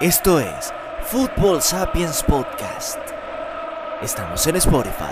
Esto 0.00 0.38
es 0.38 0.74
Football 1.04 1.62
Sapiens 1.62 2.22
Podcast. 2.22 2.98
Estamos 4.02 4.46
en 4.46 4.56
Spotify. 4.56 5.04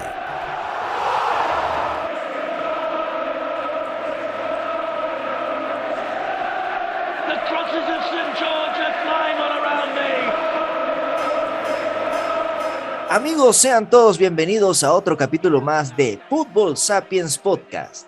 Amigos, 13.09 13.57
sean 13.57 13.89
todos 13.89 14.19
bienvenidos 14.19 14.85
a 14.85 14.93
otro 14.93 15.17
capítulo 15.17 15.63
más 15.63 15.97
de 15.97 16.21
Football 16.29 16.77
Sapiens 16.77 17.39
Podcast. 17.39 18.07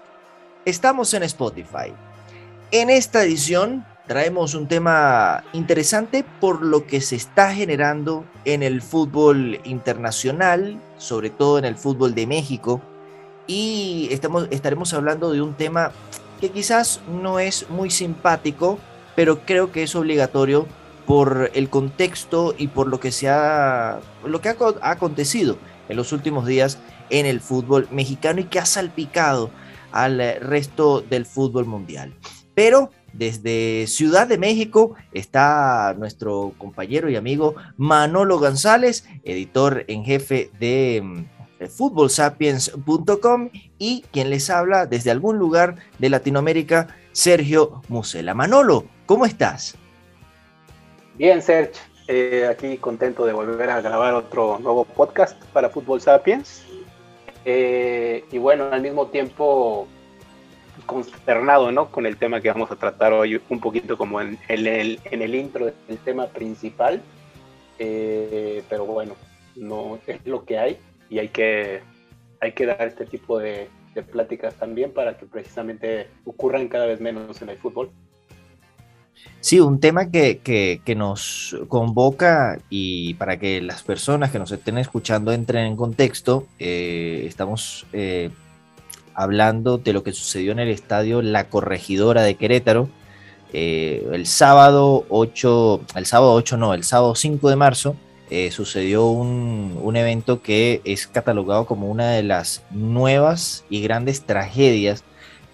Estamos 0.67 1.15
en 1.15 1.23
Spotify. 1.23 1.95
En 2.71 2.91
esta 2.91 3.23
edición 3.23 3.83
traemos 4.07 4.55
un 4.55 4.69
tema 4.69 5.45
interesante 5.53 6.25
por 6.41 6.63
lo 6.63 6.87
que 6.87 7.01
se 7.01 7.17
está 7.17 7.53
generando 7.53 8.25
en 8.45 8.63
el 8.63 8.83
fútbol 8.83 9.61
internacional, 9.65 10.81
sobre 10.97 11.31
todo 11.31 11.59
en 11.59 11.65
el 11.65 11.77
fútbol 11.77 12.15
de 12.15 12.27
México, 12.27 12.81
y 13.47 14.09
estamos, 14.11 14.49
estaremos 14.51 14.93
hablando 14.93 15.33
de 15.33 15.43
un 15.43 15.55
tema 15.55 15.93
que 16.41 16.51
quizás 16.51 17.01
no 17.23 17.39
es 17.39 17.69
muy 17.71 17.91
simpático, 17.91 18.79
pero 19.15 19.41
creo 19.45 19.73
que 19.73 19.83
es 19.83 19.95
obligatorio 19.95 20.67
por 21.07 21.51
el 21.55 21.71
contexto 21.71 22.55
y 22.57 22.69
por 22.69 22.89
lo 22.89 23.01
que 23.01 23.13
se 23.13 23.29
ha, 23.29 24.01
lo 24.25 24.41
que 24.41 24.49
ha, 24.49 24.57
ha 24.83 24.91
acontecido 24.91 25.57
en 25.89 25.97
los 25.97 26.13
últimos 26.13 26.47
días 26.47 26.79
en 27.11 27.27
el 27.27 27.41
fútbol 27.41 27.89
mexicano 27.91 28.41
y 28.41 28.45
que 28.45 28.59
ha 28.59 28.67
salpicado 28.67 29.51
al 29.93 30.19
resto 30.41 31.01
del 31.01 31.25
fútbol 31.25 31.65
mundial. 31.65 32.13
Pero 32.55 32.91
desde 33.17 33.87
Ciudad 33.87 34.27
de 34.27 34.39
México 34.39 34.95
está 35.13 35.95
nuestro 35.99 36.53
compañero 36.59 37.09
y 37.09 37.17
amigo 37.17 37.55
Manolo 37.77 38.39
González, 38.39 39.09
editor 39.25 39.85
en 39.89 40.05
jefe 40.05 40.51
de 40.59 41.01
mm, 41.03 41.25
eh, 41.61 41.67
footballsapiens.com 41.69 43.51
y 43.79 44.05
quien 44.13 44.31
les 44.31 44.51
habla 44.51 44.87
desde 44.87 45.11
algún 45.11 45.39
lugar 45.39 45.77
de 45.99 46.11
Latinoamérica, 46.11 46.89
Sergio 47.13 47.83
Musela. 47.89 48.35
Manolo, 48.35 48.85
¿cómo 49.07 49.25
estás? 49.25 49.77
Bien, 51.15 51.41
Serge, 51.41 51.81
eh, 52.09 52.47
aquí 52.51 52.77
contento 52.77 53.25
de 53.25 53.33
volver 53.33 53.71
a 53.71 53.81
grabar 53.81 54.15
otro 54.15 54.59
nuevo 54.59 54.85
podcast 54.85 55.43
para 55.47 55.71
Fútbol 55.71 56.01
Sapiens. 56.01 56.63
Eh, 57.47 58.25
y 58.31 58.39
bueno, 58.39 58.69
al 58.71 58.83
mismo 58.83 59.07
tiempo 59.07 59.89
consternado 60.87 61.71
¿no? 61.73 61.91
con 61.91 62.07
el 62.07 62.17
tema 62.17 62.41
que 62.41 62.51
vamos 62.51 62.71
a 62.71 62.77
tratar 62.77 63.13
hoy, 63.13 63.41
un 63.49 63.61
poquito 63.61 63.99
como 63.99 64.21
en, 64.21 64.39
el, 64.49 65.01
en 65.05 65.23
el 65.23 65.35
intro 65.35 65.67
del 65.67 65.99
tema 66.05 66.27
principal. 66.29 67.03
Eh, 67.79 68.63
pero 68.71 68.87
bueno, 68.87 69.15
no 69.57 69.99
es 70.07 70.25
lo 70.27 70.45
que 70.45 70.59
hay 70.59 70.79
y 71.11 71.19
hay 71.19 71.29
que, 71.29 71.81
hay 72.41 72.53
que 72.53 72.67
dar 72.67 72.83
este 72.87 73.05
tipo 73.05 73.39
de, 73.39 73.69
pláticas 74.13 74.55
también 74.55 74.93
para 74.93 75.17
que 75.17 75.25
precisamente 75.25 76.09
ocurran 76.27 76.69
cada 76.69 76.85
vez 76.85 77.01
menos 77.01 77.41
en 77.41 77.49
el 77.49 77.57
fútbol. 77.57 77.91
Sí, 79.41 79.59
un 79.59 79.81
tema 79.81 80.11
que, 80.11 80.39
que- 80.39 80.83
que 80.85 80.95
nos 80.95 81.57
convoca 81.69 82.59
y 82.69 83.15
para 83.15 83.39
que 83.39 83.63
las 83.63 83.83
personas 83.83 84.31
que 84.31 84.39
nos 84.39 84.53
estén 84.53 84.77
escuchando 84.77 85.33
entren 85.33 85.65
en 85.67 85.77
contexto, 85.77 86.47
eh, 86.59 87.25
estamos 87.27 87.87
eh, 87.95 88.29
hablando 89.17 89.79
de 89.79 89.93
lo 89.93 90.03
que 90.05 90.13
sucedió 90.13 90.53
en 90.53 90.59
el 90.61 90.69
estadio 90.69 91.23
La 91.23 91.49
Corregidora 91.49 92.23
de 92.23 92.37
Querétaro 92.37 92.89
eh, 93.53 94.07
el 94.13 94.27
sábado 94.27 95.05
8, 95.09 95.81
el 95.97 96.07
sábado 96.07 96.33
8 96.35 96.57
no, 96.57 96.75
el 96.75 96.85
sábado 96.85 97.15
5 97.15 97.49
de 97.49 97.57
marzo 97.57 97.97
eh, 98.29 98.51
sucedió 98.51 99.07
un, 99.07 99.79
un 99.83 99.97
evento 99.97 100.43
que 100.43 100.81
es 100.85 101.07
catalogado 101.07 101.65
como 101.65 101.89
una 101.89 102.11
de 102.11 102.23
las 102.25 102.63
nuevas 102.71 103.65
y 103.71 103.81
grandes 103.83 104.23
tragedias 104.27 105.05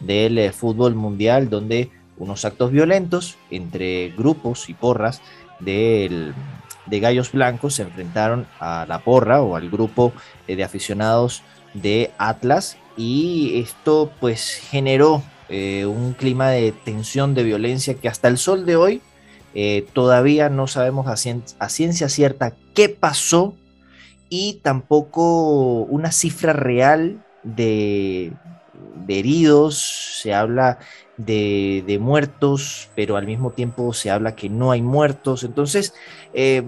del 0.00 0.38
eh, 0.38 0.52
fútbol 0.52 0.94
mundial, 0.94 1.50
donde 1.50 1.90
unos 2.16 2.44
actos 2.44 2.72
violentos 2.72 3.36
entre 3.50 4.08
grupos 4.16 4.68
y 4.68 4.74
porras 4.74 5.20
del- 5.60 6.34
de 6.86 6.98
gallos 6.98 7.30
blancos 7.30 7.74
se 7.74 7.82
enfrentaron 7.82 8.46
a 8.58 8.86
la 8.88 8.98
porra 9.00 9.42
o 9.42 9.54
al 9.54 9.70
grupo 9.70 10.12
de 10.48 10.64
aficionados 10.64 11.42
de 11.74 12.10
Atlas 12.18 12.76
y 12.96 13.58
esto 13.60 14.10
pues 14.20 14.54
generó 14.54 15.22
eh, 15.48 15.86
un 15.86 16.12
clima 16.14 16.50
de 16.50 16.72
tensión, 16.72 17.34
de 17.34 17.42
violencia 17.44 17.94
que 17.94 18.08
hasta 18.08 18.28
el 18.28 18.38
sol 18.38 18.64
de 18.66 18.76
hoy 18.76 19.02
eh, 19.54 19.86
todavía 19.92 20.48
no 20.48 20.66
sabemos 20.66 21.06
a, 21.08 21.12
cien- 21.12 21.44
a 21.58 21.68
ciencia 21.68 22.08
cierta 22.08 22.54
qué 22.74 22.88
pasó 22.88 23.54
y 24.28 24.60
tampoco 24.62 25.82
una 25.82 26.10
cifra 26.12 26.52
real 26.52 27.22
de, 27.42 28.32
heridos, 29.08 30.20
se 30.22 30.34
habla 30.34 30.78
de, 31.16 31.84
de 31.86 31.98
muertos, 31.98 32.88
pero 32.94 33.16
al 33.16 33.26
mismo 33.26 33.50
tiempo 33.50 33.92
se 33.92 34.10
habla 34.10 34.34
que 34.34 34.48
no 34.48 34.70
hay 34.70 34.82
muertos. 34.82 35.44
Entonces, 35.44 35.94
eh, 36.32 36.62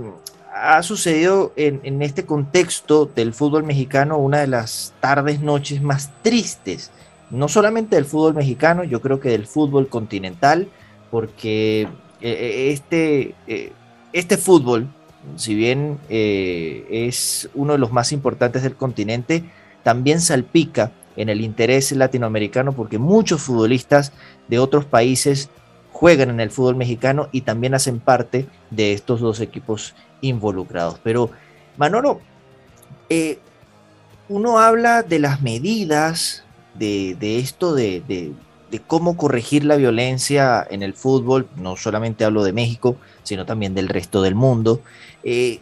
ha 0.54 0.80
sucedido 0.84 1.52
en, 1.56 2.00
este 2.00 2.24
contexto 2.24 3.06
del 3.06 3.34
fútbol 3.34 3.64
mexicano 3.64 4.18
una 4.18 4.38
de 4.38 4.46
las 4.46 4.94
tardes, 5.00 5.40
noches 5.40 5.82
más 5.82 6.10
tristes, 6.22 6.92
no 7.30 7.48
solamente 7.48 7.96
del 7.96 8.04
fútbol 8.04 8.34
mexicano, 8.34 8.84
yo 8.84 9.00
creo 9.00 9.18
que 9.18 9.30
del 9.30 9.48
fútbol 9.48 9.88
continental, 9.88 10.68
porque 11.10 11.88
eh, 12.20 12.70
este, 12.70 13.34
eh, 13.48 13.72
este 14.12 14.36
fútbol, 14.36 14.86
si 15.34 15.56
bien 15.56 15.98
eh, 16.08 16.86
es 16.88 17.50
uno 17.54 17.72
de 17.72 17.78
los 17.80 17.90
más 17.90 18.12
importantes 18.12 18.62
del 18.62 18.76
continente, 18.76 19.42
también 19.82 20.20
salpica 20.20 20.92
en 21.16 21.30
el 21.30 21.40
interés 21.40 21.90
latinoamericano 21.90 22.72
porque 22.72 22.98
muchos 22.98 23.42
futbolistas 23.42 24.12
de 24.46 24.60
otros 24.60 24.84
países 24.84 25.48
juegan 25.92 26.30
en 26.30 26.40
el 26.40 26.50
fútbol 26.50 26.76
mexicano 26.76 27.28
y 27.32 27.42
también 27.42 27.74
hacen 27.74 28.00
parte 28.00 28.46
de 28.70 28.92
estos 28.92 29.20
dos 29.20 29.40
equipos 29.40 29.94
involucrados. 30.28 30.98
Pero, 31.02 31.30
Manolo, 31.76 32.20
eh, 33.08 33.38
uno 34.28 34.58
habla 34.58 35.02
de 35.02 35.18
las 35.18 35.42
medidas, 35.42 36.44
de, 36.74 37.38
esto, 37.38 37.74
de 37.74 38.34
cómo 38.86 39.16
corregir 39.16 39.64
la 39.64 39.76
violencia 39.76 40.66
en 40.68 40.82
el 40.82 40.94
fútbol, 40.94 41.48
no 41.56 41.76
solamente 41.76 42.24
hablo 42.24 42.42
de 42.42 42.52
México, 42.52 42.96
sino 43.22 43.46
también 43.46 43.74
del 43.74 43.88
resto 43.88 44.22
del 44.22 44.34
mundo. 44.34 44.80
Eh, 45.22 45.60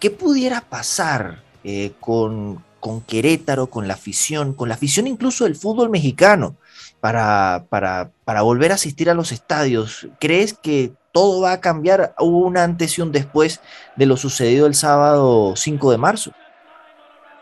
¿Qué 0.00 0.10
pudiera 0.10 0.60
pasar 0.60 1.42
eh, 1.64 1.92
con, 2.00 2.62
con 2.80 3.00
Querétaro, 3.00 3.68
con 3.68 3.88
la 3.88 3.94
afición, 3.94 4.52
con 4.52 4.68
la 4.68 4.74
afición 4.74 5.06
incluso 5.06 5.44
del 5.44 5.56
fútbol 5.56 5.90
mexicano, 5.90 6.56
para, 7.06 7.66
para, 7.68 8.10
para 8.24 8.42
volver 8.42 8.72
a 8.72 8.74
asistir 8.74 9.08
a 9.08 9.14
los 9.14 9.30
estadios? 9.30 10.08
¿Crees 10.18 10.54
que 10.54 10.90
todo 11.12 11.40
va 11.40 11.52
a 11.52 11.60
cambiar? 11.60 12.16
¿Hubo 12.18 12.38
un 12.38 12.58
antes 12.58 12.98
y 12.98 13.00
un 13.00 13.12
después 13.12 13.60
de 13.94 14.06
lo 14.06 14.16
sucedido 14.16 14.66
el 14.66 14.74
sábado 14.74 15.54
5 15.54 15.92
de 15.92 15.98
marzo? 15.98 16.32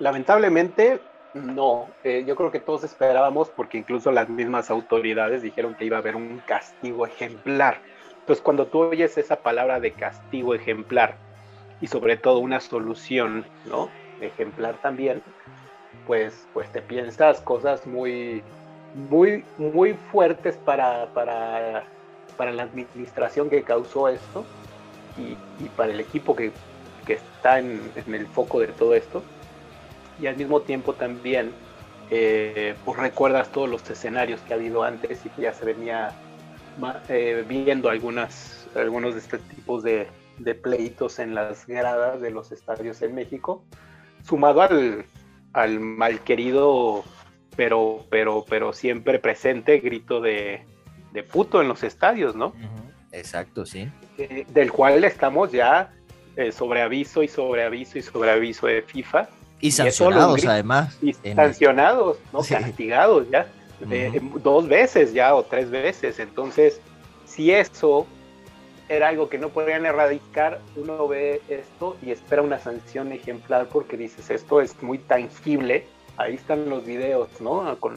Lamentablemente, 0.00 1.00
no. 1.32 1.88
Eh, 2.03 2.24
yo 2.26 2.36
creo 2.36 2.50
que 2.50 2.60
todos 2.60 2.84
esperábamos, 2.84 3.48
porque 3.48 3.78
incluso 3.78 4.12
las 4.12 4.28
mismas 4.28 4.69
autoridades 4.69 5.41
dijeron 5.41 5.74
que 5.76 5.86
iba 5.86 5.97
a 5.97 6.00
haber 6.00 6.14
un 6.14 6.42
castigo 6.44 7.06
ejemplar. 7.06 7.80
Entonces, 8.20 8.42
cuando 8.42 8.66
tú 8.66 8.80
oyes 8.80 9.16
esa 9.16 9.36
palabra 9.36 9.80
de 9.80 9.92
castigo 9.92 10.54
ejemplar 10.54 11.16
y 11.80 11.86
sobre 11.86 12.19
todo 12.19 12.38
una 12.41 12.60
solución, 12.60 13.47
¿no? 13.64 13.88
Ejemplar 14.20 14.76
también, 14.82 15.22
pues, 16.06 16.47
pues 16.53 16.70
te 16.70 16.82
piensas 16.82 17.41
cosas 17.41 17.86
muy, 17.86 18.42
muy, 18.94 19.44
muy 19.59 19.94
fuertes 20.12 20.56
para, 20.56 21.06
para, 21.12 21.84
para 22.37 22.53
la 22.53 22.62
administración 22.62 23.50
que 23.50 23.62
causó 23.62 24.09
esto 24.09 24.44
y, 25.18 25.36
y 25.63 25.68
para 25.77 25.92
el 25.92 26.01
equipo 26.01 26.34
que, 26.34 26.53
que 27.07 27.15
está 27.15 27.59
en, 27.59 27.80
en 27.95 28.15
el 28.15 28.27
foco 28.27 28.60
de 28.60 28.68
todo 28.68 28.95
esto. 28.95 29.22
Y 30.21 30.27
al 30.27 30.36
mismo 30.36 30.60
tiempo 30.60 30.95
también 30.95 31.53
eh, 32.10 32.74
pues 32.84 32.98
recuerdas 32.98 33.51
todos 33.51 33.68
los 33.68 33.89
escenarios 33.89 34.41
que 34.42 34.53
ha 34.53 34.57
habido 34.57 34.83
antes 34.83 35.24
y 35.24 35.30
que 35.30 35.42
ya 35.42 35.53
se 35.53 35.65
venía 35.65 36.13
eh, 37.09 37.45
viendo 37.48 37.89
algunas, 37.89 38.68
algunos 38.74 39.15
de 39.15 39.21
estos 39.21 39.41
tipos 39.48 39.83
de, 39.83 40.09
de 40.39 40.54
pleitos 40.54 41.18
en 41.18 41.34
las 41.34 41.66
gradas 41.66 42.21
de 42.21 42.30
los 42.30 42.53
estadios 42.53 43.01
en 43.03 43.15
México, 43.15 43.65
sumado 44.22 44.63
al, 44.63 45.07
al 45.53 45.80
mal 45.80 46.21
querido 46.21 47.04
pero, 47.56 48.04
pero, 48.10 48.45
pero 48.48 48.72
siempre 48.72 49.18
presente 49.18 49.78
grito 49.78 50.21
de, 50.21 50.62
de 51.12 51.22
puto 51.22 51.60
en 51.62 51.68
los 51.68 51.83
estadios, 51.83 52.34
¿no? 52.34 52.53
Exacto, 53.12 53.65
sí. 53.65 53.89
Eh, 54.18 54.45
del 54.48 54.72
cual 54.72 55.04
estamos 55.04 55.53
ya 55.53 55.92
eh, 56.36 56.51
sobre 56.53 56.83
aviso 56.83 57.22
y 57.22 57.28
sobre 57.28 57.62
aviso 57.65 57.98
y 57.98 58.03
sobre 58.03 58.30
aviso 58.30 58.66
de 58.66 58.83
FIFA 58.83 59.28
Y 59.60 59.71
sancionados 59.71 60.45
además. 60.47 60.98
y 61.01 61.12
sancionados, 61.12 62.18
¿no? 62.33 62.42
Sí. 62.42 62.54
Castigados 62.54 63.28
ya, 63.30 63.47
de- 63.80 64.09
Ujú. 64.21 64.39
dos 64.41 64.68
veces 64.68 65.12
ya 65.12 65.34
o 65.34 65.45
tres 65.45 65.71
veces. 65.71 66.18
Entonces, 66.18 66.80
si 67.24 67.53
eso 67.53 68.06
era 68.89 69.09
algo 69.09 69.28
que 69.28 69.39
no 69.39 69.48
podrían 69.51 69.86
erradicar, 69.86 70.60
uno 70.77 71.06
ve 71.09 71.41
esto 71.48 71.97
y 72.03 72.10
espera 72.10 72.42
una 72.42 72.59
sanción 72.59 73.12
ejemplar 73.12 73.68
porque 73.68 73.97
dices, 73.97 74.28
esto 74.30 74.60
es 74.60 74.83
muy 74.83 74.98
tangible, 74.98 75.86
ahí 76.16 76.34
están 76.34 76.69
los 76.69 76.84
videos, 76.84 77.41
¿no? 77.41 77.78
Con, 77.81 77.97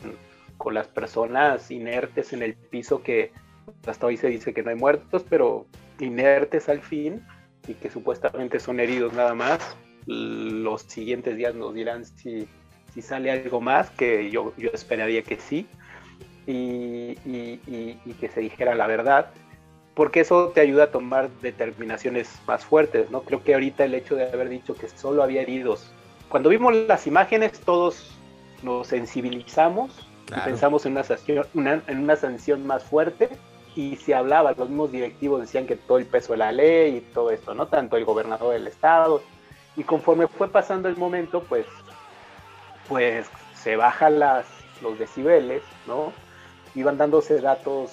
con 0.57 0.73
las 0.73 0.87
personas 0.87 1.69
inertes 1.71 2.33
en 2.33 2.43
el 2.43 2.55
piso 2.55 3.01
que 3.01 3.31
hasta 3.85 4.07
hoy 4.07 4.17
se 4.17 4.27
dice 4.27 4.53
que 4.53 4.63
no 4.63 4.69
hay 4.69 4.75
muertos, 4.75 5.25
pero 5.29 5.65
inertes 5.99 6.69
al 6.69 6.81
fin 6.81 7.25
y 7.67 7.73
que 7.73 7.89
supuestamente 7.89 8.59
son 8.59 8.79
heridos 8.79 9.13
nada 9.13 9.33
más. 9.33 9.59
Los 10.05 10.83
siguientes 10.83 11.35
días 11.35 11.53
nos 11.53 11.73
dirán 11.73 12.05
si, 12.05 12.47
si 12.93 13.01
sale 13.01 13.31
algo 13.31 13.59
más, 13.61 13.89
que 13.91 14.29
yo, 14.31 14.53
yo 14.57 14.69
esperaría 14.73 15.21
que 15.21 15.37
sí, 15.37 15.67
y, 16.45 17.17
y, 17.25 17.99
y, 18.05 18.13
que 18.13 18.29
se 18.29 18.39
dijera 18.39 18.73
la 18.73 18.87
verdad, 18.87 19.31
porque 19.93 20.21
eso 20.21 20.49
te 20.55 20.61
ayuda 20.61 20.85
a 20.85 20.91
tomar 20.91 21.29
determinaciones 21.41 22.39
más 22.47 22.63
fuertes, 22.63 23.11
¿no? 23.11 23.23
Creo 23.23 23.43
que 23.43 23.53
ahorita 23.53 23.83
el 23.83 23.95
hecho 23.95 24.15
de 24.15 24.31
haber 24.31 24.47
dicho 24.47 24.73
que 24.73 24.87
solo 24.87 25.23
había 25.23 25.41
heridos, 25.41 25.91
cuando 26.29 26.49
vimos 26.49 26.75
las 26.75 27.07
imágenes 27.07 27.59
todos 27.59 28.11
nos 28.63 28.87
sensibilizamos 28.87 29.91
y 30.27 30.39
pensamos 30.41 30.85
en 30.85 30.93
una, 30.93 31.03
sanción, 31.03 31.45
una, 31.53 31.81
en 31.87 31.99
una 31.99 32.15
sanción 32.15 32.65
más 32.67 32.83
fuerte, 32.83 33.29
y 33.77 33.95
se 33.97 34.15
hablaba, 34.15 34.53
los 34.53 34.69
mismos 34.69 34.91
directivos 34.91 35.39
decían 35.39 35.67
que 35.67 35.75
todo 35.75 35.99
el 35.99 36.07
peso 36.07 36.33
de 36.33 36.39
la 36.39 36.51
ley 36.51 36.97
y 36.97 37.01
todo 37.01 37.29
esto, 37.29 37.53
¿no? 37.53 37.67
Tanto 37.67 37.95
el 37.95 38.05
gobernador 38.05 38.53
del 38.53 38.65
estado. 38.65 39.21
Y 39.75 39.83
conforme 39.83 40.27
fue 40.27 40.49
pasando 40.49 40.89
el 40.89 40.97
momento, 40.97 41.43
pues, 41.43 41.67
pues 42.89 43.27
se 43.53 43.75
bajan 43.75 44.17
las, 44.17 44.47
los 44.81 44.97
decibeles, 44.97 45.61
¿no? 45.85 46.11
Iban 46.73 46.97
dándose 46.97 47.39
datos, 47.39 47.91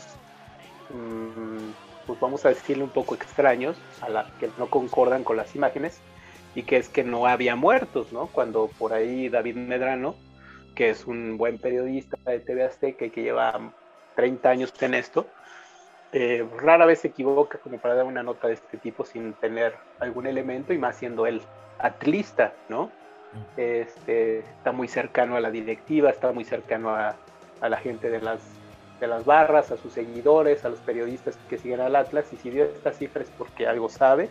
mmm, 0.88 1.72
pues 2.06 2.19
vamos 2.19 2.46
a 2.46 2.48
decirle 2.48 2.82
un 2.82 2.90
poco 2.90 3.14
extraños, 3.14 3.76
a 4.00 4.08
la, 4.08 4.30
que 4.40 4.48
no 4.56 4.70
concordan 4.70 5.22
con 5.22 5.37
las 5.37 5.54
imágenes, 5.54 6.00
y 6.54 6.62
que 6.62 6.76
es 6.76 6.88
que 6.88 7.04
no 7.04 7.26
había 7.26 7.56
muertos, 7.56 8.12
¿no? 8.12 8.28
Cuando 8.28 8.68
por 8.78 8.92
ahí 8.92 9.28
David 9.28 9.56
Medrano, 9.56 10.14
que 10.74 10.90
es 10.90 11.06
un 11.06 11.36
buen 11.36 11.58
periodista 11.58 12.16
de 12.24 12.40
TV 12.40 12.64
Azteca 12.64 13.04
y 13.06 13.10
que 13.10 13.22
lleva 13.22 13.72
30 14.16 14.48
años 14.48 14.72
en 14.80 14.94
esto, 14.94 15.26
eh, 16.12 16.46
rara 16.58 16.86
vez 16.86 17.00
se 17.00 17.08
equivoca 17.08 17.58
como 17.58 17.78
para 17.78 17.94
dar 17.94 18.04
una 18.04 18.22
nota 18.22 18.46
de 18.46 18.54
este 18.54 18.78
tipo 18.78 19.04
sin 19.04 19.32
tener 19.34 19.74
algún 19.98 20.26
elemento 20.26 20.72
y 20.72 20.78
más 20.78 20.96
siendo 20.96 21.26
él 21.26 21.42
atlista, 21.78 22.52
¿no? 22.68 22.90
Este, 23.56 24.38
está 24.38 24.70
muy 24.70 24.86
cercano 24.86 25.34
a 25.34 25.40
la 25.40 25.50
directiva, 25.50 26.10
está 26.10 26.30
muy 26.30 26.44
cercano 26.44 26.90
a, 26.90 27.16
a, 27.60 27.68
la 27.68 27.78
gente 27.78 28.10
de 28.10 28.20
las, 28.20 28.38
de 29.00 29.08
las 29.08 29.24
barras, 29.24 29.72
a 29.72 29.76
sus 29.76 29.92
seguidores, 29.92 30.64
a 30.64 30.68
los 30.68 30.78
periodistas 30.78 31.36
que 31.50 31.58
siguen 31.58 31.80
al 31.80 31.96
Atlas 31.96 32.32
y 32.32 32.36
si 32.36 32.50
dio 32.50 32.64
estas 32.64 32.96
cifras 32.96 33.26
porque 33.36 33.66
algo 33.66 33.88
sabe 33.88 34.28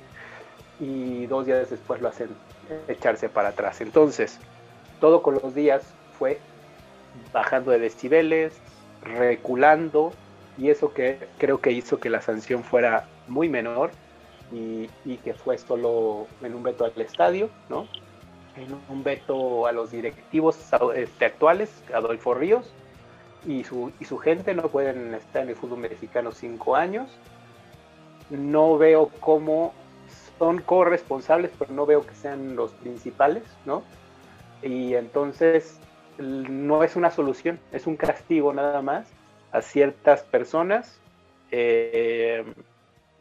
y 0.79 1.25
dos 1.27 1.45
días 1.45 1.69
después 1.69 2.01
lo 2.01 2.09
hacen 2.09 2.29
echarse 2.87 3.29
para 3.29 3.49
atrás. 3.49 3.81
Entonces, 3.81 4.39
todo 4.99 5.21
con 5.21 5.35
los 5.35 5.53
días 5.53 5.83
fue 6.17 6.39
bajando 7.31 7.71
de 7.71 7.79
decibeles, 7.79 8.53
reculando, 9.03 10.13
y 10.57 10.69
eso 10.69 10.93
que 10.93 11.17
creo 11.37 11.59
que 11.59 11.71
hizo 11.71 11.99
que 11.99 12.09
la 12.09 12.21
sanción 12.21 12.63
fuera 12.63 13.07
muy 13.27 13.49
menor 13.49 13.91
y, 14.51 14.87
que 15.23 15.33
fue 15.33 15.57
solo 15.57 16.27
en 16.41 16.53
un 16.53 16.61
veto 16.61 16.85
al 16.85 17.01
estadio, 17.01 17.49
¿no? 17.69 17.87
En 18.55 18.67
un 18.87 19.03
veto 19.03 19.65
a 19.65 19.71
los 19.71 19.89
directivos 19.89 20.59
este, 20.95 21.25
actuales, 21.25 21.71
Adolfo 21.91 22.35
Ríos, 22.35 22.71
y 23.47 23.63
su, 23.63 23.91
y 23.99 24.05
su 24.05 24.19
gente 24.19 24.53
no 24.53 24.69
pueden 24.69 25.15
estar 25.15 25.43
en 25.43 25.49
el 25.49 25.55
fútbol 25.55 25.79
mexicano 25.79 26.31
cinco 26.31 26.75
años. 26.75 27.09
No 28.29 28.77
veo 28.77 29.09
cómo 29.19 29.73
son 30.43 30.61
corresponsables, 30.61 31.51
pero 31.57 31.71
no 31.71 31.85
veo 31.85 32.05
que 32.05 32.15
sean 32.15 32.57
los 32.57 32.73
principales, 32.73 33.43
¿no? 33.65 33.81
Y 34.61 34.93
entonces 34.93 35.79
no 36.17 36.83
es 36.83 36.97
una 36.97 37.11
solución, 37.11 37.61
es 37.71 37.87
un 37.87 37.95
castigo 37.95 38.51
nada 38.53 38.81
más 38.81 39.09
a 39.53 39.61
ciertas 39.61 40.23
personas 40.23 40.99
eh, 41.49 42.43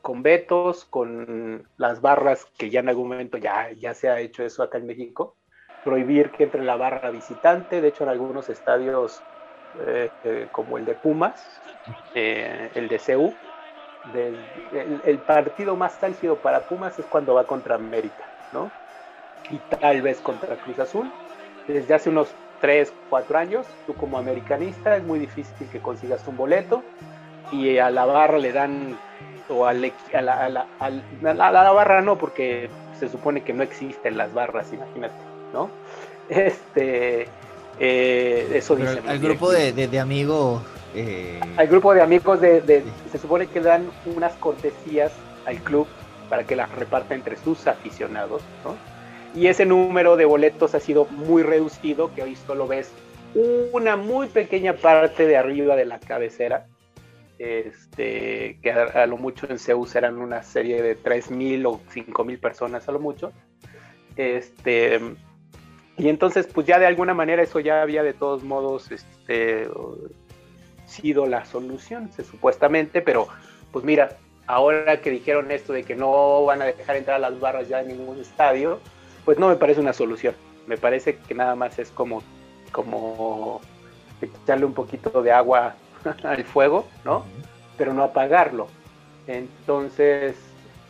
con 0.01 0.25
vetos, 0.25 0.85
con 0.85 1.69
las 1.77 2.01
barras, 2.01 2.45
que 2.59 2.71
ya 2.71 2.81
en 2.81 2.89
algún 2.89 3.11
momento 3.11 3.39
ya, 3.39 3.71
ya 3.71 3.95
se 3.95 4.09
ha 4.09 4.19
hecho 4.19 4.43
eso 4.43 4.65
acá 4.65 4.79
en 4.79 4.87
México, 4.87 5.37
prohibir 5.85 6.33
que 6.33 6.43
entre 6.43 6.65
la 6.65 6.75
barra 6.75 7.13
visitante, 7.13 7.81
de 7.81 7.87
hecho 7.87 8.03
en 8.03 8.11
algunos 8.11 8.49
estadios 8.49 9.23
eh, 9.87 10.11
eh, 10.25 10.49
como 10.51 10.77
el 10.77 10.85
de 10.85 10.97
Pumas, 10.97 11.63
el 12.15 12.89
de 12.89 12.99
CEU, 12.99 13.39
el, 15.05 15.19
partido 15.19 15.77
más 15.77 16.03
álgido 16.03 16.37
para 16.37 16.61
Pumas 16.61 16.99
es 16.99 17.07
cuando 17.07 17.35
va 17.35 17.45
contra 17.45 17.77
América, 17.77 18.25
¿no? 18.53 18.71
Y 19.51 19.59
tal 19.81 20.03
vez 20.03 20.19
contra 20.19 20.57
Cruz 20.57 20.79
Azul. 20.79 21.11
Desde 21.67 21.95
hace 21.95 22.11
unos 22.11 22.29
3, 22.61 22.93
4 23.11 23.39
años, 23.39 23.67
tú 23.87 23.95
como 23.95 24.19
americanista 24.19 24.97
es 24.97 25.05
muy 25.05 25.19
difícil 25.19 25.69
que 25.71 25.81
consigas 25.81 26.27
un 26.27 26.37
boleto 26.37 26.83
y 27.53 27.79
a 27.79 27.91
la 27.91 28.05
barra 28.05 28.39
le 28.39 28.53
dan, 28.53 28.97
o 29.49 29.67
a, 29.67 29.73
la, 29.73 29.91
a, 30.13 30.21
la, 30.23 30.67
a, 30.79 30.91
la, 30.91 31.73
barra 31.73 32.01
no, 32.01 32.19
porque 32.19 32.71
se 32.99 33.09
supone 33.09 33.43
que 33.43 33.53
no 33.53 33.63
existen 33.63 34.17
las 34.17 34.33
barras, 34.33 34.73
imagínate, 34.73 35.15
¿no? 35.53 35.71
Este, 36.29 37.27
eh, 37.79 38.49
eso 38.55 38.77
dice. 38.77 39.03
Al 39.07 39.19
grupo 39.19 39.51
de, 39.51 39.73
de, 39.73 40.01
amigos. 40.01 40.63
Eh... 40.95 41.41
Al 41.57 41.67
grupo 41.69 41.95
de 41.95 42.03
amigos 42.03 42.41
de, 42.41 42.85
se 43.11 43.19
supone 43.19 43.47
que 43.47 43.61
dan 43.61 43.91
unas 44.05 44.35
cortesías 44.35 45.13
al 45.47 45.57
club 45.59 45.87
para 46.29 46.45
que 46.45 46.57
las 46.57 46.71
reparta 46.73 47.15
entre 47.15 47.37
sus 47.37 47.67
aficionados, 47.67 48.43
¿no? 48.65 48.77
y 49.35 49.47
ese 49.47 49.65
número 49.65 50.17
de 50.17 50.25
boletos 50.25 50.75
ha 50.75 50.81
sido 50.81 51.07
muy 51.07 51.43
reducido, 51.43 52.15
que 52.15 52.23
hoy 52.23 52.37
solo 52.37 52.67
ves 52.67 52.93
una 53.73 53.97
muy 53.97 54.29
pequeña 54.29 54.75
parte 54.75 55.27
de 55.27 55.37
arriba 55.37 55.75
de 55.75 55.87
la 55.87 55.99
cabecera, 55.99 56.67
este, 57.39 58.59
que 58.63 58.73
a, 58.73 59.07
lo 59.07 59.17
mucho 59.17 59.47
en 59.49 59.59
Zeus 59.59 59.95
eran 59.97 60.19
una 60.19 60.43
serie 60.43 60.83
de 60.83 60.99
3.000 60.99 61.67
o 61.67 61.81
5.000 61.93 62.41
personas 62.41 62.89
a 62.89 62.93
lo 62.93 63.01
mucho. 63.01 63.33
Este, 64.17 65.01
y 65.97 66.09
entonces, 66.09 66.47
pues 66.47 66.67
ya 66.67 66.79
de 66.79 66.87
alguna 66.87 67.15
manera 67.15 67.43
eso 67.43 67.59
ya 67.59 67.81
había 67.81 68.03
de 68.03 68.13
todos 68.13 68.45
modos 68.45 68.93
este, 68.93 69.67
sido 70.93 71.27
la 71.27 71.45
solución, 71.45 72.11
supuestamente, 72.13 73.01
pero 73.01 73.29
pues 73.73 73.85
mira, 73.85 74.17
ahora 74.47 75.01
que 75.01 75.11
dijeron 75.11 75.51
esto 75.51 75.73
de 75.73 75.85
que 75.85 75.97
no 75.97 76.45
van 76.45 76.63
a 76.63 76.67
dejar 76.67 76.97
entrar 76.97 77.21
las 77.21 77.39
barras 77.41 77.69
ya 77.69 77.81
en 77.81 77.89
ningún 77.89 78.21
estadio, 78.21 78.81
pues 79.25 79.39
no 79.39 79.49
me 79.49 79.57
parece 79.57 79.81
una 79.81 79.93
solución. 79.93 80.35
Me 80.67 80.77
parece 80.77 81.17
que 81.17 81.35
nada 81.35 81.55
más 81.55 81.79
es 81.79 81.91
como, 81.91 82.23
como 82.71 83.61
echarle 84.21 84.65
un 84.65 84.75
poquito 84.75 85.23
de 85.23 85.33
agua 85.33 85.75
al 86.23 86.45
fuego, 86.45 86.87
¿no? 87.05 87.25
Pero 87.77 87.95
no 87.95 88.03
apagarlo. 88.03 88.69
Entonces, 89.27 90.37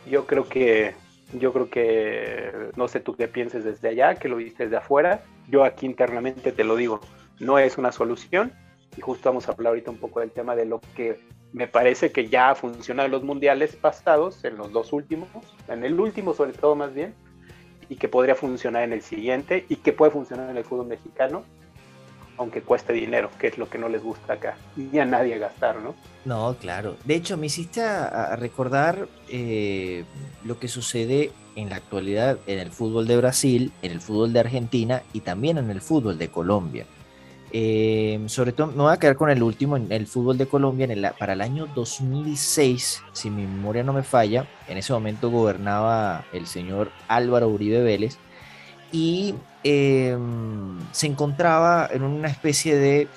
yo 0.09 0.25
creo 0.25 0.47
que, 0.47 0.95
yo 1.33 1.53
creo 1.53 1.69
que, 1.69 2.51
no 2.75 2.87
sé 2.87 2.99
tú 2.99 3.15
qué 3.15 3.27
pienses 3.27 3.63
desde 3.63 3.89
allá, 3.89 4.15
que 4.15 4.27
lo 4.27 4.37
viste 4.37 4.63
desde 4.63 4.77
afuera. 4.77 5.23
Yo 5.47 5.63
aquí 5.63 5.85
internamente 5.85 6.51
te 6.51 6.63
lo 6.63 6.75
digo, 6.75 6.99
no 7.39 7.59
es 7.59 7.77
una 7.77 7.91
solución. 7.91 8.53
Y 8.97 9.01
justo 9.01 9.29
vamos 9.29 9.47
a 9.47 9.51
hablar 9.51 9.71
ahorita 9.71 9.91
un 9.91 9.97
poco 9.97 10.19
del 10.19 10.31
tema 10.31 10.55
de 10.55 10.65
lo 10.65 10.81
que 10.95 11.19
me 11.53 11.67
parece 11.67 12.11
que 12.11 12.29
ya 12.29 12.55
funciona 12.55 13.05
en 13.05 13.11
los 13.11 13.23
mundiales 13.23 13.75
pasados, 13.75 14.43
en 14.43 14.57
los 14.57 14.71
dos 14.71 14.91
últimos, 14.91 15.29
en 15.67 15.83
el 15.83 15.99
último 15.99 16.33
sobre 16.33 16.53
todo 16.53 16.75
más 16.75 16.93
bien, 16.93 17.13
y 17.89 17.95
que 17.95 18.07
podría 18.07 18.35
funcionar 18.35 18.83
en 18.83 18.93
el 18.93 19.01
siguiente 19.01 19.65
y 19.69 19.77
que 19.77 19.93
puede 19.93 20.11
funcionar 20.11 20.49
en 20.49 20.57
el 20.57 20.63
fútbol 20.63 20.87
mexicano, 20.87 21.43
aunque 22.37 22.61
cueste 22.61 22.93
dinero, 22.93 23.29
que 23.39 23.47
es 23.47 23.59
lo 23.59 23.69
que 23.69 23.77
no 23.77 23.87
les 23.87 24.01
gusta 24.01 24.33
acá, 24.33 24.57
ni 24.75 24.97
a 24.97 25.05
nadie 25.05 25.37
gastar, 25.37 25.79
¿no? 25.79 25.93
No, 26.25 26.55
claro. 26.59 26.95
De 27.05 27.15
hecho, 27.15 27.37
me 27.37 27.45
hiciste 27.45 27.81
a, 27.81 28.35
recordar 28.35 29.07
eh, 29.29 30.05
lo 30.43 30.57
que 30.57 30.67
sucede 30.67 31.31
en 31.55 31.69
la 31.69 31.75
actualidad 31.75 32.39
en 32.47 32.57
el 32.57 32.71
fútbol 32.71 33.07
de 33.07 33.17
Brasil, 33.17 33.71
en 33.83 33.91
el 33.91 34.01
fútbol 34.01 34.33
de 34.33 34.39
Argentina 34.39 35.03
y 35.13 35.19
también 35.19 35.59
en 35.59 35.69
el 35.69 35.81
fútbol 35.81 36.17
de 36.17 36.29
Colombia. 36.29 36.85
Eh, 37.55 38.19
sobre 38.25 38.51
todo, 38.51 38.67
me 38.67 38.81
voy 38.81 38.91
a 38.91 38.97
quedar 38.97 39.15
con 39.15 39.29
el 39.29 39.43
último, 39.43 39.77
en 39.77 39.91
el 39.91 40.07
fútbol 40.07 40.39
de 40.39 40.47
Colombia, 40.47 40.87
para 41.19 41.33
el 41.33 41.41
año 41.41 41.67
2006, 41.75 43.03
si 43.13 43.29
mi 43.29 43.43
memoria 43.43 43.83
no 43.83 43.93
me 43.93 44.01
falla, 44.01 44.47
en 44.67 44.79
ese 44.79 44.91
momento 44.91 45.29
gobernaba 45.29 46.25
el 46.33 46.47
señor 46.47 46.91
Álvaro 47.07 47.47
Uribe 47.49 47.83
Vélez 47.83 48.17
y 48.91 49.35
em, 49.63 50.79
se 50.91 51.05
encontraba 51.05 51.87
en 51.91 52.01
una 52.01 52.27
especie 52.27 52.75
de 52.75 53.07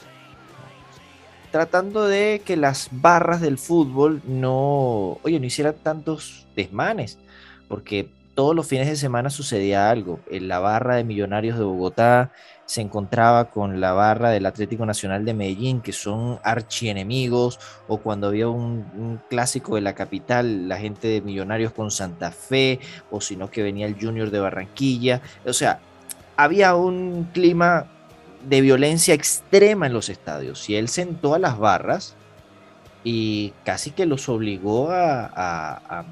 tratando 1.50 2.06
de 2.06 2.42
que 2.44 2.56
las 2.56 2.88
barras 2.90 3.40
del 3.40 3.56
fútbol 3.56 4.20
no, 4.26 5.18
oye, 5.22 5.40
no 5.40 5.46
hicieran 5.46 5.76
tantos 5.82 6.46
desmanes, 6.54 7.18
porque 7.68 8.10
todos 8.34 8.54
los 8.54 8.66
fines 8.66 8.86
de 8.86 8.96
semana 8.96 9.30
sucedía 9.30 9.88
algo. 9.88 10.20
En 10.30 10.48
la 10.48 10.58
barra 10.58 10.96
de 10.96 11.04
Millonarios 11.04 11.58
de 11.58 11.64
Bogotá 11.64 12.32
se 12.66 12.80
encontraba 12.80 13.46
con 13.50 13.80
la 13.80 13.92
barra 13.92 14.30
del 14.30 14.44
Atlético 14.44 14.85
Nacional 14.85 15.25
de 15.25 15.35
Medellín, 15.35 15.80
que 15.80 15.92
son 15.92 16.40
archienemigos, 16.42 17.61
o 17.87 17.99
cuando 17.99 18.26
había 18.26 18.49
un, 18.49 19.20
clásico 19.30 19.76
de 19.76 19.80
la 19.80 19.94
capital, 19.94 20.68
la 20.68 20.76
gente 20.76 21.08
de 21.08 21.20
Millonarios 21.20 21.73
con 21.73 21.90
Santa 21.90 22.32
Fe, 22.32 22.80
o 23.11 23.20
si 23.20 23.37
no 23.37 23.50
que 23.50 23.62
venía 23.62 23.87
el 23.87 23.96
Junior 23.99 24.30
de 24.30 24.40
Barranquilla. 24.40 25.23
O 25.46 25.52
sea, 25.52 25.78
había 26.37 26.75
un 26.75 27.28
clima 27.32 27.87
de 28.49 28.61
violencia 28.61 29.14
extrema 29.14 29.87
en 29.87 29.92
los 29.92 30.08
estadios 30.08 30.68
y 30.68 30.76
él 30.76 30.88
sentó 30.88 31.35
a 31.35 31.38
las 31.38 31.58
barras 31.58 32.14
y 33.02 33.52
casi 33.64 33.90
que 33.90 34.06
los 34.06 34.28
obligó 34.28 34.90
a, 34.90 36.04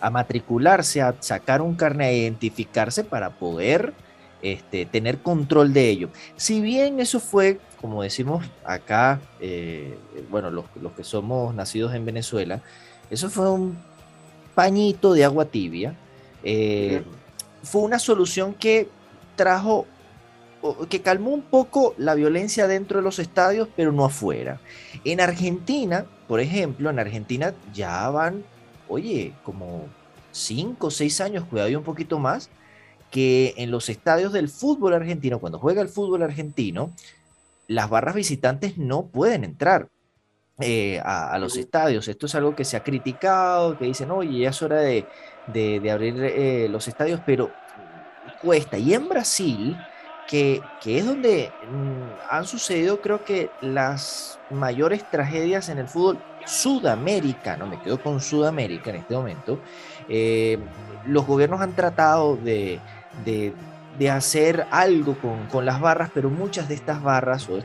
a, 0.00 0.10
matricularse, 0.10 1.02
a 1.02 1.14
sacar 1.20 1.62
un 1.62 1.74
carnet, 1.74 2.08
a 2.08 2.12
identificarse 2.12 3.04
para 3.04 3.30
poder 3.30 3.94
este, 4.42 4.86
tener 4.86 5.18
control 5.18 5.72
de 5.72 5.88
ello. 5.88 6.08
Si 6.36 6.60
bien 6.60 7.00
eso 7.00 7.20
fue, 7.20 7.60
como 7.80 8.02
decimos 8.02 8.44
acá, 8.64 9.20
eh, 9.40 9.98
bueno, 10.30 10.50
los, 10.50 10.64
que 10.96 11.04
somos 11.04 11.54
nacidos 11.54 11.94
en 11.94 12.04
Venezuela, 12.04 12.62
eso 13.10 13.28
fue 13.28 13.50
un 13.50 13.78
pañito 14.54 15.12
de 15.12 15.24
agua 15.24 15.44
tibia, 15.44 15.94
eh, 16.42 17.02
fue 17.62 17.82
una 17.82 17.98
solución 17.98 18.54
que 18.54 18.88
trajo 19.36 19.86
que 20.88 21.00
calmó 21.00 21.30
un 21.30 21.42
poco 21.42 21.94
la 21.96 22.14
violencia 22.14 22.66
dentro 22.66 22.98
de 22.98 23.02
los 23.02 23.18
estadios, 23.18 23.68
pero 23.76 23.92
no 23.92 24.04
afuera. 24.04 24.60
En 25.04 25.20
Argentina, 25.20 26.04
por 26.28 26.40
ejemplo, 26.40 26.90
en 26.90 26.98
Argentina 26.98 27.54
ya 27.72 28.10
van, 28.10 28.44
oye, 28.88 29.32
como 29.42 29.86
cinco 30.32 30.88
o 30.88 30.90
seis 30.90 31.20
años, 31.20 31.44
cuidado 31.44 31.70
y 31.70 31.76
un 31.76 31.82
poquito 31.82 32.18
más, 32.18 32.50
que 33.10 33.54
en 33.56 33.70
los 33.70 33.88
estadios 33.88 34.32
del 34.32 34.48
fútbol 34.48 34.94
argentino, 34.94 35.38
cuando 35.38 35.58
juega 35.58 35.82
el 35.82 35.88
fútbol 35.88 36.22
argentino, 36.22 36.92
las 37.66 37.88
barras 37.88 38.14
visitantes 38.14 38.78
no 38.78 39.06
pueden 39.06 39.44
entrar. 39.44 39.88
Eh, 40.62 41.00
a, 41.02 41.38
los 41.38 41.56
estadios. 41.56 42.06
Esto 42.06 42.26
es 42.26 42.34
algo 42.34 42.54
que 42.54 42.66
se 42.66 42.76
ha 42.76 42.82
criticado, 42.82 43.78
que 43.78 43.86
dicen, 43.86 44.10
oye, 44.10 44.40
ya 44.40 44.50
es 44.50 44.60
hora 44.60 44.80
de, 44.80 45.06
abrir 45.90 46.22
eh, 46.22 46.68
los 46.68 46.86
estadios, 46.86 47.18
pero 47.24 47.50
cuesta. 48.42 48.76
Y 48.76 48.92
en 48.92 49.08
Brasil, 49.08 49.74
que, 50.28 50.60
es 50.84 51.06
donde 51.06 51.50
mm, 51.70 52.30
han 52.30 52.46
sucedido 52.46 53.00
creo 53.00 53.24
que 53.24 53.50
las 53.62 54.38
mayores 54.50 55.08
tragedias 55.10 55.68
en 55.70 55.78
el 55.78 55.88
fútbol 55.88 56.18
sudamericano, 56.44 57.66
me 57.66 57.80
quedo 57.80 58.00
con 58.02 58.20
Sudamérica 58.20 58.90
en 58.90 58.96
este 58.96 59.14
momento, 59.14 59.60
eh, 60.08 60.58
los 61.06 61.26
gobiernos 61.26 61.60
han 61.60 61.74
tratado 61.74 62.36
de, 62.36 62.80
hacer 64.10 64.66
algo 64.70 65.16
con, 65.50 65.64
las 65.64 65.80
barras, 65.80 66.10
pero 66.12 66.30
muchas 66.30 66.68
de 66.68 66.74
estas 66.74 67.02
barras, 67.02 67.48
o 67.48 67.58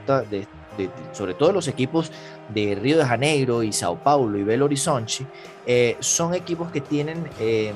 sobre 1.13 1.33
todo 1.33 1.53
los 1.53 1.67
equipos 1.67 2.11
de 2.53 2.75
Río 2.75 2.97
de 2.97 3.05
Janeiro 3.05 3.63
y 3.63 3.71
Sao 3.71 3.97
Paulo 3.97 4.37
y 4.37 4.43
Belo 4.43 4.65
Horizonte, 4.65 5.25
eh, 5.65 5.95
son 5.99 6.33
equipos 6.33 6.71
que 6.71 6.81
tienen 6.81 7.29
em, 7.39 7.75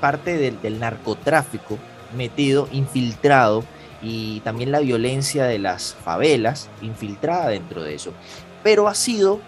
parte 0.00 0.36
del 0.36 0.80
narcotráfico 0.80 1.78
metido, 2.16 2.68
infiltrado, 2.72 3.64
y 4.02 4.40
también 4.40 4.72
la 4.72 4.80
violencia 4.80 5.44
de 5.44 5.58
las 5.58 5.94
favelas 5.94 6.68
infiltrada 6.82 7.48
dentro 7.48 7.82
de 7.82 7.94
eso. 7.94 8.12
Pero 8.62 8.88
ha 8.88 8.94
sido 8.94 9.40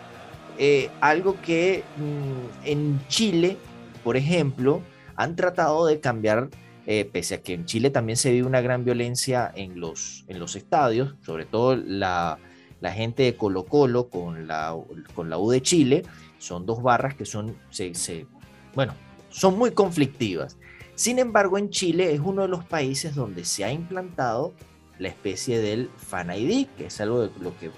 eh, 0.59 0.91
algo 1.01 1.37
que 1.41 1.85
mm, 1.97 2.67
en 2.67 3.01
Chile, 3.09 3.57
por 4.03 4.17
ejemplo, 4.17 4.83
han 5.17 5.37
tratado 5.37 5.87
de 5.87 6.01
cambiar, 6.01 6.49
eh, 6.93 7.05
pese 7.05 7.37
a 7.37 7.41
que 7.41 7.55
en 7.55 7.67
Chile 7.67 7.91
también 7.91 8.17
se 8.17 8.33
vive 8.33 8.49
una 8.49 8.61
gran 8.61 8.85
violencia 8.85 9.53
en 9.55 9.79
los, 9.79 10.25
en 10.27 10.41
los 10.41 10.57
estadios, 10.57 11.15
sobre 11.25 11.47
todo 11.47 11.77
la, 11.77 12.37
gente 12.83 13.23
de 13.23 13.37
Colo 13.37 13.65
Colo 13.65 14.09
con 14.09 14.49
la, 14.49 14.77
con 15.15 15.31
la 15.31 15.39
U 15.39 15.53
de 15.53 15.63
Chile, 15.63 16.03
son 16.39 16.67
dos 16.67 16.83
barras 16.83 17.15
que 17.15 17.25
son, 17.25 17.57
se, 17.71 18.27
bueno, 18.75 18.93
son 19.29 19.57
muy 19.57 19.71
conflictivas. 19.71 20.57
Sin 20.97 21.21
embargo, 21.21 21.59
en 21.59 21.71
Chile 21.71 22.13
es 22.13 22.19
uno 22.19 22.43
de 22.43 22.49
los 22.49 22.65
países 22.65 23.15
donde 23.15 23.45
se 23.45 23.65
ha 23.65 23.73
implantado 23.73 24.53
la 24.99 25.07
especie 25.07 25.61
del 25.61 25.91
Fan 25.97 26.37
ID, 26.37 26.67
que 26.77 26.87
es 26.87 27.01
algo 27.01 27.21
de 27.21 27.31
lo 27.41 27.57
que 27.57 27.71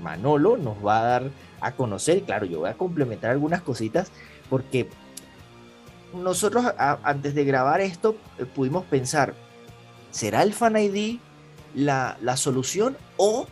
Manolo 0.00 0.56
nos 0.56 0.78
va 0.82 1.00
a 1.00 1.04
dar 1.04 1.30
a 1.60 1.72
conocer. 1.72 2.22
Claro, 2.22 2.46
yo 2.46 2.60
voy 2.60 2.70
a 2.70 2.78
complementar 2.78 3.30
algunas 3.30 3.60
cositas 3.60 4.10
porque 4.48 4.88
nosotros 6.14 6.64
antes 6.78 7.34
de 7.34 7.44
grabar 7.44 7.80
esto 7.80 8.16
eh, 8.38 8.44
pudimos 8.44 8.84
pensar, 8.84 9.34
¿será 10.10 10.42
el 10.42 10.52
Fan 10.52 10.76
ID 10.76 11.18
la, 11.74 12.36
solución 12.36 12.96
o, 13.16 13.46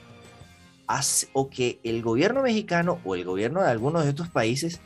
o 1.32 1.50
que 1.50 1.80
el 1.82 2.02
gobierno 2.02 2.42
mexicano 2.42 3.00
o 3.04 3.14
el 3.14 3.24
gobierno 3.24 3.62
de 3.62 3.70
algunos 3.70 4.04
de 4.04 4.10
estos 4.10 4.28
países 4.28 4.80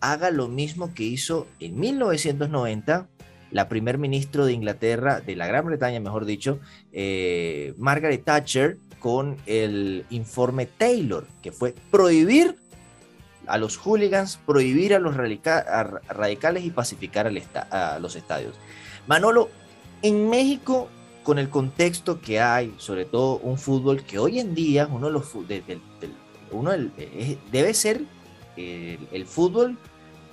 haga 0.00 0.30
lo 0.30 0.48
mismo 0.48 0.94
que 0.94 1.04
hizo 1.04 1.46
en 1.60 1.78
1990 1.78 3.08
la 3.50 3.68
primer 3.68 3.98
ministro 3.98 4.44
de 4.44 4.52
Inglaterra, 4.52 5.20
de 5.20 5.34
la 5.34 5.46
Gran 5.46 5.64
Bretaña, 5.64 6.00
mejor 6.00 6.26
dicho, 6.26 6.60
eh, 6.92 7.72
Margaret 7.78 8.22
Thatcher, 8.22 8.76
con 8.98 9.36
el 9.46 10.04
informe 10.10 10.66
Taylor, 10.66 11.26
que 11.40 11.52
fue 11.52 11.74
prohibir 11.90 12.56
a 13.48 13.58
los 13.58 13.76
hooligans, 13.76 14.38
prohibir 14.46 14.94
a 14.94 14.98
los 14.98 15.16
radicales 15.16 16.64
y 16.64 16.70
pacificar 16.70 17.26
a 17.26 17.98
los 17.98 18.16
estadios. 18.16 18.54
Manolo, 19.06 19.48
en 20.02 20.28
México, 20.28 20.88
con 21.22 21.38
el 21.38 21.48
contexto 21.48 22.20
que 22.20 22.40
hay, 22.40 22.74
sobre 22.78 23.04
todo 23.04 23.38
un 23.38 23.58
fútbol 23.58 24.02
que 24.02 24.18
hoy 24.18 24.38
en 24.38 24.54
día 24.54 24.88
uno 24.90 25.06
de 25.06 25.12
los 25.12 25.34
uno 26.50 26.72
debe 27.50 27.74
ser 27.74 28.02
el 28.56 29.26
fútbol 29.26 29.76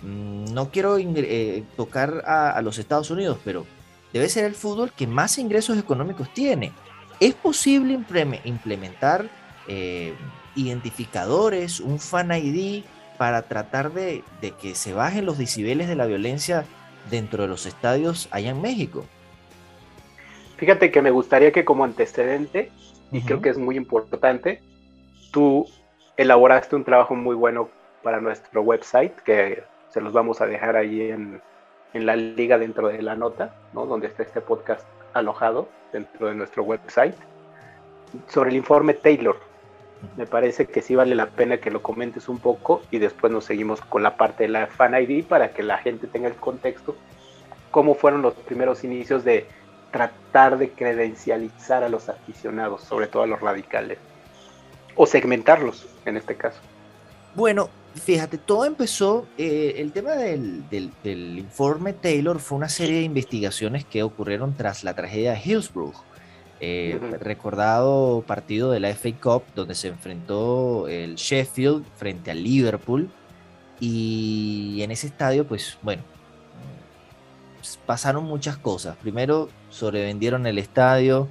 Mm, 0.05 0.53
no 0.53 0.69
quiero 0.69 0.97
eh, 0.97 1.63
tocar 1.75 2.23
a, 2.27 2.61
los 2.61 2.77
Estados 2.77 3.09
Unidos, 3.09 3.39
pero 3.43 3.65
debe 4.13 4.29
ser 4.29 4.45
el 4.45 4.53
fútbol 4.53 4.91
que 4.91 5.07
más 5.07 5.37
ingresos 5.37 5.77
económicos 5.77 6.31
tiene. 6.33 6.71
¿Es 7.19 7.33
posible 7.33 7.99
implementar 8.43 9.29
eh, 9.67 10.13
identificadores, 10.55 11.79
un 11.79 11.99
fan 11.99 12.31
ID 12.31 12.83
para 13.17 13.43
tratar 13.43 13.91
de, 13.91 14.23
que 14.61 14.75
se 14.75 14.93
bajen 14.93 15.25
los 15.25 15.37
decibeles 15.37 15.87
de 15.87 15.95
la 15.95 16.05
violencia 16.05 16.65
dentro 17.09 17.43
de 17.43 17.49
los 17.49 17.65
estadios 17.65 18.27
allá 18.31 18.51
en 18.51 18.61
México? 18.61 19.05
Fíjate 20.57 20.91
que 20.91 21.01
me 21.01 21.11
gustaría 21.11 21.51
que 21.51 21.65
como 21.65 21.83
antecedente, 21.83 22.71
y 23.11 23.21
creo 23.21 23.41
que 23.41 23.49
es 23.49 23.57
muy 23.57 23.77
importante, 23.77 24.61
tú 25.31 25.67
elaboraste 26.17 26.75
un 26.75 26.83
trabajo 26.83 27.15
muy 27.15 27.35
bueno 27.35 27.69
para 28.03 28.21
nuestro 28.21 28.61
website, 28.61 29.13
que 29.21 29.63
se 29.89 30.01
los 30.01 30.13
vamos 30.13 30.41
a 30.41 30.45
dejar 30.45 30.75
ahí 30.75 31.09
en, 31.09 31.41
la 31.93 32.17
liga 32.17 32.57
dentro 32.57 32.89
de 32.89 33.01
la 33.01 33.15
nota, 33.15 33.55
¿no? 33.73 33.85
donde 33.85 34.07
está 34.07 34.23
este 34.23 34.41
podcast 34.41 34.85
alojado 35.13 35.69
dentro 35.93 36.27
de 36.27 36.35
nuestro 36.35 36.63
website, 36.63 37.15
sobre 38.27 38.49
el 38.49 38.57
informe 38.57 38.93
Taylor. 38.93 39.39
Me 40.17 40.25
parece 40.25 40.65
que 40.65 40.81
sí 40.81 40.95
vale 40.95 41.15
la 41.15 41.27
pena 41.27 41.57
que 41.57 41.71
lo 41.71 41.81
comentes 41.81 42.29
un 42.29 42.39
poco 42.39 42.81
y 42.91 42.99
después 42.99 43.31
nos 43.31 43.45
seguimos 43.45 43.81
con 43.81 44.03
la 44.03 44.17
parte 44.17 44.43
de 44.43 44.49
la 44.49 44.67
Fan 44.67 44.95
ID 44.95 45.25
para 45.25 45.53
que 45.53 45.63
la 45.63 45.77
gente 45.77 46.07
tenga 46.07 46.27
el 46.27 46.35
contexto, 46.35 46.95
cómo 47.71 47.95
fueron 47.95 48.21
los 48.21 48.33
primeros 48.33 48.83
inicios 48.83 49.23
de 49.23 49.47
tratar 49.91 50.57
de 50.57 50.71
credencializar 50.71 51.83
a 51.83 51.89
los 51.89 52.09
aficionados, 52.09 52.83
sobre 52.83 53.07
todo 53.07 53.23
a 53.23 53.27
los 53.27 53.39
radicales, 53.39 53.97
o 54.95 55.05
segmentarlos 55.05 55.87
en 56.05 56.17
este 56.17 56.35
caso. 56.35 56.59
Bueno, 57.35 57.69
Fíjate, 57.95 58.37
todo 58.37 58.65
empezó, 58.65 59.25
eh, 59.37 59.75
el 59.77 59.93
tema 59.93 60.11
del, 60.11 60.65
informe 61.03 61.93
Taylor 61.93 62.39
fue 62.39 62.57
una 62.57 62.67
serie 62.67 62.97
de 62.97 63.03
investigaciones 63.03 63.85
que 63.85 64.03
ocurrieron 64.03 64.53
tras 64.53 64.83
la 64.83 64.93
tragedia 64.93 65.31
de 65.31 65.39
Hillsborough. 65.39 65.95
Eh, 66.61 66.99
recordado 67.19 68.23
partido 68.25 68.71
de 68.71 68.79
la 68.79 68.89
FA 68.89 69.11
Cup 69.21 69.43
donde 69.55 69.75
se 69.75 69.89
enfrentó 69.89 70.87
el 70.87 71.15
Sheffield 71.15 71.85
frente 71.95 72.31
al 72.31 72.43
Liverpool. 72.43 73.09
Y 73.79 74.79
en 74.81 74.91
ese 74.91 75.07
estadio 75.07 75.45
pues 75.45 75.77
bueno 75.81 76.03
pasaron 77.85 78.25
muchas 78.25 78.57
cosas. 78.57 78.95
Primero 78.97 79.49
sobrevendieron 79.69 80.45
el 80.45 80.57
estadio. 80.57 81.27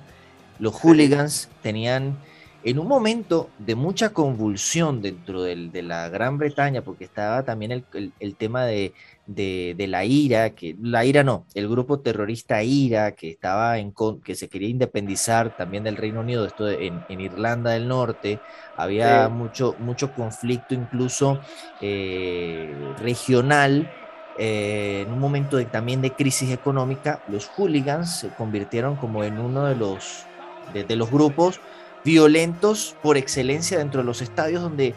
Los 0.59 0.75
hooligans 0.75 1.49
tenían 1.63 2.17
en 2.65 2.79
un 2.79 2.89
momento 2.89 3.51
de 3.59 3.75
mucha 3.75 4.11
convulsión 4.11 5.03
dentro 5.03 5.43
de 5.43 5.83
la 5.83 6.09
Gran 6.09 6.39
Bretaña, 6.39 6.83
porque 6.83 7.05
estaba 7.05 7.45
también 7.45 7.85
el, 7.93 8.37
tema 8.37 8.65
de, 8.65 8.95
la 9.27 10.05
IRA, 10.05 10.51
que 10.51 10.77
la 10.81 11.05
IRA 11.05 11.25
no, 11.25 11.47
el 11.55 11.69
grupo 11.69 12.01
terrorista 12.01 12.63
IRA, 12.63 13.13
que 13.13 13.31
estaba 13.31 13.79
en 13.79 13.93
que 14.23 14.35
se 14.35 14.49
quería 14.49 14.69
independizar 14.69 15.57
también 15.57 15.85
del 15.85 15.97
Reino 15.97 16.21
Unido, 16.21 16.47
esto 16.47 16.69
en, 16.69 17.05
Irlanda 17.09 17.71
del 17.71 17.89
Norte, 17.89 18.41
había 18.77 19.29
mucho, 19.29 19.77
mucho 19.79 20.13
conflicto 20.13 20.75
incluso 20.75 21.41
eh, 21.81 22.75
regional 22.99 23.91
eh, 24.37 25.05
en 25.07 25.13
un 25.13 25.21
momento 25.21 25.57
de, 25.57 25.65
también 25.65 26.03
de 26.03 26.13
crisis 26.13 26.51
económica, 26.51 27.23
los 27.29 27.47
hooligans 27.47 28.19
se 28.21 28.29
convirtieron 28.31 28.97
como 28.97 29.23
en 29.23 29.39
uno 29.39 29.65
de 29.67 29.77
los, 29.77 30.25
de, 30.73 30.97
los 30.97 31.11
grupos 31.11 31.61
violentos 32.05 32.97
por 33.03 33.17
excelencia 33.17 33.79
dentro 33.79 34.01
de 34.01 34.07
los 34.07 34.23
estadios 34.23 34.63
donde 34.63 34.95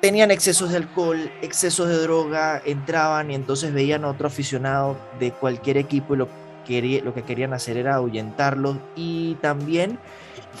tenían 0.00 0.30
excesos 0.30 0.70
de 0.70 0.76
alcohol, 0.76 1.30
excesos 1.42 1.88
de 1.88 1.98
droga, 1.98 2.62
entraban 2.64 3.30
y 3.30 3.34
entonces 3.34 3.72
veían 3.72 4.04
a 4.04 4.08
otro 4.08 4.28
aficionado 4.28 4.96
de 5.18 5.32
cualquier 5.32 5.76
equipo 5.76 6.14
y 6.14 6.18
lo, 6.18 6.28
lo 7.04 7.14
que 7.14 7.22
querían 7.22 7.52
hacer 7.52 7.76
era 7.76 7.96
ahuyentarlos 7.96 8.76
y 8.94 9.34
también 9.36 9.98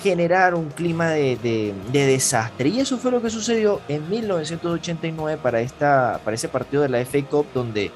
generar 0.02 0.54
un 0.54 0.70
clima 0.70 1.10
de, 1.10 1.74
desastre. 1.92 2.68
Y 2.68 2.80
eso 2.80 2.98
fue 2.98 3.10
lo 3.10 3.22
que 3.22 3.30
sucedió 3.30 3.80
en 3.88 4.08
1989 4.08 5.40
para, 5.42 5.60
esta, 5.60 6.20
para 6.24 6.34
ese 6.34 6.48
partido 6.48 6.82
de 6.82 6.88
la 6.88 7.04
FA 7.04 7.22
Cup, 7.24 7.46
donde 7.54 7.90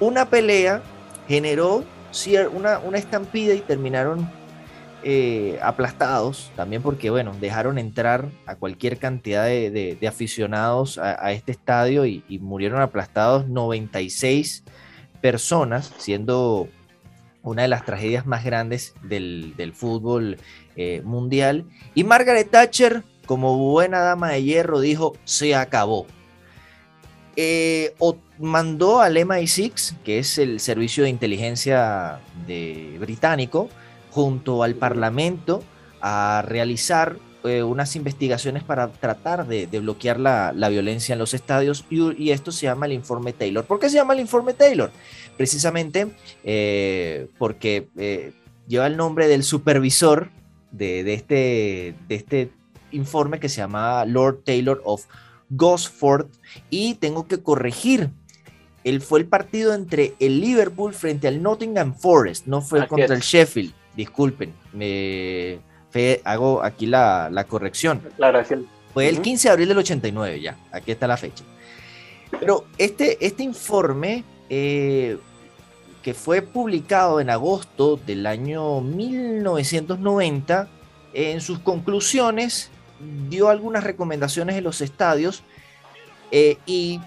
una 0.00 0.28
pelea 0.28 0.82
generó 1.28 1.84
una, 2.52 2.78
una 2.78 2.98
estampida 2.98 3.54
y 3.54 3.60
terminaron 3.60 4.28
eh, 5.02 5.58
aplastados, 5.62 6.50
también 6.56 6.82
porque, 6.82 7.10
bueno, 7.10 7.34
dejaron 7.40 7.78
entrar 7.78 8.28
a 8.46 8.56
cualquier 8.56 8.98
cantidad 8.98 9.44
de, 9.44 9.98
aficionados 10.08 10.98
a, 10.98 11.32
este 11.32 11.52
estadio 11.52 12.06
y, 12.06 12.24
murieron 12.40 12.80
aplastados 12.80 13.48
96 13.48 14.64
personas, 15.20 15.92
siendo 15.98 16.68
una 17.42 17.62
de 17.62 17.68
las 17.68 17.84
tragedias 17.84 18.26
más 18.26 18.44
grandes 18.44 18.94
del, 19.02 19.72
fútbol 19.74 20.38
eh, 20.76 21.02
mundial. 21.04 21.64
Y 21.94 22.04
Margaret 22.04 22.50
Thatcher, 22.50 23.04
como 23.26 23.56
buena 23.58 24.00
dama 24.00 24.30
de 24.30 24.42
hierro, 24.42 24.80
dijo, 24.80 25.14
se 25.24 25.54
acabó. 25.54 26.06
Eh, 27.36 27.94
mandó 28.38 29.00
al 29.00 29.16
MI6, 29.16 29.96
que 30.04 30.18
es 30.18 30.38
el 30.38 30.58
servicio 30.58 31.04
de 31.04 31.10
inteligencia 31.10 32.18
de, 32.46 32.96
británico, 32.98 33.68
junto 34.16 34.62
al 34.62 34.76
Parlamento 34.76 35.62
a 36.00 36.42
realizar 36.46 37.18
eh, 37.44 37.62
unas 37.62 37.96
investigaciones 37.96 38.62
para 38.62 38.88
tratar 38.88 39.46
de, 39.46 39.66
bloquear 39.66 40.18
la, 40.18 40.68
violencia 40.70 41.12
en 41.12 41.18
los 41.18 41.34
estadios 41.34 41.84
y, 41.90 42.30
esto 42.30 42.50
se 42.50 42.64
llama 42.64 42.86
el 42.86 42.92
informe 42.92 43.34
Taylor. 43.34 43.66
¿Por 43.66 43.78
qué 43.78 43.90
se 43.90 43.96
llama 43.96 44.14
el 44.14 44.20
informe 44.20 44.54
Taylor? 44.54 44.90
Precisamente 45.36 46.16
eh, 46.44 47.28
porque 47.36 47.88
eh, 47.98 48.32
lleva 48.66 48.86
el 48.86 48.96
nombre 48.96 49.28
del 49.28 49.44
supervisor 49.44 50.30
de, 50.70 51.12
este, 51.12 51.94
de 52.08 52.14
este 52.14 52.50
informe 52.92 53.38
que 53.38 53.50
se 53.50 53.58
llama 53.58 54.06
Lord 54.06 54.44
Taylor 54.44 54.80
of 54.86 55.04
Gosford 55.50 56.28
y 56.70 56.94
tengo 56.94 57.28
que 57.28 57.42
corregir 57.42 58.12
él 58.82 59.00
fue 59.00 59.18
el 59.18 59.26
partido 59.26 59.74
entre 59.74 60.14
el 60.20 60.40
Liverpool 60.40 60.94
frente 60.94 61.26
al 61.26 61.42
Nottingham 61.42 61.92
Forest, 61.92 62.46
no 62.46 62.62
fue 62.62 62.86
contra 62.86 63.16
el 63.16 63.20
Sheffield. 63.20 63.74
Disculpen, 63.96 64.52
me, 64.72 65.58
hago 66.24 66.62
aquí 66.62 66.86
la, 66.86 67.46
corrección. 67.48 68.02
Fue 68.92 69.08
el 69.08 69.20
15 69.20 69.48
de 69.48 69.52
abril 69.52 69.68
del 69.68 69.78
89, 69.78 70.40
ya, 70.40 70.56
aquí 70.72 70.92
está 70.92 71.06
la 71.06 71.16
fecha. 71.16 71.44
Pero 72.38 72.66
este, 72.78 73.24
este 73.24 73.42
informe, 73.42 74.24
eh, 74.48 75.18
que 76.02 76.14
fue 76.14 76.42
publicado 76.42 77.20
en 77.20 77.30
agosto 77.30 77.96
del 77.96 78.26
año 78.26 78.80
1990, 78.80 80.68
en 81.14 81.40
sus 81.40 81.58
conclusiones 81.60 82.70
dio 83.28 83.48
algunas 83.48 83.84
recomendaciones 83.84 84.56
en 84.56 84.64
los 84.64 84.80
estadios 84.80 85.42
eh, 86.30 86.58
y, 86.66 87.00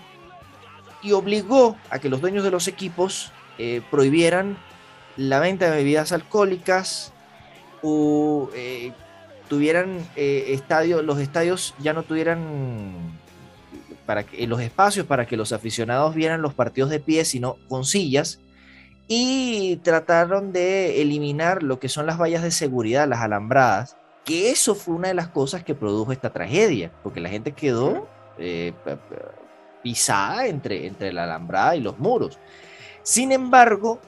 obligó 1.14 1.78
a 1.90 2.00
que 2.00 2.10
los 2.10 2.20
dueños 2.20 2.44
de 2.44 2.52
los 2.52 2.68
equipos 2.68 3.32
eh, 3.58 3.82
prohibieran 3.90 4.58
la 5.20 5.40
venta 5.40 5.70
de 5.70 5.76
bebidas 5.76 6.14
alcohólicas, 6.14 7.12
o 7.82 8.50
eh, 8.56 8.94
tuvieran 9.50 10.08
eh, 10.16 10.46
estadios, 10.50 11.04
los 11.04 11.20
estadios 11.20 11.76
ya 11.80 11.92
no 11.94 12.04
tuvieran 12.04 13.18
para 14.06 14.24
que, 14.24 14.48
los 14.48 14.62
espacios 14.62 15.06
para 15.06 15.28
que 15.28 15.36
los 15.36 15.52
aficionados 15.52 16.16
vieran 16.16 16.42
los 16.42 16.54
partidos 16.54 16.90
de 16.90 17.02
pie, 17.02 17.26
sino 17.26 17.58
con 17.68 17.84
sillas, 17.84 18.40
y 19.10 19.78
trataron 19.84 20.54
de 20.54 21.02
eliminar 21.02 21.64
lo 21.64 21.80
que 21.80 21.90
son 21.90 22.06
las 22.06 22.18
vallas 22.18 22.42
de 22.42 22.52
seguridad, 22.52 23.08
las 23.08 23.20
alambradas, 23.20 23.98
que 24.24 24.52
eso 24.52 24.74
fue 24.74 24.96
una 24.96 25.10
de 25.10 25.16
las 25.16 25.28
cosas 25.28 25.66
que 25.66 25.76
produjo 25.76 26.14
esta 26.14 26.32
tragedia, 26.32 26.94
porque 27.04 27.20
la 27.20 27.30
gente 27.30 27.52
quedó 27.52 28.08
eh, 28.38 28.72
pisada 29.84 30.48
entre, 30.48 30.88
entre 30.88 31.12
la 31.12 31.26
alambrada 31.26 31.76
y 31.76 31.82
los 31.82 32.00
muros. 32.00 32.40
Sin 33.04 33.32
embargo, 33.32 34.00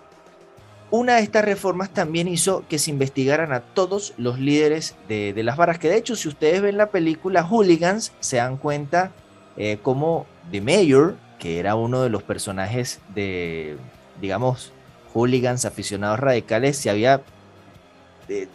una 0.92 1.16
de 1.16 1.24
estas 1.24 1.46
reformas 1.46 1.90
también 1.90 2.28
hizo 2.28 2.66
que 2.70 2.78
se 2.78 2.92
investigaran 2.92 3.54
a 3.54 3.62
todos 3.62 4.14
los 4.18 4.40
líderes 4.40 4.96
de, 5.08 5.34
las 5.42 5.56
barras, 5.56 5.80
que 5.80 5.90
de 5.90 5.96
hecho 5.96 6.18
si 6.18 6.28
ustedes 6.28 6.62
ven 6.62 6.78
la 6.78 6.88
película 6.88 7.44
Hooligans, 7.44 8.12
se 8.20 8.38
dan 8.38 8.58
cuenta 8.58 9.12
eh, 9.56 9.80
como 9.82 10.28
The 10.52 10.60
Mayor, 10.60 11.16
que 11.40 11.60
era 11.60 11.76
uno 11.76 12.04
de 12.04 12.10
los 12.10 12.24
personajes 12.24 13.00
de, 13.16 13.78
digamos, 14.20 14.74
hooligans, 15.14 15.66
aficionados 15.66 16.20
radicales, 16.20 16.78
se 16.78 16.90
había 16.90 17.22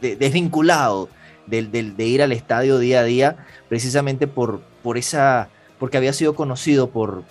desvinculado 0.00 1.08
de, 1.46 1.92
ir 1.98 2.22
al 2.22 2.32
estadio 2.32 2.78
día 2.78 3.00
a 3.00 3.04
día, 3.04 3.36
precisamente 3.68 4.26
por, 4.26 4.60
por 4.82 4.98
esa, 4.98 5.48
porque 5.78 5.96
había 5.96 6.12
sido 6.12 6.34
conocido 6.34 6.90
por, 6.90 7.24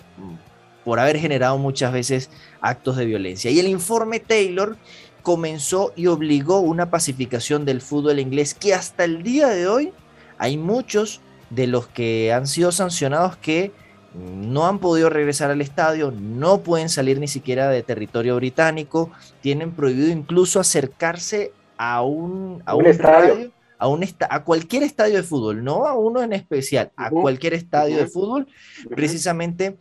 por 0.84 1.00
haber 1.00 1.18
generado 1.18 1.58
muchas 1.58 1.92
veces 1.92 2.30
actos 2.68 2.96
de 2.96 3.06
violencia. 3.06 3.50
Y 3.50 3.58
el 3.60 3.68
informe 3.68 4.20
Taylor 4.20 4.76
comenzó 5.22 5.92
y 5.96 6.06
obligó 6.06 6.60
una 6.60 6.90
pacificación 6.90 7.64
del 7.64 7.80
fútbol 7.80 8.20
inglés 8.20 8.54
que 8.54 8.74
hasta 8.74 9.04
el 9.04 9.22
día 9.22 9.48
de 9.48 9.66
hoy 9.66 9.92
hay 10.38 10.56
muchos 10.56 11.20
de 11.50 11.66
los 11.66 11.86
que 11.88 12.32
han 12.32 12.46
sido 12.46 12.72
sancionados 12.72 13.36
que 13.36 13.72
no 14.14 14.66
han 14.66 14.78
podido 14.78 15.10
regresar 15.10 15.50
al 15.50 15.60
estadio, 15.60 16.10
no 16.10 16.60
pueden 16.60 16.88
salir 16.88 17.18
ni 17.18 17.28
siquiera 17.28 17.68
de 17.68 17.82
territorio 17.82 18.36
británico, 18.36 19.10
tienen 19.42 19.72
prohibido 19.72 20.08
incluso 20.08 20.58
acercarse 20.58 21.52
a 21.76 22.02
un, 22.02 22.62
a 22.64 22.74
un, 22.74 22.86
estadio. 22.86 23.50
a, 23.78 23.88
un 23.88 24.04
a 24.30 24.44
cualquier 24.44 24.84
estadio 24.84 25.16
de 25.16 25.22
fútbol, 25.22 25.62
no 25.62 25.86
a 25.86 25.94
uno 25.94 26.22
en 26.22 26.32
especial, 26.32 26.92
a 26.96 27.10
cualquier 27.10 27.54
estadio 27.54 27.98
de 27.98 28.06
fútbol, 28.06 28.46
precisamente 28.88 29.76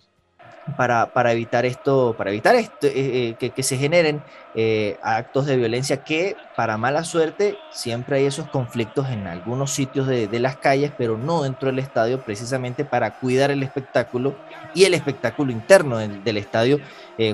para, 0.78 1.13
para, 1.13 1.32
evitar 1.32 1.65
esto, 1.65 2.15
para 2.17 2.32
evitar 2.32 2.56
esto, 2.56 2.88
eh, 2.88 3.36
eh, 3.39 3.51
que, 3.51 3.63
se 3.63 3.78
generen 3.78 4.23
eh, 4.56 4.97
actos 5.04 5.45
de 5.45 5.58
violencia 5.58 6.04
que, 6.04 6.36
para 6.56 6.78
mala 6.78 7.04
suerte, 7.04 7.56
siempre 7.71 8.17
hay 8.17 8.25
esos 8.25 8.49
conflictos 8.49 9.10
en 9.10 9.28
algunos 9.28 9.71
sitios 9.71 10.08
de, 10.08 10.28
las 10.39 10.58
calles, 10.58 10.91
pero 10.97 11.17
no 11.17 11.43
dentro 11.43 11.67
del 11.67 11.80
estadio, 11.80 12.21
precisamente 12.21 12.84
para 12.84 13.19
cuidar 13.19 13.51
el 13.51 13.62
espectáculo 13.62 14.36
y 14.73 14.86
el 14.86 14.95
espectáculo 14.95 15.51
interno 15.51 15.97
del, 15.97 16.38
estadio. 16.38 16.80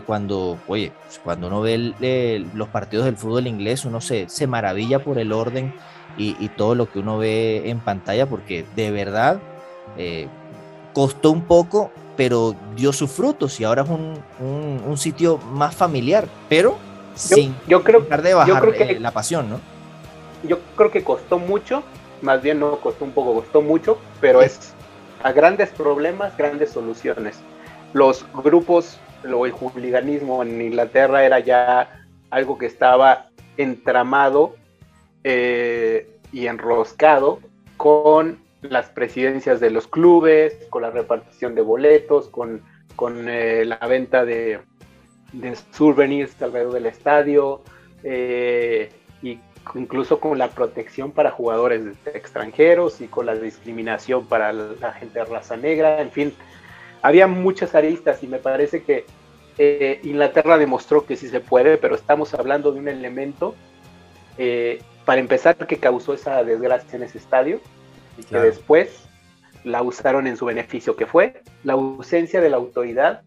cuando, 0.06 0.60
oye, 0.67 0.91
cuando 1.24 1.48
uno 1.48 1.62
ve 1.62 2.46
los 2.54 2.67
partidos 2.67 3.06
del 3.06 3.17
fútbol 3.17 3.48
inglés, 3.48 3.86
uno 3.86 4.02
se, 4.02 4.30
se 4.30 4.46
maravilla 4.46 5.00
por 5.00 5.17
el 5.17 5.32
orden 5.32 5.74
y, 6.17 6.36
y, 6.39 6.50
todo 6.50 6.76
lo 6.76 6.91
que 6.91 7.00
uno 7.00 7.17
ve 7.17 7.70
en 7.70 7.80
pantalla, 7.80 8.28
porque 8.28 8.65
de 8.76 8.91
verdad 8.91 9.39
costó 10.94 11.32
un 11.32 11.44
poco 11.44 11.91
pero 12.21 12.53
dio 12.75 12.93
sus 12.93 13.10
frutos 13.10 13.60
y 13.60 13.63
ahora 13.63 13.81
es 13.81 13.89
un, 13.89 14.95
sitio 14.95 15.39
más 15.39 15.75
familiar, 15.75 16.27
pero 16.47 16.77
sin 17.15 17.55
yo 17.65 17.84
creo, 17.84 18.01
dejar 18.01 18.21
de 18.21 18.36
bajar 18.36 18.73
que, 18.73 18.99
la 18.99 19.10
pasión, 19.10 19.49
¿no? 19.49 19.60
Yo 20.43 20.60
creo 20.75 20.91
que 20.91 21.03
costó 21.03 21.39
mucho, 21.39 21.81
más 22.21 22.43
bien 22.43 22.60
no 22.60 22.79
costó 22.79 23.05
un 23.05 23.12
poco, 23.13 23.34
costó 23.34 23.63
mucho, 23.63 23.97
pero 24.19 24.43
es 24.43 24.71
a 25.23 25.31
grandes 25.31 25.69
problemas, 25.69 26.38
grandes 26.38 26.69
soluciones. 26.69 27.39
Los 27.93 28.23
grupos, 28.43 28.99
o 29.23 29.47
el 29.47 29.53
hooliganismo 29.53 30.43
en 30.43 30.62
Inglaterra 30.62 31.25
era 31.25 31.39
ya 31.39 32.05
algo 32.29 32.55
que 32.60 32.67
estaba 32.67 33.29
entramado 33.57 34.57
eh, 35.23 36.07
y 36.31 36.45
enroscado 36.45 37.39
con 37.77 38.38
las 38.62 38.89
presidencias 38.89 39.60
de 39.60 39.71
los 39.71 39.88
clubes, 39.88 40.67
con 40.69 40.84
la 40.84 40.91
repartición 40.91 41.56
de 41.56 41.62
boletos, 41.62 42.28
con, 42.30 42.62
con 42.95 43.28
eh, 43.28 43.65
la 43.65 43.78
venta 43.88 44.24
de, 44.24 44.60
de, 45.34 45.56
souvenirs 45.71 46.39
alrededor 46.41 46.74
del 46.74 46.86
estadio, 46.86 47.63
eh, 48.04 48.91
y 49.24 49.39
incluso 49.76 50.19
con 50.19 50.38
la 50.38 50.50
protección 50.50 51.12
para 51.12 51.32
jugadores 51.32 51.84
extranjeros 52.06 53.02
y 53.02 53.08
con 53.08 53.26
la 53.26 53.36
discriminación 53.36 54.26
para 54.28 54.54
la 54.54 54.93
gente 54.93 55.19
de 55.19 55.26
raza 55.26 55.58
negra, 55.58 56.02
en 56.02 56.12
fin, 56.12 56.34
había 57.02 57.28
muchas 57.28 57.74
aristas 57.74 58.24
y 58.24 58.28
me 58.28 58.38
parece 58.38 58.84
que 58.84 59.06
eh, 59.58 60.00
Inglaterra 60.04 60.58
demostró 60.58 61.06
que 61.06 61.15
sí 61.15 61.28
se 61.30 61.39
puede, 61.39 61.78
pero 61.78 61.95
estamos 61.95 62.34
hablando 62.34 62.71
de 62.71 62.80
un 62.80 62.88
elemento, 62.88 63.56
para 65.06 65.21
empezar, 65.21 65.56
que 65.56 65.78
causó 65.78 66.15
esa 66.15 66.43
desgracia 66.43 66.95
en 66.95 67.04
ese 67.04 67.19
estadio, 67.19 67.60
y 68.21 68.23
que 68.23 68.39
después 68.39 69.07
la 69.63 69.81
usaron 69.81 70.27
en 70.27 70.38
su 70.38 70.45
beneficio, 70.45 70.95
que 70.95 71.05
fue 71.05 71.41
la 71.63 71.73
ausencia 71.73 72.41
de 72.41 72.49
la 72.49 72.57
autoridad 72.57 73.21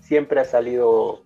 siempre 0.00 0.40
ha 0.40 0.44
salido 0.44 1.22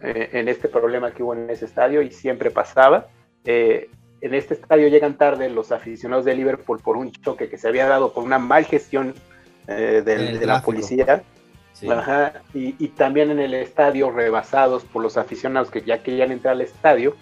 eh, 0.00 0.30
en 0.32 0.48
este 0.48 0.68
problema 0.68 1.10
que 1.10 1.22
hubo 1.22 1.34
en 1.34 1.50
ese 1.50 1.64
estadio 1.64 2.02
y 2.02 2.10
siempre 2.10 2.50
pasaba. 2.50 3.08
Eh, 3.44 3.90
en 4.20 4.34
este 4.34 4.54
estadio 4.54 4.88
llegan 4.88 5.16
tarde 5.16 5.48
los 5.48 5.72
aficionados 5.72 6.24
de 6.24 6.34
Liverpool 6.34 6.80
por 6.80 6.96
un 6.96 7.10
choque 7.10 7.48
que 7.48 7.58
se 7.58 7.68
había 7.68 7.88
dado 7.88 8.12
por 8.12 8.22
una 8.24 8.38
mal 8.38 8.64
gestión 8.64 9.14
eh, 9.66 10.02
de 10.04 10.46
la 10.46 10.62
policía. 10.62 11.22
y, 12.54 12.88
también 12.88 13.30
en 13.30 13.38
el 13.38 13.54
estadio 13.54 14.10
rebasados 14.10 14.84
por 14.84 15.02
los 15.02 15.16
aficionados 15.16 15.70
que 15.70 15.82
ya 15.82 16.02
querían 16.02 16.32
entrar 16.32 16.54
al 16.54 16.60
estadio, 16.60 17.16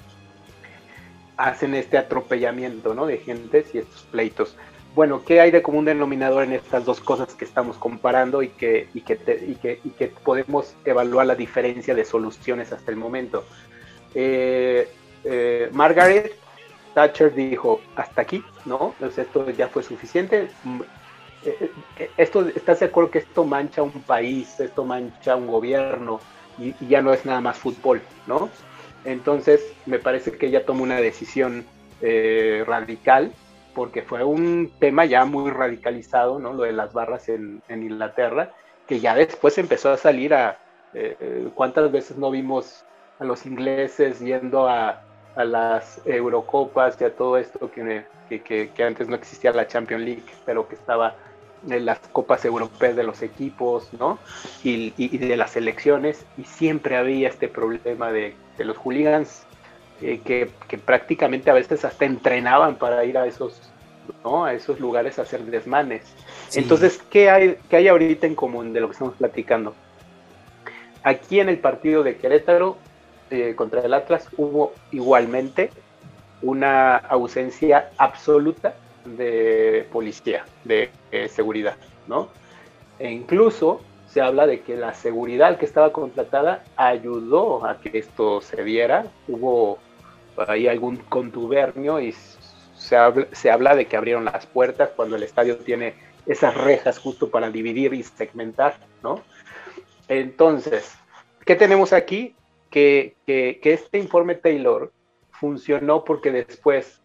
hacen 1.37 1.75
este 1.75 1.99
atropellamiento 1.99 2.95
¿no? 2.95 3.07
de 3.07 3.19
gentes 3.19 3.75
y 3.75 3.79
estos 3.79 4.03
pleitos. 4.11 4.57
Bueno, 4.97 5.23
¿qué 5.27 5.43
hay 5.43 5.51
de 5.51 5.61
común 5.61 5.85
denominador 5.85 6.45
en 6.45 6.55
estas 6.55 6.87
dos 6.87 7.01
cosas 7.01 7.35
que 7.35 7.45
estamos 7.45 7.77
comparando 7.77 8.43
y 8.43 8.49
que, 8.49 8.89
que, 9.05 9.79
y 9.85 9.91
que, 9.91 10.07
podemos 10.25 10.75
evaluar 10.87 11.27
la 11.27 11.35
diferencia 11.35 11.95
de 11.95 12.03
soluciones 12.03 12.73
hasta 12.73 12.93
el 12.93 12.97
momento? 12.97 13.45
Eh, 14.15 14.89
eh, 15.23 15.69
Margaret 15.73 16.33
Thatcher 16.95 17.35
dijo, 17.35 17.83
hasta 17.95 18.23
aquí, 18.23 18.43
¿no? 18.65 18.95
Entonces 18.95 19.27
esto 19.27 19.51
ya 19.51 19.69
fue 19.69 19.83
suficiente. 19.83 20.49
Mm, 20.65 20.81
eh, 21.45 21.71
esto, 22.17 22.49
¿Estás 22.49 22.81
de 22.81 22.87
acuerdo 22.87 23.11
que 23.11 23.19
esto 23.19 23.45
mancha 23.45 23.83
un 23.83 23.93
país, 24.01 24.59
esto 24.61 24.83
mancha 24.87 25.37
un 25.37 25.47
gobierno 25.47 26.21
y, 26.59 26.75
ya 26.89 27.03
no 27.03 27.13
es 27.13 27.27
nada 27.27 27.43
más 27.43 27.59
fútbol, 27.59 28.01
¿no? 28.27 28.49
Entonces, 29.05 29.63
me 29.85 29.99
parece 29.99 30.33
que 30.33 30.47
ella 30.47 30.65
tomó 30.65 30.85
una 30.85 31.03
decisión 31.03 31.67
eh, 32.01 32.65
radical, 32.67 33.35
porque 33.77 34.01
fue 34.01 34.25
un 34.25 34.73
tema 34.81 35.05
ya 35.05 35.27
muy 35.27 35.51
radicalizado, 35.51 36.39
¿no? 36.39 36.55
Lo 36.55 36.63
de 36.63 36.73
las 36.73 36.95
barras 36.95 37.29
en, 37.29 37.63
Inglaterra, 37.69 38.53
que 38.89 39.01
ya 39.01 39.15
después 39.15 39.59
empezó 39.59 39.93
a 39.93 39.99
salir 39.99 40.33
a... 40.33 40.59
Eh, 40.95 41.51
¿Cuántas 41.55 41.93
veces 41.93 42.17
no 42.17 42.31
vimos 42.31 42.87
a 43.21 43.25
los 43.25 43.45
ingleses 43.45 44.19
yendo 44.21 44.67
a, 44.67 45.03
las 45.37 46.01
Eurocopas 46.07 46.99
y 46.99 47.05
a 47.05 47.15
todo 47.15 47.37
esto 47.37 47.71
que, 47.71 48.07
que, 48.41 48.83
antes 48.83 49.07
no 49.07 49.17
existía 49.17 49.53
la 49.53 49.69
Champions 49.69 50.03
League, 50.03 50.25
pero 50.47 50.67
que 50.67 50.77
estaba 50.77 51.15
en 51.69 51.85
las 51.85 51.99
copas 51.99 52.47
europeas 52.47 52.97
de 52.97 53.03
los 53.03 53.21
equipos, 53.21 53.93
¿no? 53.99 54.19
Y, 54.65 54.95
y, 54.97 55.19
de 55.19 55.37
las 55.37 55.51
selecciones, 55.51 56.25
y 56.39 56.45
siempre 56.45 56.97
había 56.97 57.29
este 57.29 57.49
problema 57.49 58.11
de 58.11 58.35
de 58.57 58.65
los 58.65 58.77
hooligans 58.77 59.47
eh, 60.03 60.21
que, 60.25 60.79
prácticamente 60.79 61.51
a 61.51 61.55
veces 61.55 61.85
hasta 61.85 62.05
entrenaban 62.05 62.77
para 62.77 63.05
ir 63.05 63.17
a 63.17 63.27
esos, 63.27 63.61
¿no? 64.25 64.45
a 64.45 64.53
esos 64.53 64.79
lugares 64.81 65.19
a 65.19 65.23
hacer 65.23 65.43
desmanes. 65.45 66.15
Entonces, 66.55 67.01
¿qué 67.11 67.31
hay, 67.31 67.59
¿qué 67.69 67.77
hay 67.77 67.89
ahorita 67.89 68.27
en 68.27 68.35
común 68.35 68.73
de 68.73 68.81
lo 68.81 68.89
que 68.89 68.93
estamos 68.93 69.15
platicando? 69.15 69.75
Aquí 71.03 71.41
en 71.41 71.49
el 71.49 71.59
partido 71.59 72.03
de 72.03 72.17
Querétaro 72.17 72.77
eh, 73.31 73.55
contra 73.57 73.81
el 73.81 73.95
Atlas 73.95 74.29
hubo 74.37 74.73
igualmente 74.93 75.71
una 76.43 76.97
ausencia 76.97 77.91
absoluta 77.97 78.75
de 79.05 79.87
policía, 79.93 80.45
de 80.65 80.91
eh, 81.11 81.29
seguridad, 81.29 81.77
¿no? 82.07 82.29
E 82.99 83.11
incluso 83.11 83.81
se 84.09 84.21
habla 84.21 84.47
de 84.47 84.61
que 84.61 84.77
la 84.77 84.95
seguridad 84.95 85.59
que 85.59 85.65
estaba 85.65 85.93
contratada 85.93 86.65
ayudó 86.77 87.67
a 87.67 87.81
que 87.81 87.99
esto 87.99 88.41
se 88.41 88.65
diera. 88.65 89.07
Hubo 89.29 89.79
ahí 90.47 90.69
algún 90.69 90.97
contubernio 90.97 92.01
y 92.01 92.15
se 92.75 92.97
habla, 92.97 93.27
se 93.33 93.51
habla 93.51 93.75
de 93.75 93.87
que 93.87 93.97
abrieron 93.97 94.25
las 94.25 94.47
puertas 94.47 94.91
cuando 94.95 95.17
el 95.17 95.23
estadio 95.23 95.59
tiene 95.59 95.95
esas 96.27 96.55
rejas 96.55 96.99
justo 96.99 97.31
para 97.31 97.51
dividir 97.51 97.95
y 97.95 98.03
segmentar, 98.03 98.77
¿no? 99.03 99.23
Entonces, 100.09 100.97
¿qué 101.45 101.55
tenemos 101.55 101.93
aquí? 101.93 102.35
Que, 102.71 103.17
que, 103.27 103.61
este 103.63 103.99
informe 103.99 104.35
Taylor 104.35 104.93
funcionó 105.31 106.05
porque 106.05 106.31
después 106.31 107.01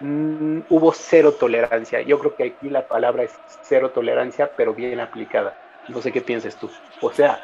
mm, 0.00 0.60
hubo 0.70 0.92
cero 0.92 1.32
tolerancia. 1.38 2.00
Yo 2.02 2.18
creo 2.18 2.34
que 2.34 2.44
aquí 2.44 2.70
la 2.70 2.86
palabra 2.88 3.24
es 3.24 3.32
cero 3.62 3.90
tolerancia, 3.90 4.52
pero 4.56 4.74
bien 4.74 5.00
aplicada. 5.00 5.58
No 5.88 6.00
sé 6.00 6.12
qué 6.12 6.20
pienses 6.20 6.56
tú. 6.56 6.70
O 7.00 7.12
sea, 7.12 7.42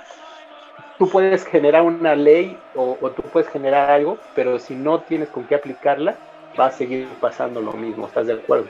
tú 0.98 1.08
puedes 1.08 1.44
generar 1.44 1.82
una 1.82 2.14
ley 2.14 2.58
o, 2.74 2.96
tú 3.14 3.22
puedes 3.22 3.48
generar 3.48 3.90
algo, 3.90 4.18
pero 4.34 4.58
si 4.58 4.74
no 4.74 5.00
tienes 5.00 5.28
con 5.28 5.44
qué 5.44 5.54
aplicarla, 5.54 6.16
va 6.58 6.66
a 6.66 6.72
seguir 6.72 7.08
pasando 7.20 7.60
lo 7.60 7.72
mismo. 7.72 8.06
¿Estás 8.06 8.26
de 8.26 8.34
acuerdo? 8.34 8.66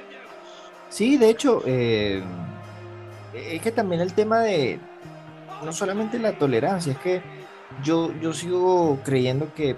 Sí, 0.88 1.16
de 1.16 1.30
hecho, 1.30 1.62
eh, 1.66 2.22
es 3.34 3.60
que 3.60 3.72
también 3.72 4.00
el 4.00 4.12
tema 4.12 4.40
de 4.40 4.78
no 5.64 5.72
solamente 5.72 6.18
la 6.18 6.32
tolerancia, 6.32 6.92
es 6.92 6.98
que 6.98 7.22
yo, 7.82 8.12
yo 8.20 8.32
sigo 8.32 8.98
creyendo 9.04 9.52
que 9.54 9.76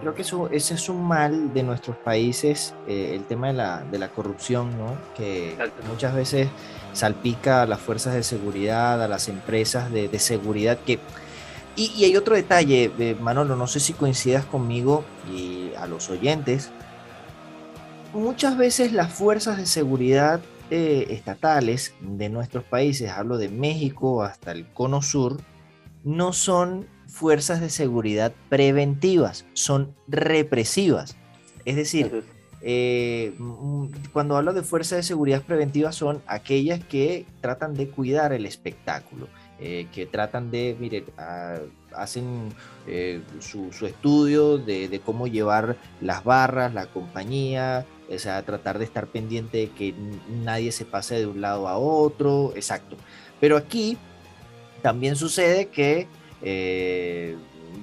creo 0.00 0.14
que 0.14 0.22
eso, 0.22 0.48
ese 0.50 0.74
es 0.74 0.88
un 0.88 1.06
mal 1.06 1.52
de 1.52 1.62
nuestros 1.62 1.96
países, 1.96 2.74
eh, 2.86 3.12
el 3.14 3.24
tema 3.24 3.48
de 3.48 3.54
la, 3.54 3.82
de 3.82 3.98
la 3.98 4.08
corrupción, 4.08 4.76
¿no? 4.78 4.96
Que 5.16 5.56
muchas 5.88 6.14
veces 6.14 6.48
salpica 6.92 7.62
a 7.62 7.66
las 7.66 7.80
fuerzas 7.80 8.14
de 8.14 8.22
seguridad, 8.22 9.02
a 9.02 9.08
las 9.08 9.28
empresas 9.28 9.90
de, 9.90 10.18
seguridad 10.18 10.78
que... 10.78 10.98
Y, 11.78 12.04
hay 12.04 12.16
otro 12.16 12.34
detalle, 12.34 12.90
eh, 12.98 13.16
Manolo, 13.20 13.54
no 13.54 13.68
sé 13.68 13.78
si 13.78 13.92
coincidas 13.92 14.44
conmigo 14.44 15.04
y 15.32 15.70
a 15.78 15.86
los 15.86 16.10
oyentes. 16.10 16.70
Muchas 18.12 18.58
veces 18.58 18.92
las 18.92 19.12
fuerzas 19.12 19.58
de 19.58 19.66
seguridad 19.66 20.40
eh, 20.70 21.06
estatales 21.10 21.94
de 22.00 22.30
nuestros 22.30 22.64
países, 22.64 23.10
hablo 23.10 23.38
de 23.38 23.48
México 23.48 24.24
hasta 24.24 24.50
el 24.50 24.66
cono 24.72 25.02
sur, 25.02 25.40
no 26.02 26.32
son 26.32 26.88
fuerzas 27.06 27.60
de 27.60 27.70
seguridad 27.70 28.32
preventivas, 28.48 29.44
son 29.52 29.94
represivas. 30.08 31.16
Es 31.64 31.76
decir, 31.76 32.24
eh, 32.60 33.38
cuando 34.12 34.36
hablo 34.36 34.52
de 34.52 34.62
fuerzas 34.62 34.96
de 34.96 35.02
seguridad 35.04 35.42
preventivas 35.42 35.94
son 35.94 36.22
aquellas 36.26 36.82
que 36.84 37.24
tratan 37.40 37.74
de 37.74 37.88
cuidar 37.88 38.32
el 38.32 38.46
espectáculo, 38.46 39.28
eh, 39.60 39.86
que 39.92 40.06
tratan 40.06 40.50
de, 40.50 40.76
mire, 40.78 41.04
ah, 41.16 41.58
hacen 41.96 42.52
eh, 42.86 43.20
su, 43.40 43.70
estudio 43.86 44.58
de, 44.58 45.00
cómo 45.04 45.26
llevar 45.26 45.76
las 46.00 46.24
barras, 46.24 46.74
la 46.74 46.86
compañía, 46.86 47.86
o 48.10 48.18
sea, 48.18 48.42
tratar 48.42 48.78
de 48.78 48.84
estar 48.84 49.06
pendiente 49.06 49.58
de 49.58 49.68
que 49.70 49.94
nadie 50.44 50.72
se 50.72 50.84
pase 50.84 51.18
de 51.18 51.26
un 51.26 51.40
lado 51.40 51.68
a 51.68 51.76
otro, 51.78 52.52
exacto. 52.54 52.96
Pero 53.40 53.56
aquí 53.56 53.96
también 54.82 55.16
sucede 55.16 55.66
que 55.66 56.06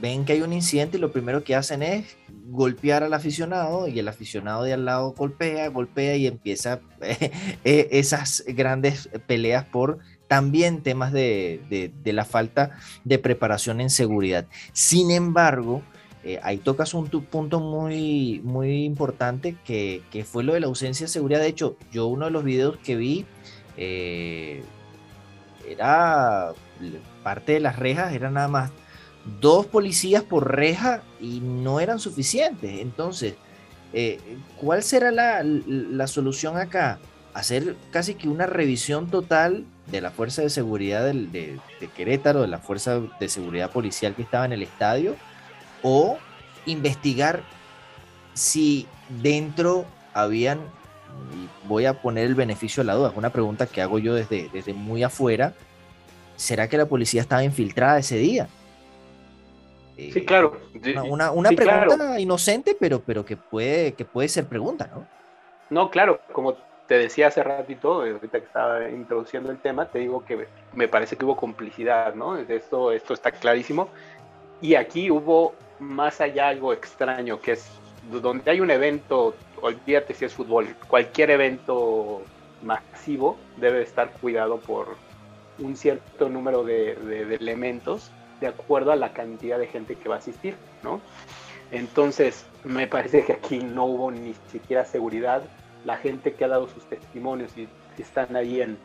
ven 0.02 0.26
que 0.26 0.34
hay 0.34 0.42
un 0.42 0.54
incidente 0.54 0.98
y 0.98 1.00
lo 1.00 1.12
primero 1.12 1.44
que 1.44 1.56
hacen 1.56 1.84
es 1.84 2.18
golpear 2.48 3.04
al 3.04 3.14
aficionado 3.14 3.88
y 3.88 4.00
el 4.00 4.08
aficionado 4.08 4.64
de 4.64 4.74
al 4.74 4.86
lado 4.86 5.12
golpea, 5.12 5.68
golpea 5.70 6.16
y 6.16 6.28
empieza 6.28 6.80
eh, 7.02 7.32
eh, 7.64 7.88
esas 7.92 8.44
grandes 8.48 9.10
peleas 9.28 9.66
por 9.66 10.00
también 10.28 10.82
temas 10.82 11.12
de, 11.12 11.92
la 12.04 12.26
falta 12.26 12.72
de 13.04 13.20
preparación 13.20 13.82
en 13.82 13.90
seguridad. 13.90 14.46
Sin 14.74 15.12
embargo, 15.12 15.82
eh, 16.24 16.40
ahí 16.44 16.58
tocas 16.58 16.94
un 16.94 17.08
punto 17.08 17.60
muy, 17.60 18.42
muy 18.44 18.86
importante 18.86 19.56
que, 19.66 20.02
fue 20.30 20.44
lo 20.44 20.54
de 20.54 20.60
la 20.60 20.68
ausencia 20.68 21.06
de 21.06 21.12
seguridad. 21.12 21.40
De 21.40 21.48
hecho, 21.48 21.78
yo 21.92 22.08
uno 22.08 22.26
de 22.26 22.32
los 22.32 22.44
videos 22.44 22.78
que 22.78 22.96
vi 22.96 23.26
era 25.68 26.54
parte 27.24 27.54
de 27.54 27.60
las 27.60 27.78
rejas, 27.78 28.14
era 28.14 28.30
nada 28.30 28.48
más 28.48 28.72
dos 29.42 29.66
policías 29.66 30.24
por 30.24 30.56
reja 30.56 31.02
y 31.20 31.40
no 31.40 31.80
eran 31.80 32.00
suficientes. 32.00 32.80
Entonces, 32.80 33.36
eh, 33.94 34.20
¿cuál 34.58 34.84
será 34.84 35.12
la, 35.12 36.08
solución 36.08 36.58
acá? 36.58 37.00
Hacer 37.34 37.76
casi 37.92 38.16
que 38.16 38.30
una 38.30 38.46
revisión 38.46 39.10
total 39.10 39.66
de 39.88 40.02
la 40.02 40.12
fuerza 40.12 40.42
de 40.42 40.50
seguridad 40.50 41.06
de, 41.06 41.60
Querétaro, 41.96 42.42
de 42.42 42.48
la 42.48 42.60
fuerza 42.60 43.02
de 43.20 43.30
seguridad 43.30 43.72
policial 43.72 44.16
que 44.16 44.24
estaba 44.24 44.46
en 44.46 44.54
el 44.54 44.64
estadio, 44.64 45.16
o 45.84 46.18
investigar 46.66 47.42
si 48.34 48.88
dentro 49.22 49.86
habían, 50.14 50.60
y 51.34 51.68
voy 51.68 51.86
a 51.86 52.02
poner 52.02 52.26
el 52.26 52.36
beneficio 52.36 52.82
de 52.82 52.88
la 52.88 52.96
duda, 52.96 53.10
es 53.10 53.18
una 53.18 53.30
pregunta 53.30 53.68
que 53.68 53.82
hago 53.82 54.00
yo 54.00 54.16
desde, 54.16 54.50
desde 54.52 54.74
muy 54.74 55.04
afuera, 55.04 55.54
¿será 56.36 56.68
que 56.68 56.78
la 56.78 56.88
policía 56.88 57.22
estaba 57.22 57.44
infiltrada 57.44 58.00
ese 58.00 58.18
día? 58.18 58.48
sí, 59.96 60.12
eh, 60.14 60.26
claro. 60.26 60.60
Una, 61.08 61.32
una 61.32 61.52
pregunta 61.52 62.20
inocente, 62.20 62.76
pero, 62.78 63.00
pero 63.00 63.24
que, 63.24 63.38
puede, 63.38 63.94
que 63.94 64.04
puede 64.04 64.28
ser 64.28 64.46
pregunta, 64.46 64.90
¿no? 64.94 65.08
No, 65.70 65.90
claro, 65.90 66.20
como 66.32 66.56
te 66.88 66.98
decía 66.98 67.28
hace 67.28 67.44
ratito, 67.44 68.02
ahorita 68.02 68.40
que 68.40 68.46
estaba 68.46 68.90
introduciendo 68.90 69.52
el 69.52 69.58
tema, 69.58 69.86
te 69.86 70.00
digo 70.00 70.24
que 70.24 70.48
me 70.74 70.88
parece 70.88 71.16
que 71.16 71.26
hubo 71.26 71.36
complicidad, 71.36 72.14
¿no? 72.16 72.38
Esto, 72.38 72.92
esto 72.92 73.14
está 73.14 73.32
clarísimo. 73.32 73.90
Y 74.62 74.76
aquí 74.76 75.10
hubo 75.10 75.54
más 75.80 76.22
allá 76.22 76.50
algo 76.50 76.74
extraño, 76.74 77.42
que 77.42 77.54
es 77.54 77.68
donde 78.12 78.50
hay 78.52 78.62
un 78.62 78.72
evento, 78.72 79.36
olvídate 79.62 80.14
si 80.14 80.26
es 80.26 80.34
fútbol, 80.34 80.68
cualquier 80.88 81.32
evento 81.32 82.22
masivo 82.62 83.38
debe 83.58 83.82
estar 83.82 84.12
cuidado 84.12 84.58
por 84.58 84.96
un 85.60 85.76
cierto 85.76 86.30
número 86.30 86.64
de, 86.64 86.96
de 86.96 87.36
elementos 87.36 88.12
de 88.40 88.48
acuerdo 88.48 88.92
a 88.92 88.96
la 88.96 89.14
cantidad 89.14 89.58
de 89.58 89.68
gente 89.68 89.96
que 89.96 90.10
va 90.10 90.16
a 90.16 90.18
asistir, 90.20 90.56
¿no? 90.84 91.02
Entonces, 91.72 92.46
me 92.64 92.88
parece 92.88 93.24
que 93.24 93.34
aquí 93.34 93.60
no 93.60 93.86
hubo 93.86 94.12
ni 94.12 94.34
siquiera 94.52 94.86
seguridad. 94.86 95.44
La 95.86 95.98
gente 95.98 96.34
que 96.34 96.44
ha 96.44 96.50
dado 96.50 96.68
sus 96.68 96.84
testimonios 96.86 97.56
y 97.58 97.70
están 97.98 98.36
ahí 98.36 98.62
en, 98.62 98.78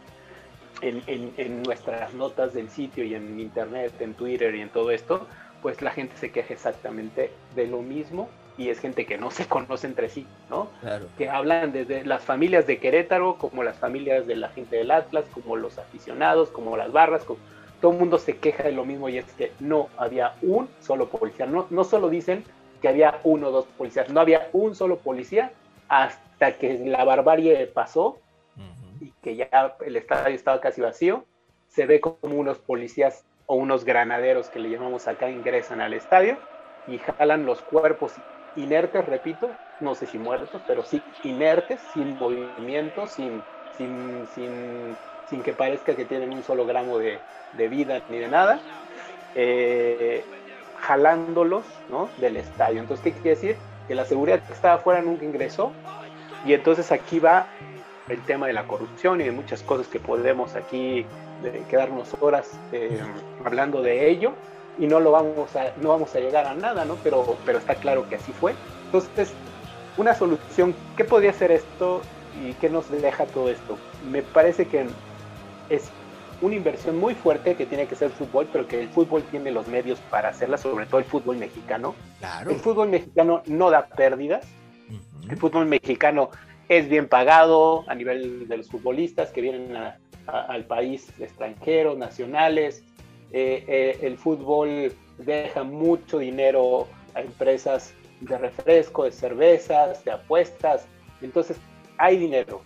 en, 0.83 1.63
nuestras 1.63 2.15
notas 2.15 2.55
del 2.55 2.71
sitio 2.71 3.05
y 3.05 3.15
en 3.15 3.41
internet, 3.41 3.93
en 4.01 4.15
Twitter 4.15 4.55
y 4.55 4.61
en 4.61 4.69
todo 4.69 4.91
esto, 4.91 5.27
pues 5.63 5.83
la 5.83 5.91
gente 5.91 6.17
se 6.17 6.31
queja 6.31 6.55
exactamente 6.55 7.31
de 7.55 7.67
lo 7.67 7.83
mismo 7.83 8.29
y 8.57 8.69
es 8.69 8.79
gente 8.79 9.07
que 9.07 9.19
no 9.19 9.31
se 9.31 9.47
conoce 9.47 9.87
entre 9.87 10.09
sí, 10.09 10.27
¿no? 10.49 10.69
Que 11.17 11.29
hablan 11.29 11.73
desde 11.73 12.05
las 12.05 12.23
familias 12.23 12.67
de 12.67 12.79
Querétaro, 12.79 13.37
como 13.37 13.63
las 13.63 13.79
familias 13.79 14.27
de 14.27 14.37
la 14.37 14.49
gente 14.51 14.77
del 14.77 14.91
Atlas, 14.91 15.25
como 15.33 15.57
los 15.57 15.79
aficionados, 15.79 16.51
como 16.51 16.77
las 16.77 16.93
barras, 16.93 17.25
todo 17.81 17.93
el 17.93 17.99
mundo 17.99 18.19
se 18.19 18.37
queja 18.37 18.65
de 18.65 18.73
lo 18.73 18.85
mismo 18.85 19.09
y 19.09 19.19
es 19.19 19.25
que 19.33 19.53
no 19.59 19.89
había 19.97 20.35
un 20.43 20.69
solo 20.81 21.09
policía. 21.09 21.47
No, 21.47 21.67
no 21.71 21.85
solo 21.85 22.11
dicen 22.11 22.45
que 22.83 22.89
había 22.89 23.21
uno 23.25 23.49
o 23.49 23.51
dos 23.51 23.67
policías, 23.79 24.11
no 24.11 24.21
había 24.21 24.49
un 24.53 24.75
solo 24.75 24.99
policía 24.99 25.53
hasta 25.89 26.30
que 26.49 26.79
la 26.79 27.05
barbarie 27.05 27.67
pasó 27.69 28.23
y 28.99 29.13
que 29.23 29.37
ya 29.37 29.77
el 29.81 29.97
estadio 29.97 30.35
estaba 30.35 30.61
casi 30.61 30.81
vacío, 30.81 31.27
se 31.69 31.87
ve 31.87 32.01
como 32.01 32.37
unos 32.37 32.59
policías 32.59 33.27
o 33.47 33.55
unos 33.57 33.85
granaderos 33.85 34.51
que 34.51 34.59
le 34.59 34.71
llamamos 34.71 35.09
acá 35.09 35.31
ingresan 35.31 35.81
al 35.81 35.95
estadio 35.95 36.39
y 36.87 36.99
jalan 36.99 37.47
los 37.47 37.63
cuerpos 37.63 38.15
inertes, 38.55 39.05
repito, 39.07 39.61
no 39.79 39.95
sé 39.95 40.07
si 40.07 40.19
muertos, 40.19 40.63
pero 40.67 40.85
sí 40.85 41.05
inertes, 41.23 41.83
sin 41.83 42.19
movimiento, 42.19 43.07
sin, 43.07 43.47
sin, 43.71 44.27
sin, 44.27 44.99
sin 45.25 45.43
que 45.43 45.53
parezca 45.55 45.97
que 45.97 46.05
tienen 46.07 46.33
un 46.33 46.43
solo 46.43 46.67
gramo 46.67 46.99
de, 46.99 47.27
de 47.53 47.69
vida 47.69 48.05
ni 48.09 48.19
de 48.19 48.29
nada, 48.29 48.69
eh, 49.35 50.31
jalándolos 50.75 51.85
¿no? 51.89 52.15
del 52.17 52.37
estadio. 52.37 52.81
Entonces, 52.81 53.05
¿qué 53.05 53.13
quiere 53.21 53.31
decir? 53.37 53.63
Que 53.87 53.95
la 53.95 54.05
seguridad 54.05 54.45
que 54.45 54.53
estaba 54.53 54.75
afuera 54.75 55.03
nunca 55.03 55.25
ingresó 55.25 55.81
y 56.45 56.55
entonces 56.55 56.91
aquí 56.93 57.19
va 57.19 57.47
el 58.09 58.21
tema 58.23 58.47
de 58.47 58.53
la 58.53 58.67
corrupción 58.67 59.21
y 59.21 59.25
de 59.25 59.33
muchas 59.33 59.63
cosas 59.63 59.87
que 59.87 60.01
podemos 60.01 60.57
aquí 60.57 61.07
quedarnos 61.69 62.15
horas 62.21 62.51
eh, 62.73 63.01
hablando 63.45 63.83
de 63.83 64.11
ello. 64.11 64.33
Y 64.79 64.87
no 64.87 65.01
lo 65.01 65.11
vamos 65.11 65.55
a 65.57 65.73
no 65.81 65.91
vamos 65.91 66.15
a 66.15 66.21
llegar 66.21 66.47
a 66.47 66.55
nada 66.55 66.85
no 66.85 66.95
pero 67.03 67.37
pero 67.45 67.59
está 67.59 67.75
claro 67.75 68.09
que 68.09 68.17
así 68.17 68.33
fue. 68.33 68.55
Entonces 68.87 69.33
una 69.97 70.15
solución 70.15 70.75
qué 70.97 71.05
podría 71.05 71.33
ser 71.33 71.51
esto 71.51 72.01
y 72.43 72.55
qué 72.55 72.71
nos 72.71 72.91
deja 72.91 73.27
todo 73.27 73.51
esto 73.51 73.77
me 74.09 74.23
parece 74.23 74.67
que 74.67 74.87
es 75.69 75.91
una 76.41 76.55
inversión 76.55 76.97
muy 76.97 77.15
fuerte 77.15 77.57
que 77.57 77.67
tiene 77.67 77.87
que 77.87 77.97
ser 77.97 78.07
el 78.07 78.13
fútbol 78.13 78.49
pero 78.53 78.67
que 78.67 78.81
el 78.81 78.89
fútbol 78.89 79.23
tiene 79.25 79.51
los 79.51 79.67
medios 79.67 79.99
para 80.09 80.29
hacerla 80.29 80.57
sobre 80.57 80.87
todo 80.87 80.99
el 80.99 81.05
fútbol 81.05 81.37
mexicano. 81.37 81.95
El 82.49 82.57
fútbol 82.57 82.89
mexicano 82.89 83.43
no 83.47 83.71
da 83.71 83.87
pérdidas 83.87 84.47
el 85.31 85.37
fútbol 85.37 85.67
mexicano 85.67 86.31
es 86.69 86.89
bien 86.89 87.09
pagado 87.09 87.85
a 87.89 87.95
nivel 87.95 88.49
de 88.49 88.57
los 88.57 88.69
futbolistas 88.69 89.31
que 89.31 89.41
vienen 89.41 89.77
al 90.27 90.65
país 90.67 91.13
extranjeros, 91.19 91.97
nacionales. 91.97 92.85
Eh, 93.33 93.65
eh, 93.67 93.99
el 94.03 94.19
fútbol 94.19 94.93
deja 95.19 95.63
mucho 95.63 96.19
dinero 96.19 96.89
a 97.15 97.21
empresas 97.21 97.95
de 98.21 98.39
refresco, 98.39 99.05
de 99.05 99.13
cervezas, 99.13 100.05
de 100.05 100.13
apuestas. 100.13 100.87
Entonces, 101.23 101.57
hay 101.97 102.17
dinero. 102.17 102.63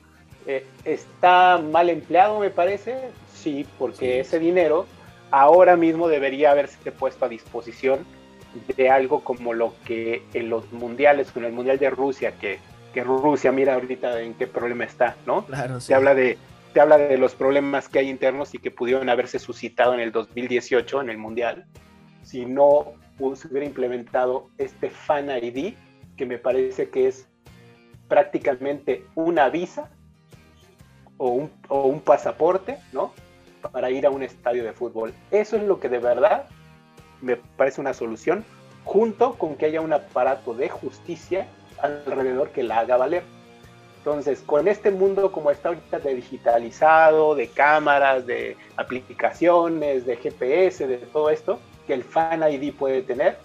Eh, 0.46 0.66
¿Está 0.84 1.58
mal 1.58 1.88
empleado, 1.88 2.40
me 2.40 2.50
parece? 2.50 3.10
Sí, 3.32 3.66
porque 3.78 4.20
ese 4.20 4.38
dinero 4.38 4.86
ahora 5.30 5.76
mismo 5.76 6.08
debería 6.08 6.50
haberse 6.50 6.92
puesto 6.92 7.24
a 7.24 7.28
disposición 7.28 8.06
de 8.76 8.90
algo 8.90 9.24
como 9.24 9.52
lo 9.52 9.74
que 9.84 10.22
en 10.32 10.50
los 10.50 10.72
mundiales, 10.72 11.32
con 11.32 11.44
el 11.44 11.52
Mundial 11.52 11.78
de 11.78 11.90
Rusia, 11.90 12.32
que 12.32 12.58
que 12.94 13.02
Rusia 13.02 13.50
mira 13.50 13.74
ahorita 13.74 14.20
en 14.20 14.34
qué 14.34 14.46
problema 14.46 14.84
está, 14.84 15.16
¿no? 15.26 15.44
Claro, 15.44 15.80
sí. 15.80 15.92
habla 15.92 16.14
de 16.14 16.38
te 16.72 16.80
habla 16.80 16.98
de 16.98 17.18
los 17.18 17.34
problemas 17.34 17.88
que 17.88 18.00
hay 18.00 18.08
internos 18.08 18.54
y 18.54 18.58
que 18.58 18.70
pudieron 18.70 19.08
haberse 19.08 19.38
suscitado 19.38 19.94
en 19.94 20.00
el 20.00 20.10
2018 20.10 21.02
en 21.02 21.10
el 21.10 21.18
Mundial, 21.18 21.66
si 22.22 22.46
no 22.46 22.94
se 23.36 23.46
hubiera 23.48 23.64
implementado 23.64 24.48
este 24.58 24.90
Fan 24.90 25.30
ID, 25.30 25.74
que 26.16 26.26
me 26.26 26.38
parece 26.38 26.90
que 26.90 27.06
es 27.06 27.28
prácticamente 28.08 29.06
una 29.14 29.50
visa 29.50 29.88
o 31.16 31.28
un, 31.28 31.50
o 31.68 31.82
un 31.82 32.00
pasaporte, 32.00 32.78
¿no? 32.92 33.12
Para 33.72 33.90
ir 33.90 34.04
a 34.04 34.10
un 34.10 34.24
estadio 34.24 34.64
de 34.64 34.72
fútbol. 34.72 35.14
Eso 35.30 35.56
es 35.56 35.62
lo 35.62 35.78
que 35.78 35.88
de 35.88 36.00
verdad 36.00 36.48
me 37.24 37.36
parece 37.36 37.80
una 37.80 37.94
solución, 37.94 38.44
junto 38.84 39.34
con 39.34 39.56
que 39.56 39.66
haya 39.66 39.80
un 39.80 39.92
aparato 39.92 40.54
de 40.54 40.68
justicia 40.68 41.48
alrededor 41.82 42.50
que 42.50 42.62
la 42.62 42.80
haga 42.80 42.96
valer. 42.96 43.22
Entonces, 43.98 44.42
con 44.44 44.68
este 44.68 44.90
mundo 44.90 45.32
como 45.32 45.50
está 45.50 45.70
ahorita 45.70 45.98
de 45.98 46.14
digitalizado, 46.14 47.34
de 47.34 47.48
cámaras, 47.48 48.26
de 48.26 48.56
aplicaciones, 48.76 50.04
de 50.04 50.16
GPS, 50.16 50.86
de 50.86 50.98
todo 50.98 51.30
esto, 51.30 51.58
que 51.86 51.94
el 51.94 52.04
Fan 52.04 52.42
ID 52.42 52.74
puede 52.74 53.00
tener, 53.00 53.38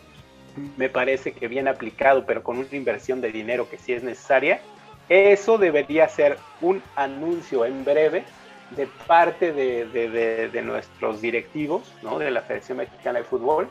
me 0.75 0.89
parece 0.89 1.31
que 1.31 1.47
bien 1.47 1.69
aplicado, 1.69 2.25
pero 2.25 2.43
con 2.43 2.57
una 2.57 2.67
inversión 2.73 3.21
de 3.21 3.31
dinero 3.31 3.69
que 3.69 3.77
sí 3.77 3.93
es 3.93 4.03
necesaria, 4.03 4.59
eso 5.07 5.57
debería 5.57 6.07
ser 6.09 6.37
un 6.61 6.83
anuncio 6.95 7.65
en 7.65 7.85
breve 7.85 8.25
de 8.71 8.87
parte 9.07 9.51
de, 9.51 9.85
de, 9.87 10.49
de, 10.49 10.61
nuestros 10.61 11.21
directivos, 11.21 11.91
¿no? 12.03 12.19
de 12.19 12.31
la 12.31 12.41
Federación 12.41 12.79
Mexicana 12.79 13.19
de 13.19 13.25
Fútbol, 13.25 13.69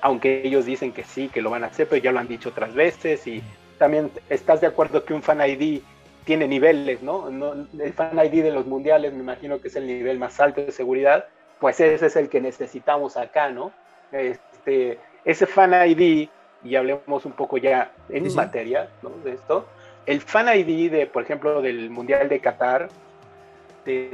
aunque 0.00 0.42
ellos 0.44 0.64
dicen 0.64 0.92
que 0.92 1.04
sí, 1.04 1.28
que 1.28 1.42
lo 1.42 1.50
van 1.50 1.64
a 1.64 1.68
hacer, 1.68 1.88
pero 1.88 2.02
ya 2.02 2.12
lo 2.12 2.18
han 2.18 2.28
dicho 2.28 2.50
otras 2.50 2.74
veces 2.74 3.26
y 3.26 3.42
también 3.78 4.10
estás 4.28 4.60
de 4.60 4.66
acuerdo 4.66 5.04
que 5.04 5.14
un 5.14 5.22
Fan 5.22 5.40
ID 5.40 5.80
tiene 6.24 6.46
niveles, 6.46 7.02
¿no? 7.02 7.28
El 7.28 7.92
Fan 7.94 8.18
ID 8.18 8.42
de 8.42 8.50
los 8.50 8.66
mundiales 8.66 9.12
me 9.14 9.20
imagino 9.20 9.60
que 9.60 9.68
es 9.68 9.76
el 9.76 9.86
nivel 9.86 10.18
más 10.18 10.38
alto 10.40 10.60
de 10.60 10.72
seguridad, 10.72 11.26
pues 11.58 11.80
ese 11.80 12.06
es 12.06 12.16
el 12.16 12.28
que 12.28 12.40
necesitamos 12.40 13.16
acá, 13.16 13.48
¿no? 13.48 13.72
Este, 14.12 14.98
ese 15.24 15.46
Fan 15.46 15.72
ID, 15.88 16.28
y 16.64 16.76
hablemos 16.76 17.24
un 17.24 17.32
poco 17.32 17.56
ya 17.56 17.92
en 18.08 18.34
materia 18.34 18.88
¿no? 19.02 19.10
de 19.24 19.32
esto, 19.32 19.66
el 20.06 20.20
Fan 20.20 20.48
ID, 20.48 20.90
de, 20.90 21.06
por 21.06 21.22
ejemplo, 21.22 21.60
del 21.62 21.90
Mundial 21.90 22.28
de 22.28 22.40
Qatar, 22.40 22.88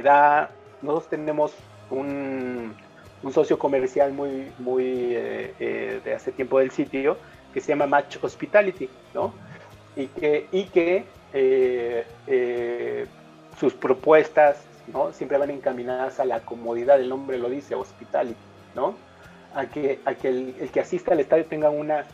da, 0.01 0.51
nosotros 0.81 1.09
tenemos 1.09 1.53
un, 1.89 2.73
un 3.23 3.33
socio 3.33 3.57
comercial 3.57 4.13
muy, 4.13 4.51
muy 4.59 5.15
eh, 5.15 5.53
eh, 5.59 6.01
de 6.03 6.13
hace 6.13 6.31
tiempo 6.31 6.59
del 6.59 6.71
sitio, 6.71 7.17
que 7.53 7.61
se 7.61 7.69
llama 7.69 7.87
Match 7.87 8.17
Hospitality, 8.21 8.89
¿no? 9.13 9.33
y 9.95 10.07
que, 10.07 10.47
y 10.51 10.65
que 10.65 11.05
eh, 11.33 13.07
sus 13.59 13.73
propuestas 13.73 14.57
¿no? 14.87 15.11
siempre 15.13 15.37
van 15.37 15.51
encaminadas 15.51 16.19
a 16.19 16.25
la 16.25 16.41
comodidad, 16.41 16.99
el 16.99 17.09
nombre 17.09 17.37
lo 17.37 17.49
dice, 17.49 17.75
hospitality, 17.75 18.35
¿no? 18.75 18.95
a 19.55 19.65
que, 19.67 19.99
a 20.05 20.13
que 20.13 20.27
el, 20.27 20.69
que 20.71 20.79
asista 20.81 21.13
al 21.13 21.21
estadio 21.21 21.45
tenga 21.45 21.69
una, 21.69 22.05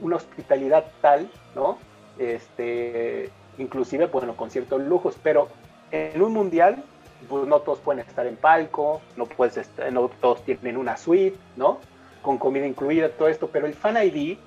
una 0.00 0.16
hospitalidad 0.16 0.84
tal, 1.00 1.30
¿no? 1.54 1.78
Este, 2.18 3.30
inclusive 3.58 4.06
bueno, 4.06 4.36
con 4.36 4.50
ciertos 4.50 4.82
lujos, 4.82 5.16
pero 5.22 5.48
en 5.92 6.20
un 6.20 6.32
mundial 6.32 6.82
pues 7.28 7.46
no 7.46 7.60
todos 7.60 7.78
pueden 7.78 8.06
estar 8.06 8.26
en 8.26 8.36
palco, 8.36 9.00
no, 9.16 9.26
puedes 9.26 9.68
no 9.92 10.08
todos 10.20 10.44
tienen 10.44 10.76
una 10.76 10.96
suite, 10.96 11.36
¿no? 11.56 11.78
Con 12.22 12.38
comida 12.38 12.66
incluida, 12.66 13.08
todo 13.08 13.28
esto, 13.28 13.48
pero 13.48 13.66
el 13.66 13.74
Fan 13.74 13.96
ID 14.02 14.38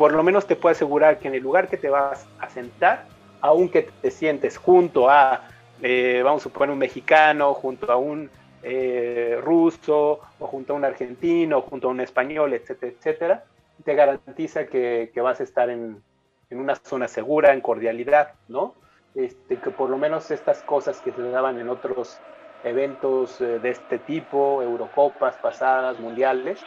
por 0.00 0.14
lo 0.14 0.22
menos 0.22 0.46
te 0.46 0.56
puedo 0.56 0.72
asegurar 0.72 1.18
que 1.18 1.28
en 1.28 1.34
el 1.34 1.42
lugar 1.42 1.68
que 1.68 1.76
te 1.76 1.90
vas 1.90 2.26
a 2.38 2.48
sentar, 2.48 3.04
aunque 3.42 3.82
te 4.00 4.10
sientes 4.10 4.56
junto 4.56 5.10
a, 5.10 5.46
eh, 5.82 6.22
vamos 6.24 6.40
a 6.40 6.44
suponer, 6.44 6.70
un 6.70 6.78
mexicano, 6.78 7.52
junto 7.52 7.92
a 7.92 7.96
un 7.96 8.30
eh, 8.62 9.38
ruso, 9.42 10.20
o 10.38 10.46
junto 10.46 10.72
a 10.72 10.76
un 10.76 10.86
argentino, 10.86 11.60
junto 11.60 11.88
a 11.88 11.90
un 11.90 12.00
español, 12.00 12.54
etcétera, 12.54 12.92
etcétera, 12.96 13.44
te 13.84 13.94
garantiza 13.94 14.64
que, 14.64 15.12
vas 15.16 15.38
a 15.40 15.42
estar 15.42 15.68
en, 15.68 16.02
una 16.50 16.76
zona 16.76 17.06
segura, 17.06 17.52
en 17.52 17.60
cordialidad, 17.60 18.32
¿no? 18.48 18.74
Este, 19.14 19.56
que 19.56 19.70
por 19.70 19.90
lo 19.90 19.98
menos 19.98 20.30
estas 20.30 20.62
cosas 20.62 21.00
que 21.00 21.12
se 21.12 21.22
daban 21.22 21.58
en 21.58 21.68
otros 21.68 22.18
eventos 22.62 23.40
eh, 23.40 23.58
de 23.58 23.70
este 23.70 23.98
tipo, 23.98 24.62
Eurocopas 24.62 25.36
pasadas, 25.36 25.98
mundiales, 25.98 26.60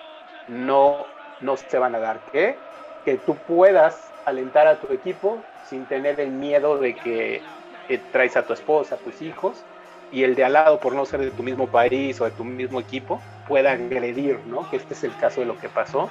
no, 0.47 1.05
no 1.39 1.55
se 1.55 1.77
van 1.77 1.95
a 1.95 1.99
dar. 1.99 2.19
¿Qué? 2.31 2.57
que 3.03 3.17
tú 3.17 3.35
puedas 3.35 4.11
alentar 4.25 4.67
a 4.67 4.75
tu 4.75 4.93
equipo 4.93 5.43
sin 5.69 5.85
tener 5.85 6.19
el 6.19 6.31
miedo 6.31 6.77
de 6.77 6.95
que 6.95 7.41
traes 8.11 8.37
a 8.37 8.43
tu 8.43 8.53
esposa, 8.53 8.95
a 8.95 8.97
tus 8.97 9.21
hijos, 9.21 9.63
y 10.11 10.23
el 10.23 10.35
de 10.35 10.45
al 10.45 10.53
lado, 10.53 10.79
por 10.79 10.93
no 10.93 11.05
ser 11.05 11.21
de 11.21 11.31
tu 11.31 11.43
mismo 11.43 11.67
país 11.67 12.19
o 12.21 12.25
de 12.25 12.31
tu 12.31 12.43
mismo 12.43 12.79
equipo, 12.79 13.19
pueda 13.47 13.73
agredir, 13.73 14.39
¿no? 14.47 14.69
Que 14.69 14.77
este 14.77 14.93
es 14.93 15.03
el 15.03 15.15
caso 15.17 15.41
de 15.41 15.47
lo 15.47 15.57
que 15.57 15.69
pasó. 15.69 16.09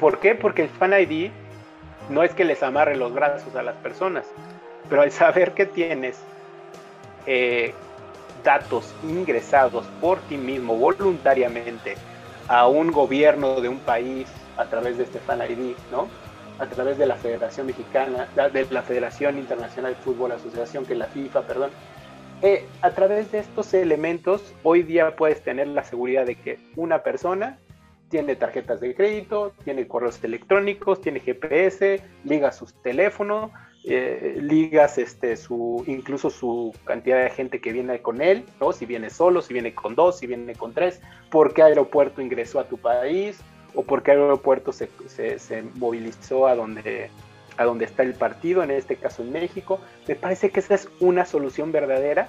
¿Por 0.00 0.18
qué? 0.18 0.34
Porque 0.34 0.62
el 0.62 0.68
Fan 0.68 0.92
ID 0.92 1.30
no 2.10 2.24
es 2.24 2.34
que 2.34 2.44
les 2.44 2.62
amarre 2.62 2.96
los 2.96 3.14
brazos 3.14 3.54
a 3.54 3.62
las 3.62 3.76
personas, 3.76 4.26
pero 4.92 5.00
al 5.00 5.10
saber 5.10 5.52
que 5.52 5.64
tienes 5.64 6.20
eh, 7.26 7.72
datos 8.44 8.94
ingresados 9.02 9.86
por 10.02 10.18
ti 10.28 10.36
mismo 10.36 10.76
voluntariamente 10.76 11.94
a 12.46 12.68
un 12.68 12.92
gobierno 12.92 13.62
de 13.62 13.70
un 13.70 13.78
país 13.78 14.28
a 14.58 14.66
través 14.66 14.98
de 14.98 15.04
este 15.04 15.18
Fan 15.18 15.40
ID, 15.50 15.76
¿no? 15.90 16.08
A 16.58 16.66
través 16.66 16.98
de 16.98 17.06
la 17.06 17.16
Federación 17.16 17.68
Mexicana, 17.68 18.28
de 18.52 18.66
la 18.70 18.82
Federación 18.82 19.38
Internacional 19.38 19.94
de 19.94 20.02
Fútbol 20.02 20.32
Asociación, 20.32 20.84
que 20.84 20.92
es 20.92 20.98
la 20.98 21.06
FIFA, 21.06 21.40
perdón. 21.46 21.70
Eh, 22.42 22.66
a 22.82 22.90
través 22.90 23.32
de 23.32 23.38
estos 23.38 23.72
elementos, 23.72 24.52
hoy 24.62 24.82
día 24.82 25.16
puedes 25.16 25.42
tener 25.42 25.68
la 25.68 25.84
seguridad 25.84 26.26
de 26.26 26.34
que 26.34 26.58
una 26.76 27.02
persona 27.02 27.58
tiene 28.10 28.36
tarjetas 28.36 28.82
de 28.82 28.94
crédito, 28.94 29.54
tiene 29.64 29.88
correos 29.88 30.22
electrónicos, 30.22 31.00
tiene 31.00 31.20
GPS, 31.20 32.02
liga 32.24 32.52
sus 32.52 32.74
teléfonos, 32.82 33.50
eh, 33.84 34.38
ligas 34.40 34.96
este, 34.98 35.36
su, 35.36 35.82
incluso 35.88 36.30
su 36.30 36.72
cantidad 36.84 37.22
de 37.22 37.30
gente 37.30 37.60
que 37.60 37.72
viene 37.72 38.00
con 38.00 38.22
él, 38.22 38.44
¿no? 38.60 38.72
si 38.72 38.86
viene 38.86 39.10
solo, 39.10 39.42
si 39.42 39.52
viene 39.52 39.74
con 39.74 39.96
dos, 39.96 40.18
si 40.18 40.28
viene 40.28 40.54
con 40.54 40.72
tres, 40.72 41.00
por 41.30 41.52
qué 41.52 41.62
aeropuerto 41.62 42.22
ingresó 42.22 42.60
a 42.60 42.68
tu 42.68 42.78
país 42.78 43.40
o 43.74 43.82
por 43.82 44.04
qué 44.04 44.12
aeropuerto 44.12 44.72
se, 44.72 44.88
se, 45.08 45.62
movilizó 45.74 46.46
a 46.46 46.54
donde, 46.54 47.10
a 47.56 47.64
donde 47.64 47.84
está 47.84 48.04
el 48.04 48.14
partido, 48.14 48.62
en 48.62 48.70
este 48.70 48.94
caso 48.96 49.22
en 49.22 49.32
México. 49.32 49.80
Me 50.06 50.14
parece 50.14 50.50
que 50.50 50.60
esa 50.60 50.74
es 50.74 50.88
una 51.00 51.24
solución 51.24 51.72
verdadera 51.72 52.28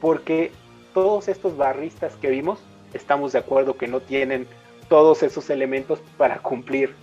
porque 0.00 0.50
todos 0.94 1.28
estos 1.28 1.58
barristas 1.58 2.14
que 2.16 2.30
vimos 2.30 2.58
estamos 2.94 3.32
de 3.32 3.40
acuerdo 3.40 3.76
que 3.76 3.86
no 3.86 4.00
tienen 4.00 4.46
todos 4.88 5.22
esos 5.22 5.50
elementos 5.50 6.00
para 6.16 6.38
cumplir 6.38 6.94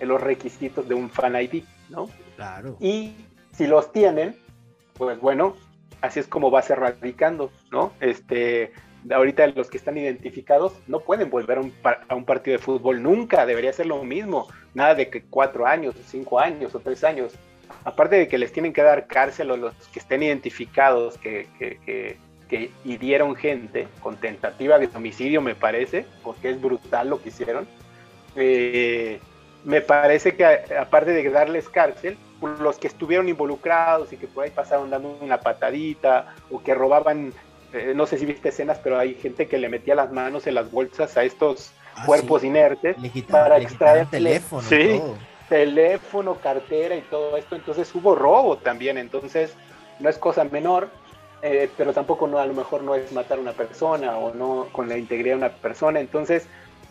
los 0.00 0.20
requisitos 0.20 0.86
de 0.86 0.94
un 0.94 1.08
fan 1.08 1.34
ID, 1.40 1.62
¿no? 1.88 2.08
Claro. 2.36 2.76
Y 2.80 3.14
si 3.58 3.66
los 3.66 3.92
tienen, 3.92 4.36
pues 4.94 5.20
bueno, 5.20 5.56
así 6.00 6.20
es 6.20 6.28
como 6.28 6.50
va 6.52 6.60
a 6.60 6.62
ser 6.62 6.78
radicando, 6.78 7.50
¿no? 7.72 7.92
Este, 7.98 8.72
ahorita 9.10 9.48
los 9.48 9.68
que 9.68 9.78
están 9.78 9.98
identificados 9.98 10.74
no 10.86 11.00
pueden 11.00 11.28
volver 11.28 11.58
a 11.58 11.62
un, 11.62 11.74
a 12.08 12.14
un, 12.14 12.24
partido 12.24 12.56
de 12.56 12.62
fútbol 12.62 13.02
nunca, 13.02 13.44
debería 13.46 13.72
ser 13.72 13.86
lo 13.86 14.04
mismo, 14.04 14.46
nada 14.74 14.94
de 14.94 15.10
que 15.10 15.24
cuatro 15.24 15.66
años, 15.66 15.96
cinco 16.06 16.38
años 16.38 16.72
o 16.76 16.78
tres 16.78 17.02
años. 17.02 17.34
Aparte 17.82 18.14
de 18.14 18.28
que 18.28 18.38
les 18.38 18.52
tienen 18.52 18.72
que 18.72 18.82
dar 18.82 19.08
cárcel 19.08 19.50
a 19.50 19.56
los 19.56 19.74
que 19.88 19.98
estén 19.98 20.22
identificados, 20.22 21.18
que, 21.18 21.48
que, 21.58 21.80
que, 21.84 22.16
que 22.48 22.70
hirieron 22.84 23.34
gente 23.34 23.88
con 24.00 24.16
tentativa 24.18 24.78
de 24.78 24.88
homicidio, 24.94 25.42
me 25.42 25.56
parece, 25.56 26.06
porque 26.22 26.50
es 26.50 26.60
brutal 26.60 27.10
lo 27.10 27.20
que 27.20 27.30
hicieron. 27.30 27.66
Eh, 28.36 29.18
me 29.64 29.80
parece 29.80 30.36
que 30.36 30.44
aparte 30.44 31.10
de 31.12 31.28
darles 31.28 31.68
cárcel, 31.68 32.16
los 32.40 32.78
que 32.78 32.86
estuvieron 32.86 33.28
involucrados 33.28 34.12
y 34.12 34.16
que 34.16 34.26
por 34.26 34.44
ahí 34.44 34.50
pasaron 34.50 34.90
dando 34.90 35.16
una 35.20 35.40
patadita 35.40 36.34
o 36.50 36.62
que 36.62 36.74
robaban, 36.74 37.32
eh, 37.72 37.92
no 37.94 38.06
sé 38.06 38.18
si 38.18 38.26
viste 38.26 38.50
escenas, 38.50 38.78
pero 38.82 38.98
hay 38.98 39.14
gente 39.14 39.48
que 39.48 39.58
le 39.58 39.68
metía 39.68 39.94
las 39.94 40.12
manos 40.12 40.46
en 40.46 40.54
las 40.54 40.70
bolsas 40.70 41.16
a 41.16 41.24
estos 41.24 41.72
ah, 41.94 42.04
cuerpos 42.06 42.44
inertes 42.44 42.96
para 43.28 43.58
extraer 43.58 44.06
teléfono. 44.06 44.62
Sí, 44.62 45.00
teléfono, 45.48 46.36
cartera 46.36 46.94
y 46.94 47.02
todo 47.02 47.36
esto. 47.36 47.56
Entonces 47.56 47.92
hubo 47.94 48.14
robo 48.14 48.58
también, 48.58 48.98
entonces 48.98 49.54
no 49.98 50.08
es 50.08 50.18
cosa 50.18 50.44
menor. 50.44 50.88
Eh, 51.40 51.70
pero 51.76 51.92
tampoco 51.92 52.26
no, 52.26 52.38
a 52.38 52.46
lo 52.46 52.54
mejor 52.54 52.82
no 52.82 52.96
es 52.96 53.12
matar 53.12 53.38
a 53.38 53.40
una 53.40 53.52
persona 53.52 54.18
o 54.18 54.34
no 54.34 54.66
con 54.72 54.88
la 54.88 54.98
integridad 54.98 55.36
de 55.36 55.38
una 55.38 55.50
persona. 55.50 56.00
Entonces, 56.00 56.48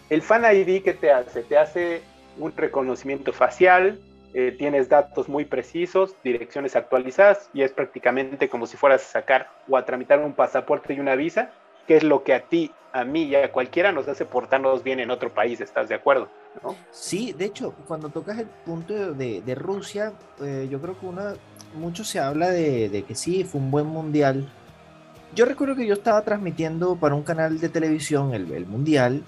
el 0.10 0.22
Fan 0.22 0.46
ID 0.46 0.84
que 0.84 0.94
te 0.94 1.12
hace, 1.12 1.44
te 1.44 1.58
hace 1.58 2.02
un 2.38 2.56
reconocimiento 2.56 3.34
facial, 3.34 4.00
eh, 4.34 4.56
tienes 4.58 4.90
datos 4.90 5.30
muy 5.30 5.46
precisos, 5.46 6.16
direcciones 6.24 6.76
actualizadas 6.76 7.50
y 7.54 7.62
es 7.62 7.72
prácticamente 7.72 8.50
como 8.50 8.68
si 8.68 8.78
fueras 8.78 9.02
a 9.04 9.20
sacar 9.20 9.50
o 9.68 9.78
a 9.78 9.86
tramitar 9.86 10.20
un 10.20 10.34
pasaporte 10.34 10.94
y 10.94 11.00
una 11.00 11.16
visa, 11.16 11.52
que 11.88 11.98
es 11.98 12.04
lo 12.04 12.24
que 12.24 12.34
a 12.34 12.42
ti, 12.42 12.72
a 12.92 13.04
mí 13.04 13.24
y 13.24 13.36
a 13.36 13.52
cualquiera 13.52 13.92
nos 13.92 14.08
hace 14.08 14.26
portarnos 14.26 14.84
bien 14.84 15.00
en 15.00 15.12
otro 15.12 15.34
país, 15.34 15.62
¿estás 15.62 15.88
de 15.90 15.96
acuerdo? 15.96 16.30
Sí, 16.92 17.34
de 17.34 17.46
hecho, 17.46 17.74
cuando 17.88 18.10
tocas 18.10 18.40
el 18.40 18.48
punto 18.48 19.14
de, 19.14 19.56
Rusia, 19.56 20.14
eh, 20.42 20.68
yo 20.70 20.82
creo 20.82 21.00
que 21.00 21.06
una, 21.06 21.34
mucho 21.76 22.04
se 22.04 22.20
habla 22.20 22.50
de, 22.50 23.04
que 23.08 23.16
sí, 23.16 23.44
fue 23.44 23.62
un 23.62 23.72
buen 23.72 23.86
mundial. 23.86 24.50
Yo 25.36 25.46
recuerdo 25.46 25.76
que 25.76 25.86
yo 25.86 25.94
estaba 25.94 26.22
transmitiendo 26.22 26.96
para 26.96 27.16
un 27.16 27.24
canal 27.24 27.60
de 27.60 27.70
televisión 27.70 28.34
el, 28.34 28.52
el 28.52 28.66
mundial 28.66 29.24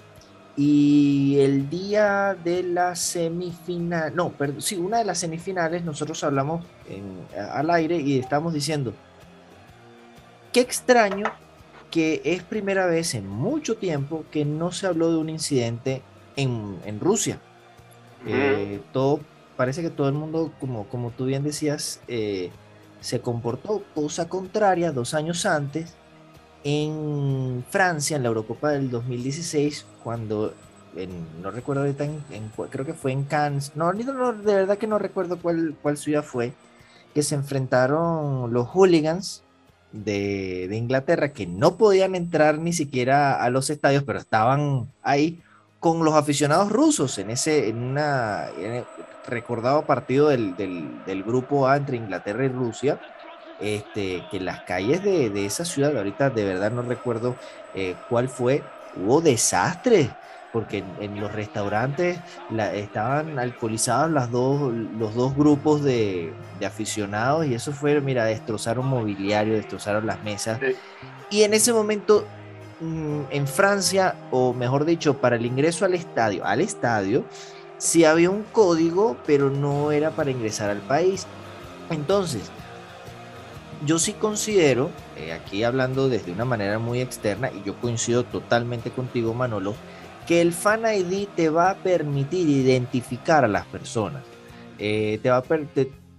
y 0.56 1.38
el 1.40 1.70
día 1.70 2.36
de 2.42 2.62
la 2.62 2.94
semifinal, 2.96 4.14
no, 4.14 4.30
perdón, 4.30 4.60
sí, 4.60 4.76
una 4.76 4.98
de 4.98 5.04
las 5.04 5.18
semifinales, 5.18 5.84
nosotros 5.84 6.22
hablamos 6.24 6.64
al 7.36 7.70
aire 7.70 7.98
y 7.98 8.18
estamos 8.18 8.52
diciendo, 8.52 8.92
qué 10.52 10.60
extraño 10.60 11.26
que 11.90 12.20
es 12.24 12.42
primera 12.42 12.86
vez 12.86 13.14
en 13.14 13.26
mucho 13.26 13.76
tiempo 13.76 14.24
que 14.30 14.44
no 14.44 14.72
se 14.72 14.86
habló 14.86 15.10
de 15.10 15.18
un 15.18 15.28
incidente 15.28 16.02
en, 16.36 17.00
Rusia. 17.00 17.38
Eh, 18.26 18.80
todo, 18.92 19.20
parece 19.56 19.82
que 19.82 19.90
todo 19.90 20.08
el 20.08 20.14
mundo, 20.14 20.52
como, 20.60 20.86
como 20.88 21.10
tú 21.10 21.26
bien 21.26 21.42
decías, 21.42 22.00
eh, 22.06 22.50
se 23.00 23.20
comportó 23.20 23.82
cosa 23.94 24.28
contraria 24.28 24.92
dos 24.92 25.14
años 25.14 25.46
antes 25.46 25.94
en 26.64 27.64
Francia, 27.70 28.16
en 28.16 28.22
la 28.22 28.28
Eurocopa 28.28 28.70
del 28.70 28.90
2016, 28.90 29.86
cuando, 30.02 30.54
no 31.42 31.50
recuerdo 31.50 31.82
ahorita, 31.82 32.04
en, 32.04 32.22
creo 32.70 32.84
que 32.84 32.94
fue 32.94 33.12
en 33.12 33.24
Cannes, 33.24 33.72
no, 33.74 33.92
no, 33.92 34.32
de 34.32 34.54
verdad 34.54 34.78
que 34.78 34.86
no 34.86 34.98
recuerdo 34.98 35.38
cuál, 35.38 35.76
cuál 35.80 35.96
ciudad 35.96 36.22
fue, 36.22 36.52
que 37.14 37.22
se 37.22 37.34
enfrentaron 37.34 38.52
los 38.52 38.68
hooligans 38.68 39.42
de, 39.92 40.66
de, 40.68 40.76
Inglaterra, 40.76 41.32
que 41.32 41.46
no 41.46 41.76
podían 41.76 42.14
entrar 42.14 42.58
ni 42.58 42.72
siquiera 42.72 43.42
a 43.42 43.50
los 43.50 43.70
estadios, 43.70 44.04
pero 44.04 44.18
estaban 44.18 44.88
ahí 45.02 45.42
con 45.80 46.04
los 46.04 46.14
aficionados 46.14 46.70
rusos 46.70 47.18
en 47.18 47.30
ese, 47.30 47.68
en 47.68 47.82
una, 47.82 48.48
recordado 49.26 49.86
partido 49.86 50.28
del, 50.28 50.56
del, 50.56 51.04
del 51.06 51.22
grupo 51.22 51.66
A 51.66 51.78
entre 51.78 51.96
Inglaterra 51.96 52.44
y 52.44 52.48
Rusia 52.48 53.00
este, 53.60 54.24
que 54.30 54.40
las 54.40 54.60
calles 54.62 55.02
de, 55.02 55.46
esa 55.46 55.64
ciudad, 55.64 55.96
ahorita 55.96 56.30
de 56.30 56.44
verdad 56.44 56.70
no 56.70 56.82
recuerdo 56.82 57.36
eh, 57.74 57.94
cuál 58.08 58.28
fue, 58.28 58.62
hubo 58.96 59.20
desastres, 59.20 60.08
porque 60.52 60.82
en, 61.00 61.20
los 61.20 61.32
restaurantes 61.32 62.18
estaban 62.74 63.38
alcoholizados 63.38 64.10
las 64.10 64.30
dos, 64.30 64.72
los 64.72 65.14
dos 65.14 65.36
grupos 65.36 65.84
de, 65.84 66.32
aficionados 66.66 67.46
y 67.46 67.54
eso 67.54 67.72
fue, 67.72 68.00
mira, 68.00 68.24
destrozaron 68.24 68.86
mobiliario, 68.86 69.54
destrozaron 69.54 70.06
las 70.06 70.22
mesas. 70.24 70.58
Y 71.30 71.42
en 71.42 71.54
ese 71.54 71.72
momento, 71.72 72.26
mm, 72.80 73.22
en 73.30 73.46
Francia, 73.46 74.16
o 74.30 74.52
mejor 74.52 74.84
dicho, 74.84 75.18
para 75.18 75.36
el 75.36 75.46
ingreso 75.46 75.84
al 75.84 75.94
estadio, 75.94 76.44
al 76.44 76.60
estadio, 76.60 77.24
sí 77.78 78.04
había 78.04 78.30
un 78.30 78.42
código, 78.42 79.16
pero 79.26 79.50
no 79.50 79.92
era 79.92 80.10
para 80.10 80.30
ingresar 80.30 80.70
al 80.70 80.80
país. 80.80 81.26
Entonces, 81.90 82.50
yo 83.84 83.98
sí 83.98 84.12
considero, 84.12 84.90
eh, 85.16 85.32
aquí 85.32 85.62
hablando 85.62 86.08
desde 86.08 86.32
una 86.32 86.44
manera 86.44 86.78
muy 86.78 87.00
externa, 87.00 87.50
y 87.50 87.62
yo 87.64 87.74
coincido 87.80 88.24
totalmente 88.24 88.90
contigo, 88.90 89.34
Manolo, 89.34 89.74
que 90.26 90.40
el 90.40 90.52
Fan 90.52 90.82
ID 90.82 91.28
te 91.34 91.48
va 91.48 91.70
a 91.70 91.76
permitir 91.76 92.48
identificar 92.48 93.44
a 93.44 93.48
las 93.48 93.66
personas, 93.66 94.22
eh, 94.78 95.18
te 95.22 95.30
va 95.30 95.38
a 95.38 95.44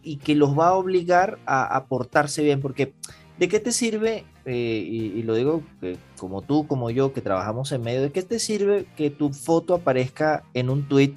y 0.03 0.17
que 0.17 0.35
los 0.35 0.57
va 0.57 0.69
a 0.69 0.73
obligar 0.73 1.37
a, 1.45 1.85
portarse 1.85 2.43
bien, 2.43 2.59
porque 2.59 2.93
¿de 3.37 3.47
qué 3.47 3.59
te 3.59 3.71
sirve, 3.71 4.25
eh, 4.45 4.83
y, 4.87 5.21
lo 5.21 5.35
digo 5.35 5.61
como 6.17 6.41
tú, 6.41 6.65
como 6.65 6.89
yo, 6.89 7.13
que 7.13 7.21
trabajamos 7.21 7.71
en 7.71 7.83
medio, 7.83 8.01
¿de 8.01 8.11
qué 8.11 8.23
te 8.23 8.39
sirve 8.39 8.87
que 8.97 9.11
tu 9.11 9.31
foto 9.31 9.75
aparezca 9.75 10.43
en 10.55 10.71
un 10.71 10.87
tweet 10.87 11.13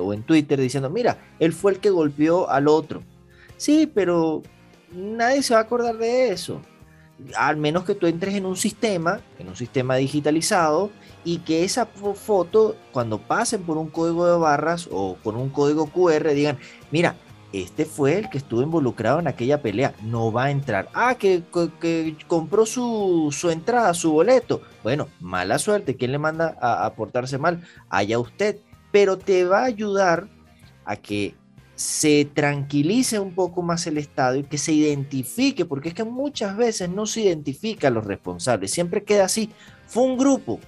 o 0.00 0.12
en 0.12 0.22
Twitter 0.22 0.60
diciendo, 0.60 0.90
mira, 0.90 1.18
él 1.40 1.52
fue 1.52 1.72
el 1.72 1.78
que 1.78 1.90
golpeó 1.90 2.50
al 2.50 2.68
otro? 2.68 3.02
Sí, 3.56 3.90
pero 3.92 4.42
nadie 4.94 5.42
se 5.42 5.54
va 5.54 5.60
a 5.60 5.64
acordar 5.64 5.96
de 5.96 6.32
eso. 6.32 6.60
Al 7.36 7.56
menos 7.56 7.84
que 7.84 7.94
tú 7.94 8.06
entres 8.06 8.34
en 8.34 8.44
un 8.44 8.56
sistema, 8.56 9.20
en 9.38 9.48
un 9.48 9.56
sistema 9.56 9.96
digitalizado, 9.96 10.90
y 11.24 11.38
que 11.38 11.64
esa 11.64 11.86
foto, 11.86 12.76
cuando 12.92 13.18
pasen 13.18 13.62
por 13.62 13.78
un 13.78 13.88
código 13.88 14.26
de 14.26 14.36
barras 14.36 14.88
o 14.90 15.16
con 15.22 15.36
un 15.36 15.48
código 15.48 15.86
QR, 15.86 16.30
digan, 16.34 16.58
mira, 16.90 17.16
este 17.52 17.84
fue 17.84 18.18
el 18.18 18.30
que 18.30 18.38
estuvo 18.38 18.62
involucrado 18.62 19.20
en 19.20 19.28
aquella 19.28 19.62
pelea, 19.62 19.94
no 20.02 20.32
va 20.32 20.44
a 20.44 20.50
entrar. 20.50 20.88
Ah, 20.92 21.14
que, 21.14 21.44
compró 22.26 22.66
su, 22.66 23.30
entrada, 23.50 23.94
su 23.94 24.12
boleto. 24.12 24.60
Bueno, 24.82 25.08
mala 25.20 25.58
suerte, 25.58 25.96
¿quién 25.96 26.10
le 26.10 26.18
manda 26.18 26.56
a, 26.60 26.84
a 26.84 26.94
portarse 26.94 27.38
mal? 27.38 27.62
Allá 27.88 28.18
usted, 28.18 28.58
pero 28.90 29.18
te 29.18 29.44
va 29.44 29.60
a 29.60 29.66
ayudar 29.66 30.28
a 30.84 30.96
que 30.96 31.36
se 31.74 32.24
tranquilice 32.32 33.18
un 33.18 33.34
poco 33.34 33.62
más 33.62 33.86
el 33.86 33.98
Estado 33.98 34.36
y 34.36 34.44
que 34.44 34.58
se 34.58 34.72
identifique, 34.72 35.64
porque 35.64 35.88
es 35.88 35.94
que 35.94 36.04
muchas 36.04 36.56
veces 36.56 36.88
no 36.88 37.06
se 37.06 37.22
identifica 37.22 37.88
a 37.88 37.90
los 37.90 38.04
responsables, 38.04 38.70
siempre 38.70 39.04
queda 39.04 39.24
así, 39.24 39.50
fue 39.86 40.04
un 40.04 40.16
grupo, 40.16 40.60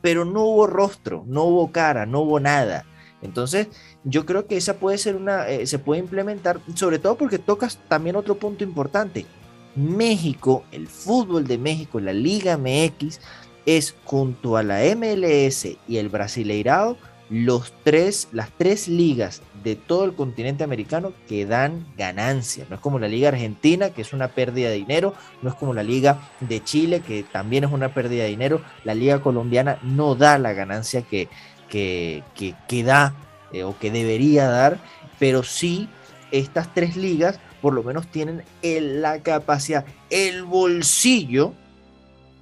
pero 0.00 0.24
no 0.24 0.44
hubo 0.44 0.66
rostro, 0.66 1.24
no 1.26 1.44
hubo 1.44 1.72
cara, 1.72 2.06
no 2.06 2.20
hubo 2.20 2.40
nada. 2.40 2.84
Entonces, 3.22 3.68
yo 4.04 4.24
creo 4.24 4.46
que 4.46 4.56
esa 4.56 4.74
puede 4.74 4.98
ser 4.98 5.16
una, 5.16 5.48
eh, 5.48 5.66
se 5.66 5.78
puede 5.78 6.00
implementar, 6.00 6.60
sobre 6.74 6.98
todo 6.98 7.16
porque 7.16 7.38
tocas 7.38 7.78
también 7.88 8.16
otro 8.16 8.36
punto 8.36 8.62
importante. 8.62 9.26
México, 9.74 10.64
el 10.70 10.86
fútbol 10.86 11.46
de 11.46 11.58
México, 11.58 12.00
la 12.00 12.12
Liga 12.12 12.56
MX, 12.56 13.20
es 13.66 13.94
junto 14.04 14.56
a 14.56 14.62
la 14.62 14.80
MLS 14.94 15.66
y 15.88 15.96
el 15.96 16.08
Brasileirao 16.08 16.96
los 17.28 17.72
tres, 17.82 18.28
las 18.32 18.50
tres 18.56 18.88
ligas 18.88 19.42
de 19.66 19.74
todo 19.74 20.04
el 20.04 20.14
continente 20.14 20.62
americano 20.62 21.12
que 21.26 21.44
dan 21.44 21.88
ganancias. 21.96 22.70
No 22.70 22.76
es 22.76 22.80
como 22.80 23.00
la 23.00 23.08
Liga 23.08 23.30
Argentina, 23.30 23.90
que 23.90 24.02
es 24.02 24.12
una 24.12 24.28
pérdida 24.28 24.68
de 24.68 24.76
dinero, 24.76 25.12
no 25.42 25.50
es 25.50 25.56
como 25.56 25.74
la 25.74 25.82
Liga 25.82 26.20
de 26.38 26.62
Chile, 26.62 27.02
que 27.04 27.24
también 27.24 27.64
es 27.64 27.72
una 27.72 27.92
pérdida 27.92 28.22
de 28.22 28.28
dinero. 28.28 28.60
La 28.84 28.94
Liga 28.94 29.20
Colombiana 29.20 29.80
no 29.82 30.14
da 30.14 30.38
la 30.38 30.52
ganancia 30.52 31.02
que, 31.02 31.28
que, 31.68 32.22
que, 32.36 32.84
da 32.84 33.12
eh, 33.52 33.64
o 33.64 33.76
que 33.76 33.90
debería 33.90 34.46
dar, 34.48 34.78
pero 35.18 35.42
sí 35.42 35.88
estas 36.30 36.72
tres 36.72 36.96
ligas 36.96 37.40
por 37.60 37.74
lo 37.74 37.82
menos 37.82 38.06
tienen 38.06 38.44
la 38.62 39.20
capacidad, 39.20 39.84
el 40.10 40.44
bolsillo 40.44 41.54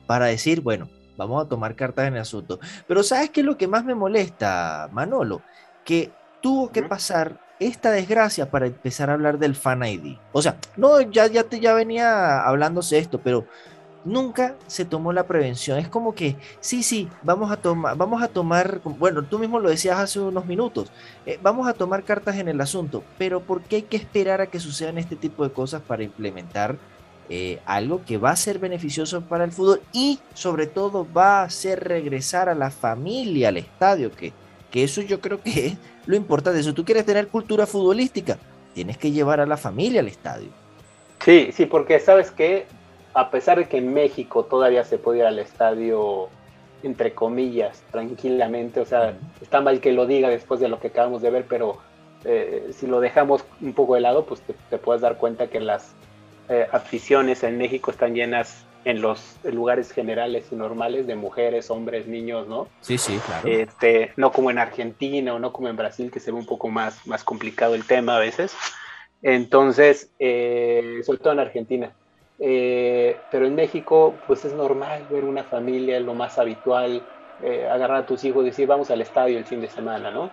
para 0.07 0.27
decir, 0.27 0.61
bueno, 0.61 0.91
vamos 1.16 1.43
a 1.43 1.49
tomar 1.49 1.75
cartas 1.75 2.07
en 2.07 2.16
el 2.16 2.20
asunto. 2.20 2.61
Pero 2.87 3.03
¿sabes 3.03 3.31
qué 3.31 3.41
es 3.41 3.47
lo 3.47 3.57
que 3.57 3.66
más 3.66 3.83
me 3.83 3.95
molesta, 3.95 4.91
Manolo? 4.93 5.41
Que 5.87 6.11
tuvo 6.45 6.70
que 6.70 6.82
pasar 6.82 7.40
esta 7.59 7.90
desgracia 7.90 8.51
para 8.51 8.66
empezar 8.66 9.09
a 9.09 9.14
hablar 9.14 9.38
del 9.38 9.55
Fan 9.55 9.82
ID. 9.82 10.18
O 10.30 10.42
sea, 10.42 10.59
no, 10.76 11.01
ya, 11.01 11.26
ya, 11.26 11.49
ya 11.49 11.72
venía 11.72 12.42
hablándose 12.45 12.99
esto, 12.99 13.18
pero 13.18 13.47
nunca 14.05 14.55
se 14.66 14.84
tomó 14.84 15.14
la 15.14 15.26
prevención. 15.26 15.78
Es 15.78 15.88
como 15.88 16.14
que, 16.14 16.36
sí, 16.61 16.82
sí, 16.82 17.09
vamos 17.22 17.51
a 17.51 17.57
tomar, 17.57 17.97
vamos 17.97 18.22
a 18.22 18.28
tomar, 18.28 18.82
bueno, 18.84 19.22
tú 19.22 19.38
mismo 19.38 19.59
lo 19.59 19.70
decías 19.70 19.99
hace 19.99 20.20
unos 20.20 20.45
minutos, 20.45 20.92
eh, 21.24 21.38
vamos 21.42 21.66
a 21.66 21.72
tomar 21.72 22.05
cartas 22.05 22.36
en 22.36 22.49
el 22.49 22.61
asunto, 22.61 23.03
pero 23.16 23.40
¿por 23.40 23.62
qué 23.62 23.76
hay 23.76 23.82
que 23.82 23.97
esperar 23.97 24.42
a 24.42 24.47
que 24.49 24.61
sucedan 24.61 24.99
este 24.99 25.16
tipo 25.16 25.45
de 25.45 25.51
cosas 25.55 25.80
para 25.80 26.03
implementar 26.03 26.76
eh, 27.30 27.59
algo 27.64 28.05
que 28.05 28.18
va 28.18 28.32
a 28.32 28.36
ser 28.36 28.59
beneficioso 28.59 29.22
para 29.22 29.45
el 29.45 29.53
fútbol 29.53 29.80
y 29.95 30.18
sobre 30.34 30.66
todo 30.66 31.11
va 31.11 31.40
a 31.40 31.45
hacer 31.45 31.82
regresar 31.82 32.51
a 32.51 32.55
la 32.55 32.70
familia 32.70 33.49
al 33.49 33.57
estadio, 33.57 34.12
que, 34.12 34.34
que 34.70 34.84
eso 34.84 35.01
yo 35.01 35.22
creo 35.22 35.40
que 35.40 35.68
es 35.68 35.78
lo 36.07 36.16
importante. 36.16 36.62
Si 36.62 36.72
tú 36.72 36.84
quieres 36.84 37.05
tener 37.05 37.28
cultura 37.28 37.66
futbolística, 37.66 38.38
tienes 38.74 38.98
que 38.98 39.11
llevar 39.11 39.40
a 39.40 39.46
la 39.46 39.57
familia 39.57 40.00
al 40.00 40.09
estadio. 40.09 40.48
Sí, 41.24 41.50
sí, 41.52 41.66
porque 41.66 42.00
sabes 42.00 42.30
que 42.30 42.66
a 43.14 43.30
pesar 43.30 43.59
de 43.59 43.68
que 43.68 43.78
en 43.78 43.94
México 43.94 44.44
todavía 44.44 44.84
se 44.84 44.98
puede 44.98 45.20
ir 45.20 45.24
al 45.24 45.38
estadio, 45.38 46.28
entre 46.82 47.14
comillas, 47.14 47.82
tranquilamente, 47.90 48.80
o 48.80 48.86
sea, 48.86 49.16
está 49.40 49.61
mal 49.61 49.80
que 49.80 49.92
lo 49.92 50.07
diga 50.07 50.28
después 50.28 50.61
de 50.61 50.68
lo 50.68 50.80
que 50.80 50.88
acabamos 50.88 51.22
de 51.22 51.30
ver, 51.30 51.46
pero 51.48 51.78
eh, 52.24 52.70
si 52.72 52.86
lo 52.86 53.00
dejamos 53.00 53.44
un 53.61 53.72
poco 53.72 53.94
de 53.94 54.00
lado, 54.00 54.26
pues 54.26 54.42
te 54.68 54.78
puedes 54.78 55.00
dar 55.00 55.16
cuenta 55.16 55.46
que 55.46 55.61
las 55.61 55.94
eh, 56.48 56.66
aficiones 56.72 57.42
en 57.42 57.57
México 57.57 57.90
están 57.90 58.14
llenas 58.14 58.66
en 58.85 59.01
los 59.01 59.39
lugares 59.45 59.91
generales 59.93 60.47
y 60.51 60.57
normales 60.57 61.07
de 61.07 61.14
mujeres, 61.14 61.70
hombres, 61.70 62.07
niños, 62.07 62.47
¿no? 62.49 62.68
Sí, 62.80 62.99
sí, 62.99 63.18
claro. 63.24 63.49
Este, 63.49 64.12
no 64.16 64.32
como 64.32 64.51
en 64.51 64.59
Argentina 64.59 65.35
o 65.35 65.39
no 65.39 65.53
como 65.53 65.68
en 65.68 65.76
Brasil, 65.76 66.11
que 66.11 66.20
se 66.20 66.30
ve 66.30 66.39
un 66.39 66.47
poco 66.47 66.68
más, 66.68 67.07
más 67.07 67.24
complicado 67.24 67.74
el 67.74 67.87
tema 67.87 68.16
a 68.16 68.20
veces. 68.20 68.55
Entonces, 69.22 70.11
eh, 70.18 71.01
sobre 71.05 71.18
todo 71.18 71.32
en 71.32 71.41
Argentina. 71.41 71.93
Eh, 72.39 73.16
pero 73.30 73.47
en 73.47 73.55
México, 73.55 74.14
pues 74.26 74.45
es 74.45 74.53
normal 74.53 75.07
ver 75.11 75.24
una 75.24 75.45
familia, 75.45 75.99
lo 76.01 76.14
más 76.14 76.39
habitual, 76.39 77.03
agarrar 77.70 77.99
a 77.99 78.07
tus 78.07 78.24
hijos 78.24 78.43
y 78.43 78.47
decir, 78.47 78.66
vamos 78.66 78.91
al 78.91 79.03
estadio 79.03 79.37
el 79.37 79.45
fin 79.45 79.61
de 79.61 79.68
semana, 79.68 80.11
¿no? 80.11 80.30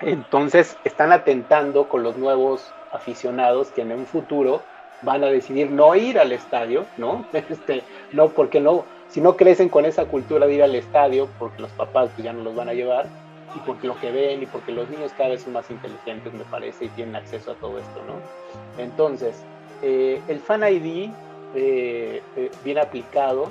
Entonces, 0.00 0.76
están 0.84 1.12
atentando 1.12 1.88
con 1.88 2.02
los 2.02 2.16
nuevos 2.16 2.72
aficionados 2.92 3.68
que 3.68 3.82
en 3.82 3.92
un 3.92 4.06
futuro 4.06 4.62
van 5.02 5.24
a 5.24 5.28
decidir 5.28 5.70
no 5.70 5.94
ir 5.94 6.18
al 6.18 6.32
estadio, 6.32 6.86
¿no? 6.96 7.26
Este, 7.32 7.82
no, 8.12 8.30
porque 8.30 8.60
no, 8.60 8.84
si 9.08 9.20
no 9.20 9.36
crecen 9.36 9.68
con 9.68 9.84
esa 9.84 10.06
cultura 10.06 10.46
de 10.46 10.54
ir 10.54 10.62
al 10.62 10.74
estadio, 10.74 11.28
porque 11.38 11.62
los 11.62 11.72
papás 11.72 12.10
pues, 12.14 12.24
ya 12.24 12.32
no 12.32 12.42
los 12.42 12.54
van 12.54 12.68
a 12.68 12.74
llevar, 12.74 13.08
y 13.54 13.58
porque 13.60 13.86
lo 13.86 13.98
que 13.98 14.10
ven, 14.10 14.42
y 14.42 14.46
porque 14.46 14.72
los 14.72 14.88
niños 14.90 15.12
cada 15.16 15.30
vez 15.30 15.42
son 15.42 15.52
más 15.54 15.70
inteligentes, 15.70 16.32
me 16.32 16.44
parece, 16.44 16.86
y 16.86 16.88
tienen 16.88 17.16
acceso 17.16 17.52
a 17.52 17.54
todo 17.54 17.78
esto, 17.78 18.02
¿no? 18.06 18.82
Entonces, 18.82 19.42
eh, 19.82 20.20
el 20.28 20.40
Fan 20.40 20.62
ID, 20.62 21.10
eh, 21.54 22.22
eh, 22.36 22.50
bien 22.64 22.78
aplicado, 22.78 23.50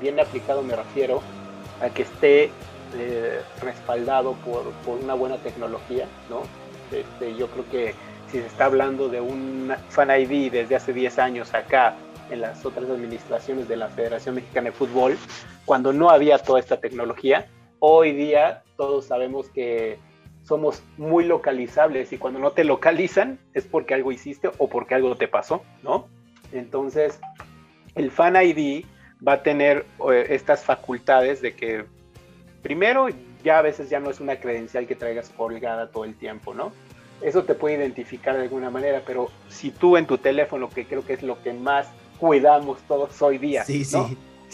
bien 0.00 0.18
aplicado 0.18 0.62
me 0.62 0.74
refiero 0.76 1.22
a 1.80 1.88
que 1.90 2.02
esté 2.02 2.50
respaldado 3.60 4.32
por, 4.44 4.72
por, 4.84 4.98
una 4.98 5.12
buena 5.12 5.36
tecnología, 5.36 6.08
¿no? 6.30 6.42
Este, 6.90 7.36
yo 7.36 7.48
creo 7.48 7.64
que 7.70 7.94
si 8.30 8.40
se 8.40 8.46
está 8.46 8.66
hablando 8.66 9.08
de 9.08 9.20
un 9.20 9.72
Fan 9.88 10.10
ID 10.10 10.52
desde 10.52 10.76
hace 10.76 10.92
10 10.92 11.18
años 11.18 11.54
acá 11.54 11.96
en 12.30 12.42
las 12.42 12.64
otras 12.64 12.88
administraciones 12.90 13.68
de 13.68 13.76
la 13.76 13.88
Federación 13.88 14.34
Mexicana 14.34 14.66
de 14.66 14.72
Fútbol, 14.72 15.16
cuando 15.64 15.92
no 15.92 16.10
había 16.10 16.38
toda 16.38 16.60
esta 16.60 16.78
tecnología, 16.78 17.46
hoy 17.78 18.12
día 18.12 18.62
todos 18.76 19.06
sabemos 19.06 19.48
que 19.48 19.98
somos 20.42 20.82
muy 20.96 21.24
localizables 21.24 22.12
y 22.12 22.18
cuando 22.18 22.38
no 22.38 22.52
te 22.52 22.64
localizan 22.64 23.38
es 23.54 23.66
porque 23.66 23.94
algo 23.94 24.12
hiciste 24.12 24.50
o 24.58 24.68
porque 24.68 24.94
algo 24.94 25.16
te 25.16 25.28
pasó, 25.28 25.62
¿no? 25.82 26.08
Entonces, 26.52 27.20
el 27.94 28.10
Fan 28.10 28.36
ID 28.36 28.84
va 29.26 29.34
a 29.34 29.42
tener 29.42 29.84
eh, 30.10 30.26
estas 30.30 30.64
facultades 30.64 31.42
de 31.42 31.54
que, 31.54 31.84
primero, 32.62 33.08
ya 33.42 33.58
a 33.58 33.62
veces 33.62 33.90
ya 33.90 34.00
no 34.00 34.10
es 34.10 34.20
una 34.20 34.36
credencial 34.36 34.86
que 34.86 34.94
traigas 34.94 35.30
colgada 35.30 35.90
todo 35.90 36.04
el 36.04 36.14
tiempo, 36.14 36.54
¿no? 36.54 36.72
Eso 37.20 37.44
te 37.44 37.54
puede 37.54 37.76
identificar 37.76 38.36
de 38.36 38.42
alguna 38.42 38.70
manera, 38.70 39.02
pero 39.06 39.30
si 39.48 39.70
tú 39.70 39.96
en 39.96 40.06
tu 40.06 40.18
teléfono, 40.18 40.68
que 40.70 40.86
creo 40.86 41.04
que 41.04 41.14
es 41.14 41.22
lo 41.22 41.42
que 41.42 41.52
más 41.52 41.88
cuidamos 42.18 42.78
todos 42.82 43.20
hoy 43.22 43.38
día, 43.38 43.64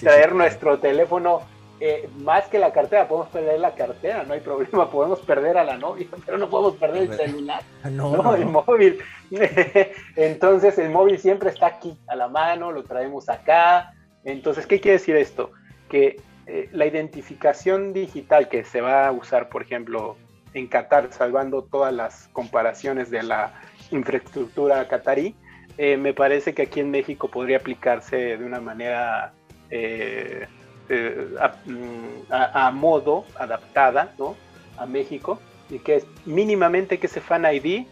traer 0.01 0.35
nuestro 0.35 0.79
teléfono, 0.79 1.43
eh, 1.81 2.09
más 2.19 2.47
que 2.47 2.59
la 2.59 2.73
cartera, 2.73 3.09
podemos 3.09 3.29
perder 3.31 3.59
la 3.61 3.75
cartera, 3.75 4.23
no 4.23 4.35
hay 4.35 4.41
problema, 4.41 4.91
podemos 4.91 5.21
perder 5.21 5.59
a 5.59 5.65
la 5.65 5.77
novia, 5.77 6.07
pero 6.25 6.39
no 6.39 6.49
podemos 6.49 6.77
perder 6.77 7.03
el 7.03 7.17
celular, 7.17 7.63
no, 7.91 8.35
el 8.35 8.47
móvil. 8.47 8.99
Entonces 10.17 10.79
el 10.79 10.91
móvil 10.91 11.19
siempre 11.19 11.51
está 11.51 11.67
aquí, 11.67 11.99
a 12.07 12.17
la 12.17 12.29
mano, 12.29 12.73
lo 12.73 12.85
traemos 12.85 13.29
acá. 13.29 13.93
Entonces, 14.25 14.67
¿qué 14.67 14.81
quiere 14.81 14.99
decir 14.99 15.17
esto? 15.17 15.51
Que 15.89 16.21
eh, 16.47 16.69
la 16.73 16.87
identificación 16.87 17.93
digital 17.93 18.49
que 18.49 18.65
se 18.65 18.81
va 18.81 19.09
a 19.09 19.13
usar, 19.13 19.49
por 19.49 19.63
ejemplo, 19.63 20.17
en 20.55 20.69
Qatar, 20.69 21.13
salvando 21.13 21.63
todas 21.63 21.93
las 21.93 22.29
comparaciones 22.33 23.11
de 23.11 23.23
la 23.25 23.53
infraestructura 23.91 24.87
qatarí, 24.89 25.35
eh, 25.77 25.97
me 25.97 26.15
parece 26.15 26.55
que 26.55 26.63
aquí 26.63 26.81
en 26.81 26.91
México 26.91 27.29
podría 27.29 27.59
aplicarse 27.59 28.37
de 28.39 28.45
una 28.45 28.61
manera 28.61 29.33
eh, 29.71 30.47
eh, 30.89 31.29
mm, 31.67 32.31
a, 32.31 32.71
modo, 32.71 33.25
adaptada 33.37 34.15
¿no? 34.17 34.37
a 34.79 34.87
México, 34.87 35.41
y 35.69 35.81
que 35.81 35.97
es 35.97 36.07
mínimamente 36.25 36.99
que 36.99 37.09
ese 37.09 37.21
Fan 37.21 37.45
ID 37.45 37.87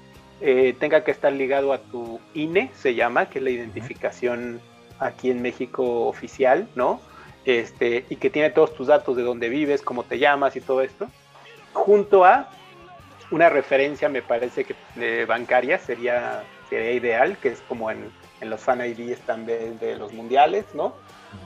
tenga 0.81 1.05
que 1.05 1.13
estar 1.13 1.33
ligado 1.33 1.73
a 1.73 1.79
tu 1.79 2.21
INE, 2.35 2.71
se 2.75 2.97
llama, 2.97 3.27
que 3.27 3.39
es 3.39 3.45
la 3.45 3.51
identificación 3.51 4.61
aquí 4.99 5.31
en 5.31 5.41
México 5.41 6.07
oficial, 6.09 6.69
¿no? 6.75 7.01
Este, 7.45 8.05
y 8.09 8.17
que 8.17 8.29
tiene 8.29 8.51
todos 8.51 8.75
tus 8.75 8.89
datos 8.89 9.17
de 9.17 9.23
dónde 9.23 9.49
vives, 9.49 9.83
cómo 9.83 10.03
te 10.03 10.19
llamas 10.19 10.57
y 10.57 10.61
todo 10.61 10.81
esto 10.81 11.09
junto 11.73 12.25
a 12.25 12.49
una 13.31 13.49
referencia, 13.49 14.09
me 14.09 14.23
parece 14.23 14.65
que 14.65 14.75
de 14.95 15.25
bancaria 15.25 15.79
sería, 15.79 16.45
sería 16.69 16.93
ideal, 16.93 17.37
que 17.39 17.49
es 17.49 17.61
como 17.69 17.91
en, 17.91 18.11
los 18.43 18.61
fan 18.61 18.85
IDs 18.85 19.21
también 19.21 19.79
de 19.79 19.97
los 19.97 20.13
mundiales, 20.13 20.65
¿no? 20.75 20.95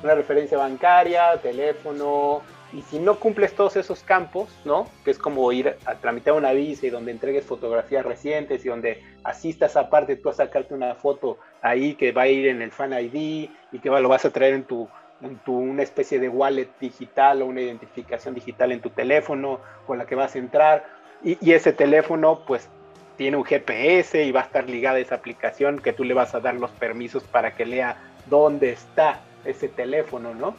Una 0.02 0.14
referencia 0.14 0.56
bancaria, 0.56 1.36
teléfono, 1.42 2.42
y 2.72 2.82
si 2.82 2.98
no 2.98 3.20
cumples 3.20 3.54
todos 3.54 3.76
esos 3.76 4.02
campos, 4.02 4.48
¿no? 4.64 4.88
Que 5.04 5.10
es 5.10 5.18
como 5.18 5.52
ir 5.52 5.76
a 5.84 5.94
tramitar 5.96 6.34
una 6.34 6.52
visa 6.52 6.86
y 6.86 6.90
donde 6.90 7.12
entregues 7.12 7.44
fotografías 7.44 8.04
recientes 8.04 8.64
y 8.64 8.68
donde 8.68 9.04
asistas 9.24 9.76
aparte 9.76 10.16
tú 10.16 10.30
a 10.30 10.32
sacarte 10.32 10.74
una 10.74 10.94
foto 10.94 11.38
ahí 11.62 11.94
que 11.94 12.12
va 12.12 12.22
a 12.22 12.28
ir 12.28 12.48
en 12.48 12.62
el 12.62 12.72
Fan 12.72 12.92
ID 12.92 13.50
y 13.72 13.78
que 13.78 13.88
lo 13.88 14.08
vas 14.08 14.24
a 14.24 14.30
traer 14.30 14.54
en 14.54 14.64
tu 14.64 14.88
en 14.88 15.05
tu, 15.44 15.56
una 15.56 15.82
especie 15.82 16.18
de 16.18 16.28
wallet 16.28 16.68
digital 16.80 17.42
o 17.42 17.46
una 17.46 17.60
identificación 17.60 18.34
digital 18.34 18.72
en 18.72 18.80
tu 18.80 18.90
teléfono 18.90 19.60
con 19.86 19.98
la 19.98 20.06
que 20.06 20.14
vas 20.14 20.34
a 20.34 20.38
entrar 20.38 20.84
y, 21.22 21.52
ese 21.52 21.72
teléfono 21.72 22.40
pues 22.46 22.68
tiene 23.16 23.36
un 23.36 23.44
GPS 23.44 24.24
y 24.24 24.32
va 24.32 24.42
a 24.42 24.44
estar 24.44 24.68
ligada 24.68 24.96
a 24.96 25.00
esa 25.00 25.14
aplicación 25.14 25.78
que 25.78 25.92
tú 25.92 26.04
le 26.04 26.14
vas 26.14 26.34
a 26.34 26.40
dar 26.40 26.54
los 26.54 26.70
permisos 26.72 27.24
para 27.24 27.54
que 27.54 27.64
lea 27.64 27.96
dónde 28.26 28.70
está 28.70 29.20
ese 29.44 29.68
teléfono, 29.68 30.34
¿no? 30.34 30.54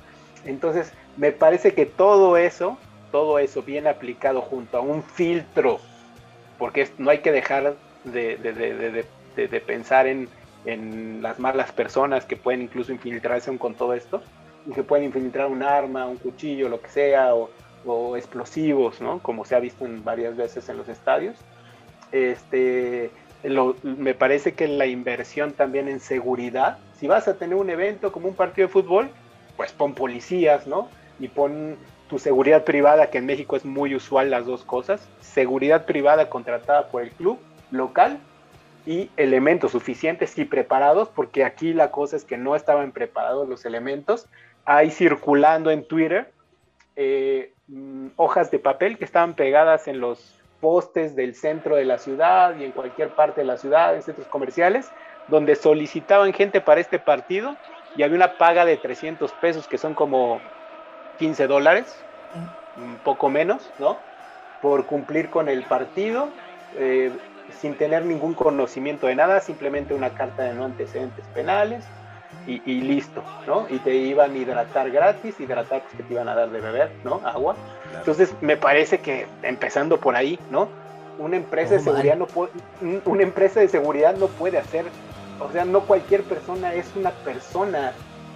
Entonces, 0.46 0.92
me 1.18 1.32
parece 1.32 1.74
que 1.74 1.86
todo 1.86 2.36
eso, 2.38 2.78
todo 3.12 3.38
eso 3.38 3.62
bien 3.62 3.86
aplicado 3.86 4.42
junto 4.42 4.78
a 4.78 4.82
un 4.82 5.04
filtro, 5.04 5.80
porque 6.58 6.90
no 6.98 7.12
hay 7.12 7.20
que 7.20 7.32
dejar 7.32 7.76
de, 8.06 8.38
de 9.36 9.60
pensar 9.62 10.08
en, 10.08 10.28
en, 10.66 11.22
las 11.22 11.40
malas 11.40 11.72
personas 11.72 12.26
que 12.26 12.36
pueden 12.36 12.64
incluso 12.64 12.92
infiltrarse 12.92 13.56
con 13.58 13.76
todo 13.76 13.94
esto, 13.94 14.24
y 14.68 14.72
que 14.72 14.84
pueden 14.84 15.06
infiltrar 15.06 15.48
un 15.48 15.64
arma, 15.64 16.06
un 16.06 16.18
cuchillo, 16.18 16.70
lo 16.70 16.82
que 16.82 16.90
sea, 16.90 17.34
o, 17.34 17.50
explosivos, 18.18 19.00
¿no? 19.00 19.20
Como 19.20 19.46
se 19.46 19.56
ha 19.56 19.60
visto 19.60 19.86
en 19.86 20.04
varias 20.04 20.36
veces 20.36 20.68
en 20.68 20.78
los 20.78 20.90
estadios. 20.90 21.38
Este, 22.12 23.12
me 23.84 24.14
parece 24.14 24.54
que 24.54 24.68
la 24.68 24.88
inversión 24.88 25.54
también 25.54 25.88
en 25.88 26.02
seguridad, 26.02 26.80
si 27.00 27.08
vas 27.08 27.30
a 27.30 27.38
tener 27.38 27.56
un 27.56 27.70
evento 27.70 28.12
como 28.12 28.28
un 28.28 28.36
partido 28.36 28.68
de 28.68 28.74
fútbol, 28.74 29.10
pues 29.56 29.72
pon 29.72 29.94
policías, 29.94 30.68
¿no? 30.68 30.90
y 31.20 31.28
pon 31.28 31.78
tu 32.10 32.20
seguridad 32.20 32.64
privada, 32.64 33.10
que 33.10 33.18
en 33.18 33.26
México 33.26 33.56
es 33.56 33.66
muy 33.66 33.96
usual 33.96 34.30
las 34.30 34.46
dos 34.46 34.64
cosas, 34.64 35.08
seguridad 35.20 35.86
privada 35.86 36.30
contratada 36.30 36.88
por 36.90 37.02
el 37.02 37.12
club 37.12 37.40
local 37.72 38.20
y 38.86 39.10
elementos 39.18 39.74
suficientes 39.74 40.38
y 40.38 40.46
preparados, 40.46 41.10
porque 41.10 41.44
aquí 41.44 41.74
la 41.74 41.92
cosa 41.92 42.16
es 42.16 42.24
que 42.24 42.38
no 42.38 42.56
estaban 42.56 42.92
preparados 42.94 43.50
los 43.50 43.66
elementos. 43.66 44.28
Hay 44.70 44.92
circulando 44.92 45.72
en 45.72 45.88
Twitter 45.88 46.34
eh, 46.98 47.54
mm, 47.68 48.08
hojas 48.18 48.52
de 48.52 48.60
papel 48.60 48.98
que 48.98 49.06
estaban 49.06 49.34
pegadas 49.34 49.88
en 49.88 50.02
los 50.02 50.42
postes 50.60 51.16
del 51.16 51.36
centro 51.36 51.78
de 51.78 51.86
la 51.86 51.98
ciudad 51.98 52.54
y 52.58 52.66
en 52.66 52.74
cualquier 52.74 53.14
parte 53.16 53.40
de 53.42 53.48
la 53.48 53.56
ciudad, 53.56 53.96
en 53.96 54.02
centros 54.02 54.28
comerciales, 54.28 54.92
donde 55.26 55.56
solicitaban 55.56 56.34
gente 56.34 56.60
para 56.60 56.82
este 56.82 57.00
partido 57.00 57.58
y 57.96 58.04
había 58.04 58.18
una 58.18 58.36
paga 58.38 58.66
de 58.66 58.76
300 58.76 59.32
pesos, 59.36 59.70
que 59.70 59.78
son 59.78 59.96
como 59.96 60.42
15 61.18 61.48
dólares, 61.48 62.06
un 62.76 63.02
poco 63.04 63.30
menos, 63.30 63.72
¿no? 63.80 64.04
Por 64.60 64.86
cumplir 64.86 65.30
con 65.30 65.48
el 65.48 65.64
partido, 65.64 66.34
eh, 66.78 67.14
sin 67.48 67.78
tener 67.78 68.04
ningún 68.06 68.36
conocimiento 68.36 69.08
de 69.08 69.16
nada, 69.16 69.40
simplemente 69.40 69.94
una 69.94 70.14
carta 70.14 70.44
de 70.44 70.56
no 70.56 70.66
antecedentes 70.66 71.30
penales 71.30 71.86
y, 72.48 72.82
listo, 72.82 73.22
¿no? 73.46 73.68
Y 73.70 73.80
te 73.80 73.94
iban 73.94 74.32
a 74.32 74.38
hidratar 74.38 74.90
gratis, 74.90 75.38
hidratar 75.40 75.82
pues, 75.82 75.96
que 75.96 76.04
te 76.04 76.14
iban 76.14 76.30
a 76.30 76.36
dar 76.36 76.50
de 76.50 76.62
beber, 76.62 76.92
¿no? 77.04 77.22
Agua. 77.26 77.56
Entonces, 77.98 78.34
me 78.40 78.56
parece 78.56 79.00
que 79.00 79.28
empezando 79.44 80.00
por 80.00 80.16
ahí, 80.16 80.40
¿no? 80.50 80.70
Una 81.20 81.36
empresa 81.36 81.74
de 81.74 81.82
seguridad 81.82 82.16
no 82.16 82.28
puede, 82.28 82.52
una 83.06 83.24
empresa 83.24 83.60
de 83.60 83.68
seguridad 83.68 84.16
no 84.16 84.28
puede 84.28 84.58
hacer, 84.58 84.86
o 85.40 85.52
sea, 85.52 85.66
no 85.66 85.82
cualquier 85.82 86.24
persona 86.24 86.74
es 86.74 86.96
una 86.96 87.12
persona 87.12 87.92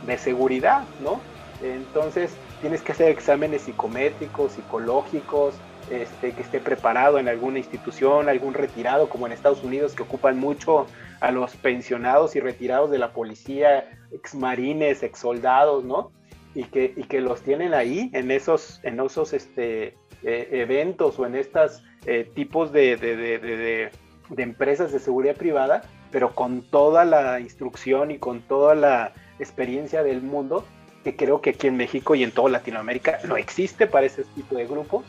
de 0.06 0.18
seguridad, 0.18 0.84
¿no? 1.02 1.22
Entonces, 1.62 2.32
tienes 2.60 2.82
que 2.82 2.92
hacer 2.92 3.10
exámenes 3.10 3.62
psicométricos, 3.62 4.54
psicológicos, 4.54 5.54
este, 5.90 6.32
que 6.34 6.42
esté 6.42 6.60
preparado 6.60 7.18
en 7.18 7.28
alguna 7.28 7.58
institución, 7.58 8.30
algún 8.30 8.54
retirado, 8.54 9.10
como 9.10 9.26
en 9.26 9.34
Estados 9.34 9.64
Unidos, 9.64 9.94
que 9.94 10.04
ocupan 10.04 10.40
mucho 10.40 10.88
a 11.20 11.32
los 11.32 11.56
pensionados 11.56 12.36
y 12.36 12.40
retirados 12.40 12.92
de 12.92 12.98
la 12.98 13.14
policía, 13.14 13.90
exmarines, 14.12 15.04
exsoldados, 15.04 15.84
¿no? 15.84 16.12
Y 16.54 16.66
que, 16.66 16.94
y 16.96 17.04
que 17.04 17.22
los 17.22 17.42
tienen 17.42 17.74
ahí 17.74 18.10
en 18.14 18.32
esos, 18.32 18.80
en 18.84 19.00
esos 19.00 19.34
este, 19.34 19.96
eh, 20.24 20.48
eventos 20.52 21.18
o 21.18 21.26
en 21.26 21.36
estos 21.36 21.84
eh, 22.06 22.30
tipos 22.36 22.72
de, 22.72 22.98
de 22.98 24.44
empresas 24.44 24.92
de 24.92 25.00
seguridad 25.00 25.36
privada, 25.36 25.84
pero 26.12 26.36
con 26.36 26.62
toda 26.62 27.06
la 27.06 27.40
instrucción 27.40 28.12
y 28.12 28.18
con 28.18 28.42
toda 28.42 28.76
la 28.76 29.14
experiencia 29.40 30.04
del 30.04 30.22
mundo 30.22 30.66
que 31.04 31.16
creo 31.16 31.42
que 31.42 31.52
aquí 31.52 31.68
en 31.68 31.78
México 31.78 32.16
y 32.16 32.24
en 32.24 32.32
toda 32.32 32.50
Latinoamérica 32.50 33.20
no 33.28 33.38
existe 33.38 33.88
para 33.88 34.06
ese 34.06 34.24
tipo 34.36 34.56
de 34.56 34.68
grupos. 34.68 35.04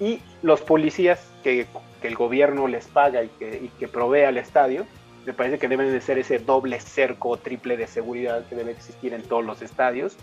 Y 0.00 0.20
los 0.42 0.60
policías 0.60 1.26
que, 1.42 1.66
el 2.02 2.14
gobierno 2.14 2.68
les 2.68 2.86
paga 2.86 3.24
y 3.24 3.28
que, 3.78 3.88
provee 3.88 4.22
al 4.22 4.38
estadio, 4.38 4.86
me 5.26 5.32
parece 5.32 5.58
que 5.58 5.68
deben 5.68 5.90
de 5.90 6.00
ser 6.00 6.18
ese 6.18 6.38
doble 6.38 6.80
cerco 6.80 7.30
o 7.30 7.36
triple 7.36 7.76
de 7.76 7.86
seguridad 7.86 8.46
que 8.48 8.54
debe 8.54 8.70
existir 8.72 9.12
en 9.12 9.22
todos 9.22 9.44
los 9.44 9.62
estadios. 9.62 10.16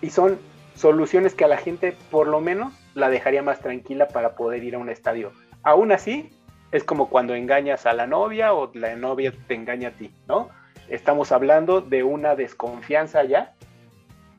Y 0.00 0.10
son 0.10 0.38
soluciones 0.74 1.34
que 1.34 1.44
a 1.44 1.48
la 1.48 1.58
gente 1.58 1.96
por 2.10 2.26
lo 2.26 2.40
menos 2.40 2.72
la 2.94 3.10
dejaría 3.10 3.42
más 3.42 3.60
tranquila 3.60 4.08
para 4.08 4.34
poder 4.34 4.64
ir 4.64 4.74
a 4.74 4.78
un 4.78 4.88
estadio. 4.88 5.32
Aún 5.62 5.92
así, 5.92 6.30
es 6.72 6.84
como 6.84 7.10
cuando 7.10 7.34
engañas 7.34 7.86
a 7.86 7.92
la 7.92 8.06
novia 8.06 8.54
o 8.54 8.70
la 8.74 8.96
novia 8.96 9.32
te 9.46 9.54
engaña 9.54 9.90
a 9.90 9.92
ti, 9.92 10.10
¿no? 10.26 10.48
Estamos 10.88 11.30
hablando 11.30 11.80
de 11.80 12.02
una 12.02 12.34
desconfianza 12.34 13.22
ya 13.24 13.54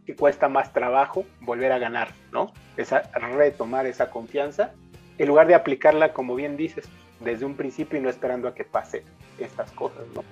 que 0.05 0.15
cuesta 0.15 0.49
más 0.49 0.73
trabajo 0.73 1.25
volver 1.41 1.71
a 1.71 1.79
ganar, 1.79 2.09
¿no? 2.31 2.51
Esa, 2.77 3.03
retomar 3.35 3.85
esa 3.85 4.09
confianza, 4.09 4.71
en 5.17 5.27
lugar 5.27 5.47
de 5.47 5.55
aplicarla, 5.55 6.13
como 6.13 6.35
bien 6.35 6.57
dices, 6.57 6.87
desde 7.19 7.45
un 7.45 7.55
principio 7.55 7.99
y 7.99 8.01
no 8.01 8.09
esperando 8.09 8.47
a 8.47 8.55
que 8.55 8.63
pase 8.63 9.03
estas 9.39 9.71
cosas, 9.71 10.03
¿no? 10.15 10.23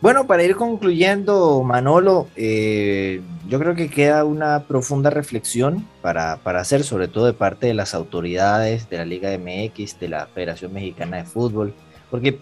Bueno, 0.00 0.26
para 0.26 0.42
ir 0.42 0.56
concluyendo, 0.56 1.62
Manolo, 1.62 2.26
eh, 2.34 3.20
yo 3.46 3.58
creo 3.58 3.74
que 3.74 3.90
queda 3.90 4.24
una 4.24 4.60
profunda 4.66 5.10
reflexión 5.10 5.86
para, 6.00 6.38
para, 6.38 6.60
hacer, 6.60 6.84
sobre 6.84 7.06
todo 7.06 7.26
de 7.26 7.34
parte 7.34 7.66
de 7.66 7.74
las 7.74 7.94
autoridades 7.94 8.88
de 8.88 8.96
la 8.96 9.04
Liga 9.04 9.28
MX, 9.36 10.00
de 10.00 10.08
la 10.08 10.26
Federación 10.26 10.72
Mexicana 10.72 11.18
de 11.18 11.24
Fútbol, 11.24 11.74
porque 12.10 12.38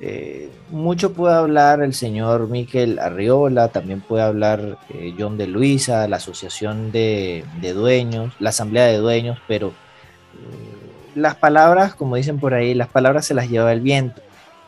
eh, 0.00 0.50
mucho 0.70 1.14
puede 1.14 1.34
hablar 1.34 1.80
el 1.80 1.94
señor 1.94 2.48
Miquel 2.48 2.98
Arriola, 2.98 3.68
también 3.68 4.02
puede 4.02 4.22
hablar 4.22 4.78
eh, 4.90 5.14
John 5.18 5.38
de 5.38 5.46
Luisa, 5.46 6.06
la 6.06 6.16
Asociación 6.16 6.92
de, 6.92 7.44
Dueños, 7.74 8.34
la 8.38 8.50
Asamblea 8.50 8.86
de 8.86 8.98
Dueños, 8.98 9.38
pero 9.48 9.68
eh, 9.68 9.72
las 11.14 11.36
palabras, 11.36 11.94
como 11.94 12.16
dicen 12.16 12.38
por 12.38 12.52
ahí, 12.52 12.74
las 12.74 12.88
palabras 12.88 13.24
se 13.24 13.34
las 13.34 13.48
lleva 13.48 13.72
el 13.72 13.80
viento. 13.80 14.20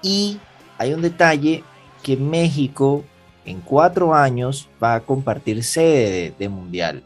Y 0.03 0.39
hay 0.79 0.95
un 0.95 1.03
detalle 1.03 1.63
que 2.03 2.17
México 2.17 3.05
en 3.45 3.61
cuatro 3.61 4.15
años 4.15 4.69
va 4.83 4.95
a 4.95 5.01
compartir 5.01 5.63
sede 5.63 6.33
de, 6.39 6.49
Mundial. 6.49 7.03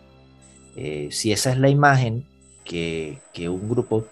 si 1.10 1.32
esa 1.32 1.50
es 1.52 1.58
la 1.58 1.68
imagen 1.68 2.24
que, 2.64 3.20
un 3.48 3.68
grupo 3.68 4.04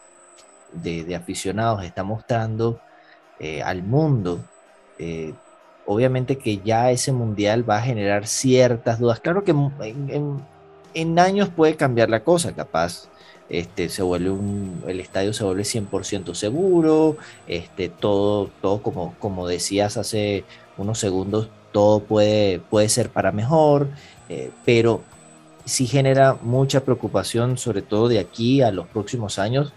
de 0.72 1.14
aficionados 1.14 1.84
está 1.84 2.02
mostrando, 2.02 2.80
eh, 3.42 3.62
al 3.62 3.82
mundo, 3.82 4.44
eh, 4.98 5.32
obviamente 5.86 6.36
que 6.36 6.58
ya 6.58 6.90
ese 6.90 7.10
mundial 7.10 7.68
va 7.68 7.78
a 7.78 7.82
generar 7.82 8.26
ciertas 8.26 8.98
dudas. 8.98 9.18
Claro 9.20 9.44
que 9.44 9.54
en, 10.94 11.18
años 11.18 11.48
puede 11.48 11.74
cambiar 11.74 12.10
la 12.10 12.22
cosa, 12.22 12.52
capaz. 12.52 13.08
Este, 13.48 13.88
se 13.88 14.02
vuelve 14.02 14.36
el 14.88 15.00
estadio 15.00 15.32
se 15.32 15.42
vuelve 15.42 15.62
100% 15.62 16.34
seguro, 16.34 17.16
este, 17.48 17.88
todo, 17.88 18.50
todo 18.60 18.82
como, 18.82 19.14
como 19.18 19.48
decías 19.48 19.96
hace 19.96 20.44
unos 20.76 20.98
segundos, 20.98 21.48
todo 21.72 22.00
puede, 22.00 22.58
puede 22.58 22.90
ser 22.90 23.08
para 23.08 23.32
mejor, 23.32 23.88
eh, 24.28 24.50
pero 24.66 25.00
sí 25.64 25.86
genera 25.86 26.36
mucha 26.42 26.84
preocupación, 26.84 27.56
sobre 27.56 27.80
todo 27.80 28.06
de 28.08 28.18
aquí 28.18 28.60
a 28.60 28.70
los 28.70 28.86
próximos 28.86 29.38
años, 29.38 29.72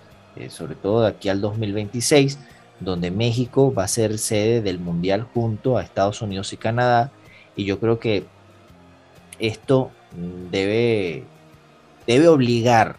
sobre 0.50 0.76
todo 0.76 1.04
de 1.04 1.10
aquí 1.10 1.30
al 1.30 1.40
2026, 1.42 2.40
donde 2.84 3.12
México 3.12 3.74
va 3.74 3.84
a 3.84 3.88
ser 3.88 4.18
sede 4.18 4.62
del 4.62 4.80
Mundial 4.80 5.28
junto 5.34 5.78
a 5.78 5.84
Estados 5.84 6.22
Unidos 6.22 6.54
y 6.54 6.58
Canadá. 6.58 7.12
Y 7.56 7.66
yo 7.66 7.80
creo 7.80 8.00
que 8.00 8.26
esto 9.40 9.92
debe, 10.52 11.24
debe 12.08 12.28
obligar 12.28 12.98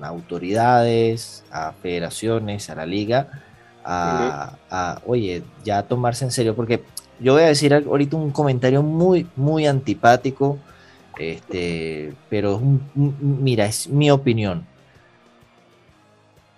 a 0.00 0.08
autoridades, 0.08 1.44
a 1.50 1.72
federaciones, 1.72 2.70
a 2.70 2.74
la 2.74 2.86
liga, 2.86 3.42
a, 3.84 5.00
oye, 5.06 5.42
ya 5.64 5.82
tomarse 5.82 6.24
en 6.24 6.30
serio, 6.30 6.54
porque 6.54 6.82
yo 7.18 7.34
voy 7.34 7.42
a 7.42 7.46
decir 7.46 7.74
ahorita 7.74 8.16
un 8.16 8.30
comentario 8.30 8.82
muy, 8.82 9.26
muy 9.36 9.66
antipático, 9.66 10.58
este, 11.18 12.14
pero 12.28 12.60
mira, 12.94 13.66
es 13.66 13.88
mi 13.88 14.10
opinión. 14.10 14.66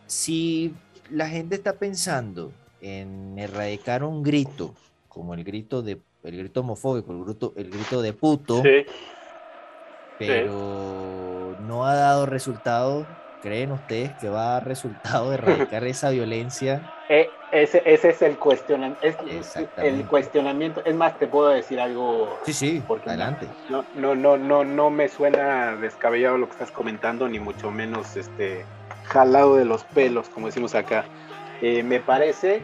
Si 0.07 0.75
la 1.11 1.29
gente 1.29 1.55
está 1.55 1.75
pensando 1.75 2.53
en 2.81 3.39
erradicar 3.39 4.05
un 4.05 4.23
grito, 4.23 4.75
como 5.09 5.35
el 5.35 5.45
grito 5.45 5.83
de 5.83 6.01
el 6.23 6.39
grito 6.39 6.61
homofóbico, 6.61 7.13
el 7.13 7.25
grito, 7.25 7.53
el 7.57 7.71
grito 7.71 8.01
de 8.01 8.13
puto, 8.15 8.63
pero 10.19 11.57
no 11.61 11.87
ha 11.87 11.95
dado 11.95 12.27
resultado. 12.27 13.07
¿Creen 13.43 13.73
ustedes 13.73 14.11
que 14.23 14.31
va 14.31 14.49
a 14.49 14.53
dar 14.55 14.67
resultado 14.67 15.29
de 15.29 15.35
erradicar 15.39 15.85
esa 15.85 16.09
violencia? 16.09 16.95
Eh, 17.11 17.29
ese, 17.53 17.83
ese, 17.85 18.09
es 18.09 18.23
el 18.23 18.39
cuestionamiento. 18.39 19.07
Es, 19.07 19.55
el 19.77 20.07
cuestionamiento. 20.07 20.83
Es 20.87 20.95
más, 20.95 21.19
te 21.19 21.27
puedo 21.27 21.51
decir 21.51 21.79
algo. 21.79 22.39
Sí, 22.47 22.55
sí, 22.55 22.83
porque 22.89 23.11
adelante. 23.11 23.47
No, 23.69 23.85
no, 23.97 24.15
no, 24.15 24.39
no, 24.39 24.65
no 24.65 24.89
me 24.89 25.11
suena 25.11 25.77
descabellado 25.77 26.39
lo 26.39 26.47
que 26.47 26.53
estás 26.53 26.71
comentando, 26.71 27.29
ni 27.29 27.39
mucho 27.39 27.71
menos 27.71 28.17
este 28.17 28.65
jalado 29.15 29.55
de 29.55 29.65
los 29.65 29.85
pelos, 29.85 30.29
como 30.29 30.49
decimos 30.49 30.75
acá. 30.75 31.05
Eh, 31.63 31.85
me 31.85 32.01
parece 32.01 32.63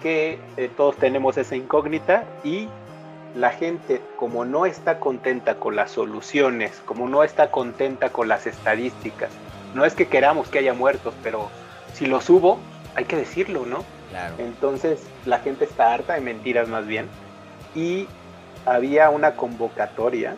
que 0.00 0.40
eh, 0.56 0.70
todos 0.74 0.96
tenemos 0.96 1.36
esa 1.36 1.54
incógnita 1.54 2.24
y 2.42 2.68
la 3.36 3.50
gente, 3.50 4.00
como 4.16 4.46
no 4.46 4.64
está 4.64 4.98
contenta 4.98 5.56
con 5.56 5.76
las 5.76 5.90
soluciones, 5.90 6.80
como 6.86 7.08
no 7.10 7.22
está 7.22 7.50
contenta 7.50 8.08
con 8.08 8.26
las 8.26 8.46
estadísticas, 8.46 9.30
no 9.74 9.84
es 9.84 9.94
que 9.94 10.08
queramos 10.08 10.48
que 10.48 10.60
haya 10.60 10.72
muertos, 10.72 11.14
pero 11.22 11.50
si 11.92 12.06
los 12.06 12.28
hubo, 12.30 12.58
hay 12.94 13.04
que 13.04 13.16
decirlo, 13.16 13.66
¿no? 13.66 13.84
Entonces 14.38 15.06
la 15.24 15.38
gente 15.38 15.64
está 15.64 15.92
harta 15.94 16.14
de 16.14 16.20
mentiras 16.20 16.68
más 16.68 16.86
bien 16.86 17.06
y 17.74 18.06
había 18.66 19.08
una 19.08 19.36
convocatoria 19.36 20.36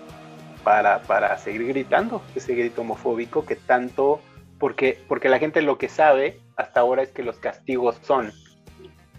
para, 0.62 1.02
para 1.02 1.36
seguir 1.38 1.66
gritando 1.66 2.22
ese 2.36 2.54
grito 2.54 2.82
homofóbico 2.82 3.44
que 3.44 3.56
tanto 3.56 4.20
porque, 4.64 4.98
porque 5.08 5.28
la 5.28 5.38
gente 5.38 5.60
lo 5.60 5.76
que 5.76 5.90
sabe 5.90 6.40
hasta 6.56 6.80
ahora 6.80 7.02
es 7.02 7.10
que 7.10 7.22
los 7.22 7.36
castigos 7.36 7.98
son 8.00 8.32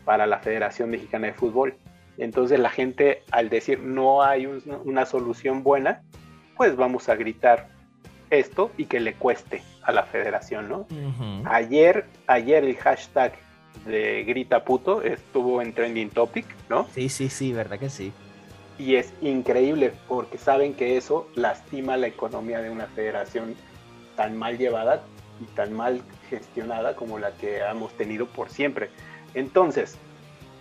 para 0.03 0.25
la 0.25 0.39
Federación 0.39 0.89
Mexicana 0.89 1.27
de 1.27 1.33
Fútbol. 1.33 1.75
Entonces 2.17 2.59
la 2.59 2.71
gente 2.71 3.21
al 3.29 3.49
decir 3.49 3.79
no 3.79 4.23
hay 4.23 4.47
una 4.47 5.05
solución 5.05 5.61
buena, 5.61 6.01
pues 6.57 6.75
vamos 6.75 7.09
a 7.09 7.15
gritar 7.15 7.67
esto 8.31 8.71
y 8.75 8.85
que 8.85 8.99
le 8.99 9.13
cueste 9.13 9.61
a 9.83 9.91
la 9.91 10.01
federación, 10.07 10.67
¿no? 10.67 10.87
Ayer, 11.45 12.07
ayer 12.25 12.63
el 12.63 12.75
hashtag 12.77 13.33
de 13.85 14.23
Grita 14.23 14.63
Puto 14.63 15.03
estuvo 15.03 15.61
en 15.61 15.73
Trending 15.73 16.09
Topic, 16.09 16.47
¿no? 16.71 16.87
Sí, 16.95 17.07
sí, 17.07 17.29
sí, 17.29 17.53
verdad 17.53 17.77
que 17.77 17.91
sí. 17.91 18.11
Y 18.79 18.95
es 18.95 19.13
increíble 19.21 19.93
porque 20.07 20.39
saben 20.39 20.73
que 20.73 20.97
eso 20.97 21.29
lastima 21.35 21.97
la 21.97 22.07
economía 22.07 22.61
de 22.61 22.71
una 22.71 22.87
federación 22.87 23.53
tan 24.15 24.35
mal 24.35 24.57
llevada 24.57 25.03
y 25.41 25.45
tan 25.55 25.73
mal 25.73 26.01
gestionada 26.29 26.95
como 26.95 27.19
la 27.19 27.31
que 27.31 27.59
hemos 27.59 27.93
tenido 27.93 28.27
por 28.27 28.49
siempre. 28.49 28.89
Entonces, 29.33 29.97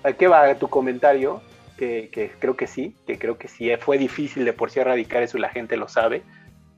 ¿a 0.03 0.13
qué 0.13 0.29
va 0.29 0.55
tu 0.57 0.69
comentario? 0.69 1.43
Que, 1.77 2.09
que, 2.13 2.31
creo 2.39 2.57
que 2.57 2.67
sí, 2.67 2.95
que 3.07 3.19
creo 3.19 3.37
que 3.37 3.49
sí 3.49 3.69
fue 3.81 3.99
difícil 3.99 4.45
de 4.45 4.53
por 4.53 4.71
sí 4.71 4.79
erradicar 4.81 5.23
eso 5.23 5.39
y 5.39 5.41
la 5.41 5.49
gente 5.49 5.77
lo 5.77 5.89
sabe. 5.89 6.23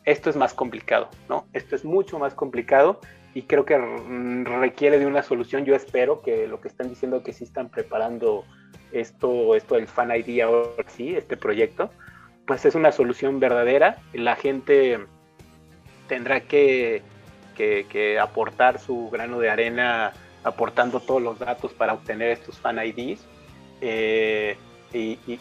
Esto 0.05 0.31
es 0.31 0.37
más 0.37 0.55
complicado, 0.55 1.11
¿no? 1.29 1.47
Esto 1.53 1.77
es 1.77 1.85
mucho 1.85 2.19
más 2.19 2.33
complicado 2.33 3.01
y 3.35 3.43
creo 3.43 3.67
que 3.67 3.77
requiere 4.45 4.99
de 4.99 5.05
una 5.05 5.23
solución. 5.23 5.67
Yo 5.67 5.75
espero 5.75 6.23
que 6.23 6.47
lo 6.47 6.61
que 6.63 6.69
están 6.69 6.89
diciendo 6.89 7.23
que 7.23 7.35
sí 7.35 7.45
están 7.45 7.69
preparando 7.69 8.45
esto, 8.93 9.55
esto 9.55 9.75
del 9.75 9.87
Fan 9.87 10.11
ID 10.11 10.41
ahora 10.41 10.85
sí, 10.89 11.15
este 11.15 11.37
proyecto, 11.37 11.91
pues 12.47 12.65
es 12.65 12.75
una 12.75 12.93
solución 12.93 13.39
verdadera. 13.39 13.99
La 14.15 14.37
gente 14.37 15.01
tendrá 16.09 16.41
que, 16.41 17.03
que, 17.57 18.19
aportar 18.21 18.79
su 18.79 19.11
grano 19.11 19.39
de 19.39 19.51
arena 19.51 20.13
aportando 20.45 21.01
todos 21.01 21.21
los 21.21 21.39
datos 21.39 21.73
para 21.73 21.95
obtener 21.95 22.31
estos 22.31 22.59
Fan 22.59 22.79
IDs. 22.79 23.21
Eh, 23.81 24.57
y, 24.93 25.19
y, 25.27 25.39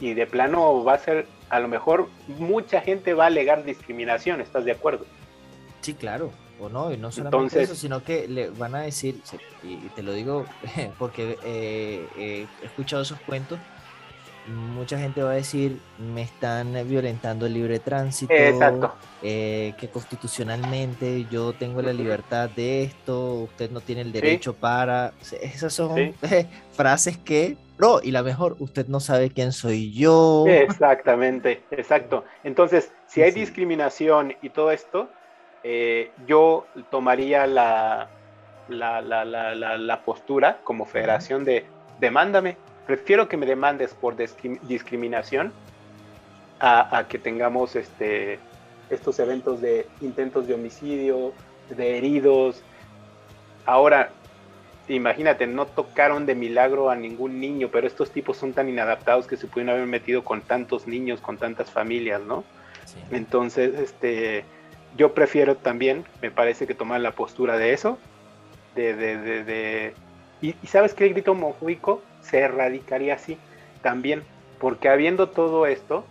y, 0.00 0.14
de 0.14 0.26
plano 0.26 0.82
va 0.84 0.94
a 0.94 0.98
ser, 0.98 1.26
a 1.48 1.60
lo 1.60 1.68
mejor 1.68 2.08
mucha 2.26 2.80
gente 2.80 3.14
va 3.14 3.24
a 3.24 3.26
alegar 3.28 3.64
discriminación, 3.64 4.40
¿estás 4.40 4.64
de 4.64 4.72
acuerdo? 4.72 5.06
Sí, 5.80 5.94
claro 5.94 6.32
o 6.60 6.68
no, 6.68 6.92
y 6.92 6.96
no 6.96 7.12
solamente 7.12 7.62
eso, 7.62 7.74
sino 7.74 8.02
que 8.02 8.28
le 8.28 8.50
van 8.50 8.74
a 8.74 8.80
decir, 8.80 9.20
y, 9.62 9.76
te 9.94 10.02
lo 10.02 10.12
digo 10.12 10.44
porque 10.98 11.38
eh, 11.44 12.06
he 12.16 12.46
escuchado 12.64 13.02
esos 13.02 13.20
cuentos, 13.20 13.58
mucha 14.48 14.98
gente 14.98 15.22
va 15.22 15.32
a 15.32 15.34
decir, 15.34 15.80
me 15.98 16.22
están 16.22 16.72
violentando 16.88 17.46
el 17.46 17.54
libre 17.54 17.78
tránsito, 17.78 18.32
eh, 19.22 19.74
que 19.78 19.88
constitucionalmente 19.88 21.26
yo 21.30 21.52
tengo 21.52 21.82
la 21.82 21.92
libertad 21.92 22.48
de 22.50 22.84
esto, 22.84 23.34
usted 23.34 23.70
no 23.70 23.80
tiene 23.80 24.02
el 24.02 24.12
derecho 24.12 24.54
para... 24.54 25.12
Esas 25.40 25.72
son 25.72 26.14
frases 26.72 27.18
que... 27.18 27.56
No, 27.78 28.00
y 28.02 28.10
la 28.10 28.24
mejor, 28.24 28.56
usted 28.58 28.88
no 28.88 28.98
sabe 28.98 29.30
quién 29.30 29.52
soy 29.52 29.92
yo. 29.92 30.46
Exactamente, 30.48 31.62
exacto. 31.70 32.24
Entonces, 32.42 32.90
si 33.06 33.22
hay 33.22 33.30
discriminación 33.30 34.34
y 34.42 34.50
todo 34.50 34.72
esto, 34.72 35.08
eh, 35.62 36.10
yo 36.26 36.66
tomaría 36.90 37.46
la, 37.46 38.08
la, 38.68 40.02
postura 40.04 40.60
como 40.64 40.86
federación 40.86 41.44
de 41.44 41.66
demándame. 42.00 42.56
Prefiero 42.88 43.28
que 43.28 43.36
me 43.36 43.44
demandes 43.44 43.92
por 43.92 44.16
discriminación 44.16 45.52
a, 46.58 47.04
que 47.06 47.18
tengamos 47.18 47.76
este, 47.76 48.38
estos 48.88 49.18
eventos 49.18 49.60
de 49.60 49.86
intentos 50.00 50.46
de 50.46 50.54
homicidio, 50.54 51.34
de 51.68 51.98
heridos. 51.98 52.62
Ahora, 53.66 54.08
imagínate, 54.88 55.46
no 55.46 55.66
tocaron 55.66 56.24
de 56.24 56.34
milagro 56.34 56.88
a 56.88 56.96
ningún 56.96 57.38
niño, 57.40 57.68
pero 57.70 57.86
estos 57.86 58.10
tipos 58.10 58.38
son 58.38 58.54
tan 58.54 58.70
inadaptados 58.70 59.26
que 59.26 59.36
se 59.36 59.46
pudieron 59.46 59.74
haber 59.74 59.86
metido 59.86 60.24
con 60.24 60.40
tantos 60.40 60.86
niños, 60.86 61.20
con 61.20 61.36
tantas 61.36 61.70
familias, 61.70 62.22
¿no? 62.22 62.42
Entonces, 63.10 63.78
este, 63.78 64.44
yo 64.96 65.12
prefiero 65.12 65.56
también, 65.56 66.06
me 66.22 66.30
parece 66.30 66.66
que 66.66 66.72
tomar 66.74 67.02
la 67.02 67.12
postura 67.12 67.58
de 67.58 67.74
eso, 67.74 67.98
de, 68.74 68.94
de, 68.94 69.44
de, 69.44 69.94
Y, 70.40 70.54
sabes 70.66 70.94
el 70.98 71.10
grito 71.10 71.32
homofóbico 71.32 72.02
se 72.28 72.40
erradicaría 72.40 73.14
así 73.14 73.38
también, 73.82 74.22
porque 74.58 74.88
habiendo 74.88 75.28
todo 75.28 75.66
esto, 75.66 76.04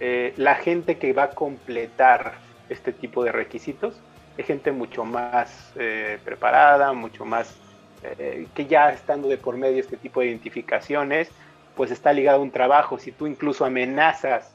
eh, 0.00 0.34
la 0.36 0.56
gente 0.56 0.98
que 0.98 1.12
va 1.12 1.24
a 1.24 1.30
completar 1.30 2.34
este 2.68 2.92
tipo 2.92 3.22
de 3.24 3.32
requisitos 3.32 4.00
es 4.36 4.46
gente 4.46 4.72
mucho 4.72 5.04
más 5.04 5.72
eh, 5.76 6.18
preparada, 6.24 6.92
mucho 6.92 7.24
más 7.24 7.56
eh, 8.02 8.46
que 8.54 8.66
ya 8.66 8.90
estando 8.90 9.28
de 9.28 9.36
por 9.36 9.56
medio 9.56 9.80
este 9.80 9.96
tipo 9.96 10.20
de 10.20 10.26
identificaciones, 10.26 11.30
pues 11.76 11.90
está 11.90 12.12
ligado 12.12 12.38
a 12.38 12.42
un 12.42 12.50
trabajo. 12.50 12.98
Si 12.98 13.12
tú 13.12 13.26
incluso 13.26 13.64
amenazas 13.64 14.50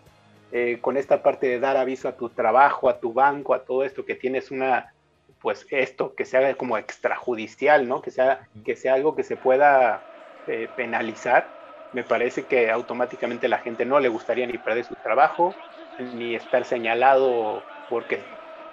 con 0.81 0.97
esta 0.97 1.21
parte 1.21 1.45
de 1.45 1.59
dar 1.59 1.77
aviso 1.77 2.07
a 2.07 2.13
tu 2.13 2.29
trabajo, 2.29 2.89
a 2.89 2.99
tu 2.99 3.13
banco, 3.13 3.53
a 3.53 3.63
todo 3.63 3.83
esto, 3.83 4.03
que 4.03 4.15
tienes 4.15 4.49
una, 4.49 4.91
pues 5.39 5.67
esto, 5.69 6.15
que 6.15 6.25
sea 6.25 6.55
como 6.55 6.75
extrajudicial, 6.75 7.87
¿no? 7.87 8.01
Que 8.01 8.09
sea, 8.09 8.47
que 8.65 8.75
sea 8.75 8.95
algo 8.95 9.15
que 9.15 9.21
se 9.21 9.37
pueda 9.37 10.08
eh, 10.49 10.67
penalizar, 10.67 11.53
me 11.91 12.03
parece 12.03 12.47
que 12.47 12.71
automáticamente 12.71 13.47
la 13.47 13.59
gente 13.59 13.85
no 13.85 13.99
le 13.99 14.09
gustaría 14.09 14.47
ni 14.47 14.57
perder 14.57 14.83
su 14.83 14.95
trabajo, 14.95 15.55
ni 15.99 16.35
estar 16.35 16.65
señalado 16.65 17.65
porque, 17.87 18.25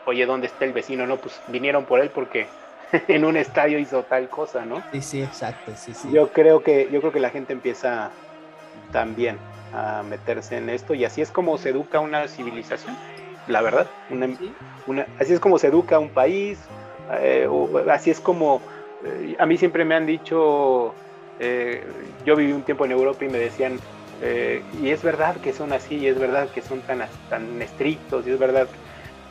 oye, 0.07 0.25
¿dónde 0.27 0.47
está 0.47 0.65
el 0.65 0.73
vecino? 0.73 1.07
No, 1.07 1.19
pues 1.19 1.43
vinieron 1.47 1.85
por 1.85 2.01
él 2.01 2.11
porque 2.11 2.49
en 3.09 3.25
un 3.25 3.37
estadio 3.37 3.79
hizo 3.79 4.05
tal 4.05 4.31
cosa, 4.31 4.65
¿no? 4.65 4.85
Sí, 4.91 5.03
sí, 5.03 5.23
exacto, 5.23 5.75
sí, 5.77 5.93
sí. 5.93 6.13
Yo 6.13 6.33
creo 6.33 6.63
que, 6.63 6.89
yo 6.91 7.01
creo 7.01 7.13
que 7.13 7.21
la 7.21 7.31
gente 7.31 7.53
empieza 7.53 8.15
también 8.91 9.39
a 9.73 10.03
meterse 10.03 10.57
en 10.57 10.71
esto 10.71 10.95
y 10.95 11.05
así 11.05 11.21
es 11.21 11.31
como 11.31 11.59
se 11.59 11.71
educa 11.71 12.01
una 12.01 12.27
civilización, 12.29 12.97
la 13.47 13.61
verdad. 13.61 13.91
Una, 14.09 15.07
así 15.19 15.33
es 15.33 15.41
como 15.41 15.59
se 15.59 15.67
educa 15.67 15.99
un 15.99 16.15
país, 16.15 16.71
eh, 17.21 17.49
así 17.91 18.11
es 18.11 18.21
como 18.21 18.67
eh, 19.05 19.37
a 19.39 19.47
mí 19.47 19.57
siempre 19.59 19.85
me 19.85 19.95
han 19.95 20.07
dicho, 20.07 20.95
eh, 21.39 21.85
yo 22.25 22.37
viví 22.37 22.53
un 22.53 22.63
tiempo 22.63 22.85
en 22.85 22.93
Europa 22.93 23.25
y 23.25 23.29
me 23.29 23.39
decían, 23.39 23.79
y 24.81 24.89
es 24.89 25.03
verdad 25.03 25.37
que 25.37 25.53
son 25.53 25.75
así, 25.75 25.97
y 25.97 26.07
es 26.07 26.19
verdad 26.19 26.49
que 26.49 26.63
son 26.63 26.81
tan, 26.81 27.03
tan 27.29 27.61
estrictos, 27.61 28.27
y 28.27 28.31
es 28.31 28.39
verdad 28.39 28.67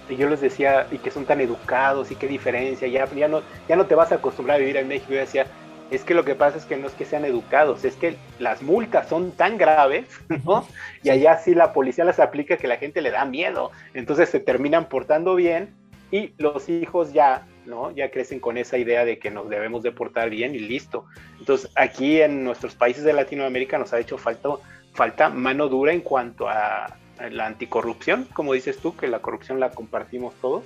y 0.09 0.17
yo 0.17 0.29
les 0.29 0.41
decía, 0.41 0.87
y 0.91 0.99
que 0.99 1.11
son 1.11 1.25
tan 1.25 1.41
educados, 1.41 2.11
y 2.11 2.15
qué 2.15 2.27
diferencia, 2.27 2.87
ya, 2.87 3.07
ya, 3.13 3.27
no, 3.27 3.41
ya 3.67 3.75
no 3.75 3.85
te 3.85 3.95
vas 3.95 4.11
a 4.11 4.15
acostumbrar 4.15 4.57
a 4.57 4.59
vivir 4.59 4.77
en 4.77 4.87
México. 4.87 5.13
Yo 5.13 5.19
decía, 5.19 5.47
es 5.89 6.03
que 6.03 6.13
lo 6.13 6.23
que 6.23 6.35
pasa 6.35 6.57
es 6.57 6.65
que 6.65 6.77
no 6.77 6.87
es 6.87 6.93
que 6.93 7.05
sean 7.05 7.25
educados, 7.25 7.83
es 7.85 7.95
que 7.95 8.15
las 8.39 8.61
multas 8.61 9.07
son 9.07 9.31
tan 9.31 9.57
graves, 9.57 10.05
¿no? 10.45 10.67
Y 11.03 11.09
allá 11.09 11.37
sí 11.37 11.55
la 11.55 11.73
policía 11.73 12.03
las 12.03 12.19
aplica 12.19 12.57
que 12.57 12.67
la 12.67 12.77
gente 12.77 13.01
le 13.01 13.11
da 13.11 13.25
miedo. 13.25 13.71
Entonces 13.93 14.29
se 14.29 14.39
terminan 14.39 14.85
portando 14.89 15.35
bien 15.35 15.73
y 16.11 16.33
los 16.37 16.69
hijos 16.69 17.13
ya, 17.13 17.47
¿no? 17.65 17.91
Ya 17.91 18.11
crecen 18.11 18.39
con 18.39 18.57
esa 18.57 18.77
idea 18.77 19.05
de 19.05 19.19
que 19.19 19.31
nos 19.31 19.49
debemos 19.49 19.83
de 19.83 19.91
portar 19.91 20.29
bien 20.29 20.55
y 20.55 20.59
listo. 20.59 21.05
Entonces 21.39 21.69
aquí 21.75 22.21
en 22.21 22.43
nuestros 22.43 22.75
países 22.75 23.03
de 23.03 23.13
Latinoamérica 23.13 23.77
nos 23.77 23.93
ha 23.93 23.99
hecho 23.99 24.17
falta, 24.17 24.49
falta 24.93 25.29
mano 25.29 25.67
dura 25.67 25.93
en 25.93 26.01
cuanto 26.01 26.47
a 26.47 26.97
la 27.31 27.45
anticorrupción, 27.45 28.25
como 28.33 28.53
dices 28.53 28.77
tú, 28.77 28.95
que 28.95 29.07
la 29.07 29.19
corrupción 29.19 29.59
la 29.59 29.71
compartimos 29.71 30.33
todos, 30.35 30.63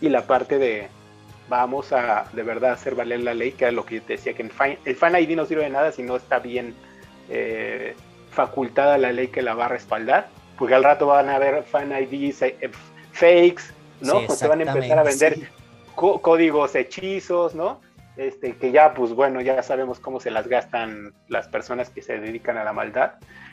y 0.00 0.08
la 0.08 0.26
parte 0.26 0.58
de, 0.58 0.88
vamos 1.48 1.92
a 1.92 2.26
de 2.32 2.42
verdad 2.42 2.72
hacer 2.72 2.94
valer 2.94 3.20
la 3.20 3.34
ley, 3.34 3.52
que 3.52 3.66
es 3.66 3.72
lo 3.72 3.84
que 3.84 4.00
te 4.00 4.14
decía, 4.14 4.34
que 4.34 4.42
el 4.42 4.50
fan, 4.50 4.76
el 4.84 4.96
fan 4.96 5.16
ID 5.16 5.34
no 5.36 5.46
sirve 5.46 5.64
de 5.64 5.70
nada 5.70 5.92
si 5.92 6.02
no 6.02 6.16
está 6.16 6.38
bien 6.38 6.74
eh, 7.30 7.94
facultada 8.30 8.98
la 8.98 9.12
ley 9.12 9.28
que 9.28 9.42
la 9.42 9.54
va 9.54 9.66
a 9.66 9.68
respaldar, 9.68 10.28
porque 10.58 10.74
al 10.74 10.84
rato 10.84 11.06
van 11.06 11.28
a 11.28 11.36
haber 11.36 11.62
fan 11.64 11.92
IDs 11.92 12.42
eh, 12.42 12.70
fakes, 13.12 13.64
¿no? 14.00 14.20
Sí, 14.20 14.26
se 14.36 14.48
van 14.48 14.60
a 14.60 14.64
empezar 14.64 14.98
a 14.98 15.02
vender 15.02 15.48
códigos 15.98 16.74
hechizos, 16.74 17.54
¿no? 17.54 17.80
Este, 18.16 18.56
que 18.56 18.72
ya, 18.72 18.94
pues 18.94 19.12
bueno, 19.12 19.40
ya 19.40 19.62
sabemos 19.62 20.00
cómo 20.00 20.20
se 20.20 20.30
las 20.30 20.48
gastan 20.48 21.14
las 21.28 21.48
personas 21.48 21.90
que 21.90 22.02
se 22.02 22.18
dedican 22.18 22.56
a 22.56 22.64
la 22.64 22.72
maldad. 22.72 23.12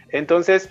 Entonces, 0.09 0.69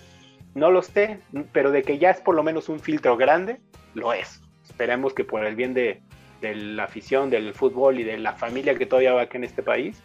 no 0.55 0.71
lo 0.71 0.83
sé, 0.83 1.21
pero 1.53 1.71
de 1.71 1.83
que 1.83 1.99
ya 1.99 2.11
es 2.11 2.21
por 2.21 2.35
lo 2.35 2.43
menos 2.43 2.69
un 2.69 2.81
filtro 2.81 3.17
grande, 3.17 3.61
lo 3.95 4.13
es. 4.13 4.41
Esperemos 4.65 5.15
que 5.15 5.25
por 5.25 5.45
el 5.45 5.55
bien 5.55 5.75
de, 5.75 6.03
de 6.41 6.55
la 6.55 6.85
afición 6.85 7.31
del 7.31 7.55
fútbol 7.55 7.99
y 7.99 8.05
de 8.05 8.19
la 8.19 8.33
familia 8.33 8.75
que 8.77 8.87
todavía 8.87 9.13
va 9.13 9.23
aquí 9.23 9.37
en 9.37 9.45
este 9.45 9.63
país, 9.63 10.03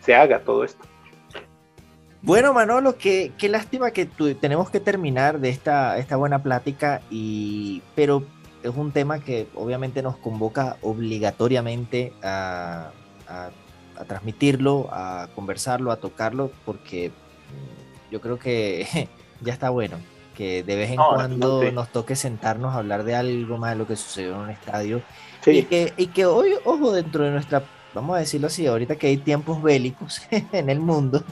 se 0.00 0.14
haga 0.14 0.40
todo 0.40 0.64
esto. 0.64 0.84
Bueno, 2.24 2.52
Manolo, 2.52 2.96
qué, 2.96 3.32
qué 3.36 3.48
lástima 3.48 3.90
que 3.90 4.06
tenemos 4.06 4.70
que 4.70 4.78
terminar 4.78 5.40
de 5.40 5.48
esta, 5.48 5.98
esta 5.98 6.14
buena 6.14 6.40
plática, 6.40 7.00
y, 7.10 7.82
pero 7.96 8.24
es 8.62 8.74
un 8.74 8.92
tema 8.92 9.20
que 9.20 9.48
obviamente 9.54 10.02
nos 10.02 10.16
convoca 10.16 10.76
obligatoriamente 10.82 12.12
a, 12.22 12.90
a, 13.28 13.50
transmitirlo, 14.06 14.88
a 14.90 15.28
conversarlo, 15.34 15.92
a 15.92 15.96
tocarlo, 15.96 16.50
porque 16.64 17.10
mm, 17.10 18.12
yo 18.12 18.20
creo 18.20 18.38
que 18.38 19.08
ya 19.40 19.52
está 19.52 19.70
bueno 19.70 19.98
que 20.32 20.62
de 20.62 20.76
vez 20.76 20.90
en 20.90 20.96
cuando 20.96 21.70
nos 21.72 21.88
toque 21.92 22.16
sentarnos 22.16 22.74
a 22.74 22.78
hablar 22.78 23.04
de 23.04 23.14
algo 23.14 23.58
más 23.58 23.72
de 23.72 23.76
lo 23.76 23.86
que 23.86 23.96
sucedió 23.96 24.34
en 24.34 24.40
un 24.40 24.50
estadio. 24.50 25.02
Y, 25.46 25.62
que, 25.64 25.92
y 25.96 26.06
que 26.06 26.24
hoy, 26.24 26.54
ojo, 26.64 26.92
dentro 26.92 27.24
de 27.24 27.32
nuestra, 27.32 27.62
vamos 27.94 28.16
a 28.16 28.20
decirlo 28.20 28.46
así, 28.46 28.66
ahorita 28.66 28.96
que 28.96 29.08
hay 29.08 29.18
tiempos 29.18 29.62
bélicos 29.62 30.22
en 30.30 30.70
el 30.70 30.80
mundo, 30.80 31.22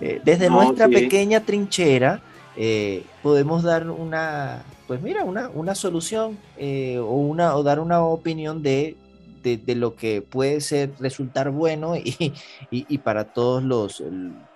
eh, 0.00 0.20
desde 0.24 0.50
nuestra 0.50 0.88
pequeña 0.88 1.40
trinchera, 1.40 2.20
eh, 2.56 3.04
podemos 3.22 3.62
dar 3.62 3.88
una, 3.88 4.62
pues 4.86 5.00
mira, 5.00 5.24
una, 5.24 5.48
una 5.54 5.74
solución 5.74 6.38
eh, 6.58 6.98
o, 6.98 7.12
una, 7.12 7.56
o 7.56 7.62
dar 7.62 7.80
una 7.80 8.02
opinión 8.02 8.62
de, 8.62 8.96
de, 9.42 9.74
lo 9.74 9.96
que 9.96 10.22
puede 10.22 10.60
ser 10.60 10.92
resultar 11.00 11.50
bueno 11.50 11.96
y, 11.96 12.32
y, 12.70 12.98
para 12.98 13.24
todos 13.24 13.62
los 13.62 14.02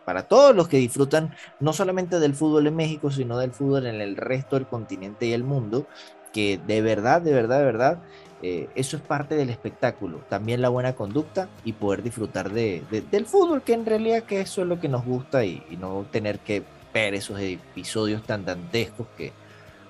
para 0.05 0.29
todos 0.29 0.55
los 0.55 0.69
que 0.69 0.77
disfrutan 0.77 1.35
no 1.59 1.73
solamente 1.73 2.21
del 2.21 2.35
fútbol 2.35 2.69
en 2.69 2.77
México, 2.77 3.11
sino 3.11 3.39
del 3.39 3.51
fútbol 3.51 3.87
en 3.87 4.01
el 4.01 4.17
resto 4.17 4.55
del 4.57 4.67
continente 4.67 5.27
y 5.27 5.33
el 5.33 5.43
mundo, 5.43 5.87
que 6.33 6.61
de 6.65 6.81
verdad, 6.83 7.23
de 7.23 7.33
verdad, 7.33 7.59
de 7.59 7.65
verdad, 7.65 7.99
eh, 8.43 8.69
eso 8.77 8.97
es 8.97 9.03
parte 9.03 9.35
del 9.35 9.51
espectáculo, 9.51 10.21
también 10.29 10.63
la 10.63 10.69
buena 10.69 10.95
conducta 10.95 11.49
y 11.65 11.73
poder 11.73 12.05
disfrutar 12.05 12.53
de, 12.53 12.85
de, 12.91 13.01
del 13.01 13.27
fútbol, 13.27 13.63
que 13.63 13.73
en 13.73 13.87
realidad 13.87 14.23
que 14.23 14.41
eso 14.43 14.63
es 14.63 14.69
lo 14.69 14.79
que 14.79 14.89
nos 14.89 15.05
gusta 15.05 15.45
y 15.45 15.65
no 15.81 16.07
tener 16.13 16.39
que 16.39 16.63
ver 16.97 17.15
esos 17.15 17.39
episodios 17.39 18.23
tan 18.23 18.47
dantescos 18.47 19.07
que 19.19 19.33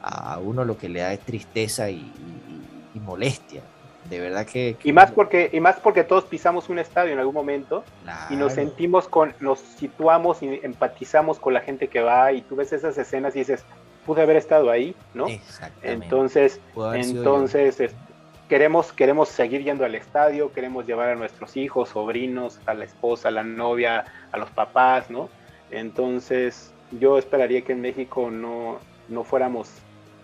a 0.02 0.38
uno 0.38 0.64
lo 0.64 0.76
que 0.76 0.88
le 0.88 1.00
da 1.00 1.12
es 1.12 1.20
tristeza 1.20 1.88
y, 1.88 1.96
y, 1.98 2.96
y 2.96 3.00
molestia. 3.00 3.62
De 4.10 4.20
verdad 4.20 4.44
que, 4.44 4.76
que, 4.78 4.88
Y 4.88 4.92
más 4.92 5.10
porque, 5.12 5.50
y 5.52 5.60
más 5.60 5.76
porque 5.76 6.04
todos 6.04 6.24
pisamos 6.24 6.68
un 6.68 6.78
estadio 6.78 7.12
en 7.12 7.18
algún 7.18 7.34
momento 7.34 7.84
claro. 8.02 8.34
y 8.34 8.36
nos 8.36 8.54
sentimos 8.54 9.08
con, 9.08 9.34
nos 9.40 9.58
situamos 9.60 10.42
y 10.42 10.60
empatizamos 10.62 11.38
con 11.38 11.54
la 11.54 11.60
gente 11.60 11.88
que 11.88 12.00
va 12.00 12.32
y 12.32 12.42
tú 12.42 12.56
ves 12.56 12.72
esas 12.72 12.98
escenas 12.98 13.34
y 13.36 13.40
dices, 13.40 13.64
pude 14.04 14.22
haber 14.22 14.36
estado 14.36 14.70
ahí, 14.70 14.94
¿no? 15.14 15.26
Entonces, 15.82 16.60
entonces 16.94 17.80
es, 17.80 17.94
queremos, 18.48 18.92
queremos 18.92 19.28
seguir 19.28 19.62
yendo 19.62 19.84
al 19.84 19.94
estadio, 19.94 20.52
queremos 20.52 20.86
llevar 20.86 21.10
a 21.10 21.14
nuestros 21.16 21.56
hijos, 21.56 21.90
sobrinos, 21.90 22.60
a 22.66 22.74
la 22.74 22.84
esposa, 22.84 23.28
a 23.28 23.32
la 23.32 23.42
novia, 23.42 24.04
a 24.30 24.36
los 24.38 24.50
papás, 24.50 25.10
¿no? 25.10 25.28
Entonces, 25.70 26.72
yo 26.92 27.18
esperaría 27.18 27.62
que 27.62 27.72
en 27.72 27.80
México 27.80 28.30
no, 28.30 28.78
no 29.08 29.24
fuéramos 29.24 29.70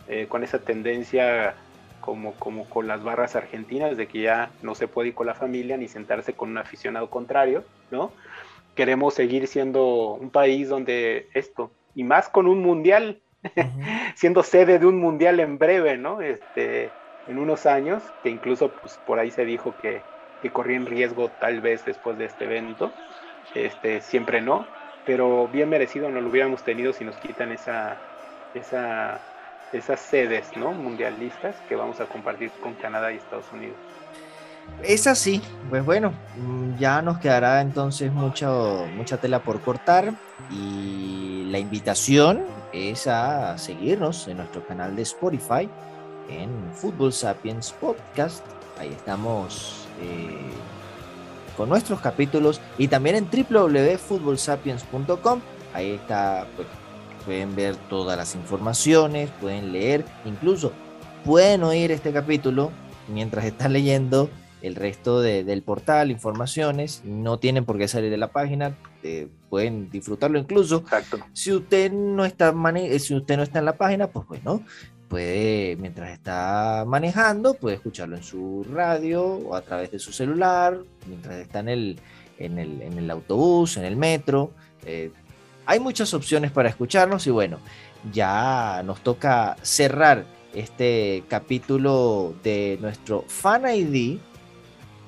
eh, 0.08 0.26
con 0.28 0.44
esa 0.44 0.58
tendencia 0.58 1.54
como, 2.00 2.34
como 2.34 2.68
con 2.68 2.86
las 2.86 3.02
barras 3.02 3.36
argentinas, 3.36 3.96
de 3.96 4.06
que 4.06 4.22
ya 4.22 4.50
no 4.62 4.74
se 4.74 4.88
puede 4.88 5.08
ir 5.08 5.14
con 5.14 5.26
la 5.26 5.34
familia 5.34 5.76
ni 5.76 5.88
sentarse 5.88 6.34
con 6.34 6.50
un 6.50 6.58
aficionado 6.58 7.08
contrario, 7.08 7.64
¿no? 7.90 8.12
Queremos 8.74 9.14
seguir 9.14 9.46
siendo 9.46 10.14
un 10.14 10.30
país 10.30 10.68
donde 10.68 11.28
esto, 11.34 11.70
y 11.94 12.04
más 12.04 12.28
con 12.28 12.46
un 12.46 12.60
mundial, 12.60 13.20
uh 13.44 13.48
-huh. 13.48 14.14
siendo 14.16 14.42
sede 14.42 14.78
de 14.78 14.86
un 14.86 14.98
mundial 14.98 15.40
en 15.40 15.58
breve, 15.58 15.96
¿no? 15.96 16.20
Este, 16.20 16.90
en 17.28 17.38
unos 17.38 17.66
años, 17.66 18.02
que 18.22 18.30
incluso 18.30 18.72
pues, 18.72 18.98
por 19.06 19.18
ahí 19.18 19.30
se 19.30 19.44
dijo 19.44 19.74
que, 19.80 20.02
que 20.42 20.50
corría 20.50 20.76
en 20.76 20.86
riesgo 20.86 21.30
tal 21.40 21.60
vez 21.60 21.84
después 21.84 22.18
de 22.18 22.24
este 22.26 22.44
evento, 22.44 22.92
este, 23.54 24.00
siempre 24.00 24.40
no, 24.40 24.66
pero 25.06 25.48
bien 25.48 25.68
merecido 25.68 26.10
no 26.10 26.20
lo 26.20 26.28
hubiéramos 26.28 26.62
tenido 26.62 26.92
si 26.92 27.04
nos 27.04 27.16
quitan 27.16 27.52
esa, 27.52 27.96
esa 28.54 29.20
esas 29.72 30.00
sedes 30.00 30.56
¿no? 30.56 30.72
mundialistas 30.72 31.56
que 31.68 31.76
vamos 31.76 32.00
a 32.00 32.06
compartir 32.06 32.50
con 32.62 32.74
Canadá 32.74 33.12
y 33.12 33.16
Estados 33.16 33.46
Unidos. 33.52 33.76
Es 34.82 35.06
así, 35.06 35.42
pues 35.70 35.84
bueno, 35.84 36.12
ya 36.78 37.02
nos 37.02 37.18
quedará 37.18 37.60
entonces 37.60 38.12
mucho, 38.12 38.86
mucha 38.94 39.16
tela 39.16 39.40
por 39.40 39.60
cortar 39.60 40.12
y 40.50 41.46
la 41.50 41.58
invitación 41.58 42.44
es 42.72 43.06
a 43.08 43.58
seguirnos 43.58 44.28
en 44.28 44.36
nuestro 44.36 44.64
canal 44.64 44.94
de 44.94 45.02
Spotify 45.02 45.68
en 46.28 46.50
Fútbol 46.74 47.12
Sapiens 47.12 47.72
Podcast. 47.72 48.44
Ahí 48.78 48.90
estamos 48.90 49.88
eh, 50.00 50.38
con 51.56 51.68
nuestros 51.68 52.00
capítulos 52.00 52.60
y 52.78 52.88
también 52.88 53.16
en 53.16 53.28
www.futbolsapiens.com. 53.30 55.40
Ahí 55.74 55.92
está 55.92 56.46
pues, 56.56 56.66
pueden 57.24 57.54
ver 57.54 57.76
todas 57.88 58.16
las 58.16 58.34
informaciones, 58.34 59.30
pueden 59.40 59.72
leer, 59.72 60.04
incluso 60.24 60.72
pueden 61.24 61.62
oír 61.62 61.92
este 61.92 62.12
capítulo 62.12 62.70
mientras 63.08 63.44
están 63.44 63.72
leyendo 63.72 64.28
el 64.60 64.76
resto 64.76 65.20
de, 65.20 65.44
del 65.44 65.62
portal, 65.62 66.10
informaciones, 66.10 67.02
no 67.04 67.38
tienen 67.38 67.64
por 67.64 67.78
qué 67.78 67.88
salir 67.88 68.10
de 68.10 68.16
la 68.16 68.28
página, 68.28 68.76
eh, 69.02 69.28
pueden 69.50 69.90
disfrutarlo 69.90 70.38
incluso. 70.38 70.78
Exacto. 70.78 71.18
Si 71.32 71.52
usted 71.52 71.90
no 71.90 72.24
está 72.24 72.54
si 72.98 73.14
usted 73.14 73.36
no 73.36 73.42
está 73.42 73.58
en 73.58 73.64
la 73.64 73.76
página, 73.76 74.06
pues 74.06 74.26
bueno, 74.28 74.62
puede 75.12 75.76
mientras 75.76 76.10
está 76.10 76.84
manejando, 76.86 77.52
puede 77.52 77.76
escucharlo 77.76 78.16
en 78.16 78.22
su 78.22 78.64
radio 78.72 79.22
o 79.22 79.54
a 79.54 79.60
través 79.60 79.90
de 79.90 79.98
su 79.98 80.10
celular, 80.10 80.78
mientras 81.06 81.34
está 81.36 81.58
en 81.58 81.68
el, 81.68 82.00
en 82.38 82.58
el, 82.58 82.80
en 82.80 82.96
el 82.96 83.10
autobús, 83.10 83.76
en 83.76 83.84
el 83.84 83.94
metro. 83.94 84.52
Eh, 84.86 85.10
hay 85.66 85.80
muchas 85.80 86.14
opciones 86.14 86.50
para 86.50 86.70
escucharnos 86.70 87.26
y 87.26 87.30
bueno, 87.30 87.58
ya 88.10 88.82
nos 88.86 89.02
toca 89.02 89.58
cerrar 89.60 90.24
este 90.54 91.24
capítulo 91.28 92.34
de 92.42 92.78
nuestro 92.80 93.26
Fan 93.28 93.64
ID 93.66 94.16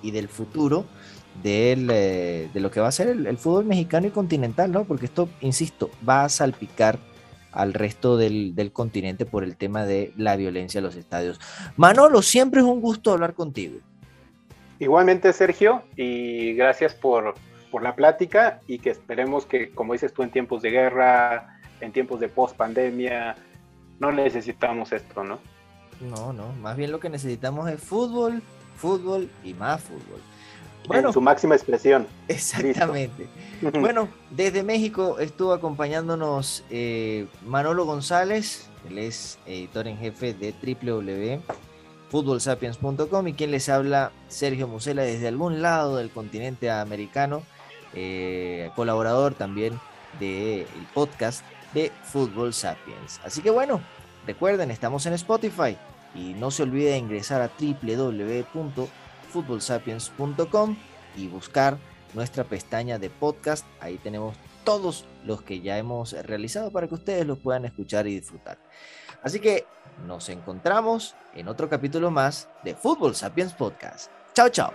y 0.03 0.11
del 0.11 0.29
futuro 0.29 0.85
del, 1.43 1.89
eh, 1.91 2.51
de 2.53 2.61
lo 2.61 2.71
que 2.71 2.81
va 2.81 2.89
a 2.89 2.93
ser 2.93 3.09
el, 3.09 3.27
el, 3.27 3.39
fútbol 3.39 3.65
mexicano 3.65 4.07
y 4.07 4.11
continental, 4.11 4.71
¿no? 4.71 4.85
Porque 4.85 5.07
esto, 5.07 5.31
insisto, 5.41 5.89
va 6.07 6.25
a 6.25 6.29
salpicar 6.29 6.99
al 7.55 7.75
resto 7.75 8.17
del, 8.17 8.55
del, 8.55 8.73
continente 8.73 9.27
por 9.27 9.45
el 9.45 9.57
tema 9.57 9.87
de 9.87 10.13
la 10.17 10.37
violencia 10.37 10.79
en 10.79 10.85
los 10.85 10.97
estadios. 10.97 11.41
Manolo, 11.77 12.23
siempre 12.23 12.61
es 12.61 12.67
un 12.67 12.81
gusto 12.81 13.13
hablar 13.13 13.35
contigo. 13.35 13.79
Igualmente, 14.79 15.33
Sergio, 15.33 15.83
y 15.97 16.55
gracias 16.55 16.95
por, 16.95 17.35
por 17.71 17.83
la 17.83 17.95
plática 17.95 18.61
y 18.67 18.79
que 18.79 18.91
esperemos 18.91 19.47
que, 19.47 19.71
como 19.71 19.93
dices 19.93 20.13
tú, 20.13 20.23
en 20.23 20.31
tiempos 20.31 20.63
de 20.63 20.71
guerra, 20.71 21.59
en 21.81 21.93
tiempos 21.93 22.21
de 22.21 22.29
post 22.29 22.57
pandemia, 22.57 23.37
no 24.01 24.13
necesitamos 24.13 24.93
esto, 24.93 25.23
¿no? 25.25 25.39
No, 26.01 26.33
no, 26.33 26.53
más 26.55 26.77
bien 26.77 26.91
lo 26.91 27.01
que 27.01 27.09
necesitamos 27.09 27.71
es 27.71 27.81
fútbol, 27.81 28.43
fútbol 28.77 29.31
y 29.45 29.55
más 29.55 29.83
fútbol. 29.83 30.21
Bueno, 30.87 31.09
en 31.09 31.15
su 31.15 31.21
máxima 31.21 31.55
expresión. 31.55 32.07
Exactamente. 32.29 33.27
bueno, 33.81 34.09
desde 34.31 34.63
México 34.63 35.19
estuvo 35.19 35.53
acompañándonos 35.53 36.65
eh, 36.71 37.27
Manolo 37.45 37.85
González, 37.87 38.69
él 38.89 38.99
es 38.99 39.41
editor 39.47 39.89
en 39.89 39.99
jefe 39.99 40.35
de 40.35 40.53
www.futbolsapiens.com 40.53 43.29
y 43.29 43.33
quien 43.33 43.51
les 43.51 43.69
habla, 43.69 44.13
Sergio 44.29 44.69
Musela, 44.69 45.03
desde 45.03 45.27
algún 45.29 45.63
lado 45.63 45.97
del 45.97 46.11
continente 46.11 46.71
americano, 46.71 47.43
eh, 47.95 48.71
colaborador 48.77 49.35
también 49.35 49.81
del 50.21 50.21
de 50.21 50.67
podcast 50.93 51.43
de 51.73 51.91
Fútbol 52.03 52.53
Sapiens. 52.53 53.21
Así 53.25 53.41
que 53.41 53.49
bueno, 53.51 53.81
recuerden, 54.27 54.71
estamos 54.71 55.07
en 55.07 55.15
Spotify 55.15 55.79
y 56.15 56.35
no 56.35 56.51
se 56.51 56.63
olvide 56.63 56.91
de 56.91 56.99
ingresar 56.99 57.41
a 57.41 57.51
www.futbolsapiens.com 57.59 59.04
y 61.17 61.29
buscar 61.29 61.79
nuestra 62.15 62.45
pestaña 62.45 62.99
de 62.99 63.11
podcast. 63.11 63.67
Ahí 63.81 63.99
tenemos 63.99 64.37
todos 64.65 65.05
los 65.25 65.43
que 65.43 65.61
ya 65.61 65.79
hemos 65.79 66.13
realizado 66.13 66.71
para 66.71 66.89
que 66.89 66.95
ustedes 66.95 67.27
los 67.27 67.39
puedan 67.39 67.65
escuchar 67.65 68.07
y 68.07 68.15
disfrutar. 68.15 68.59
Así 69.23 69.41
que 69.41 69.67
nos 70.07 70.29
encontramos 70.29 71.15
en 71.35 71.49
otro 71.49 71.69
capítulo 71.69 72.11
más 72.11 72.49
de 72.63 72.75
Fútbol 72.75 73.15
Sapiens 73.15 73.53
Podcast. 73.53 74.11
Chao, 74.35 74.49
chao. 74.49 74.73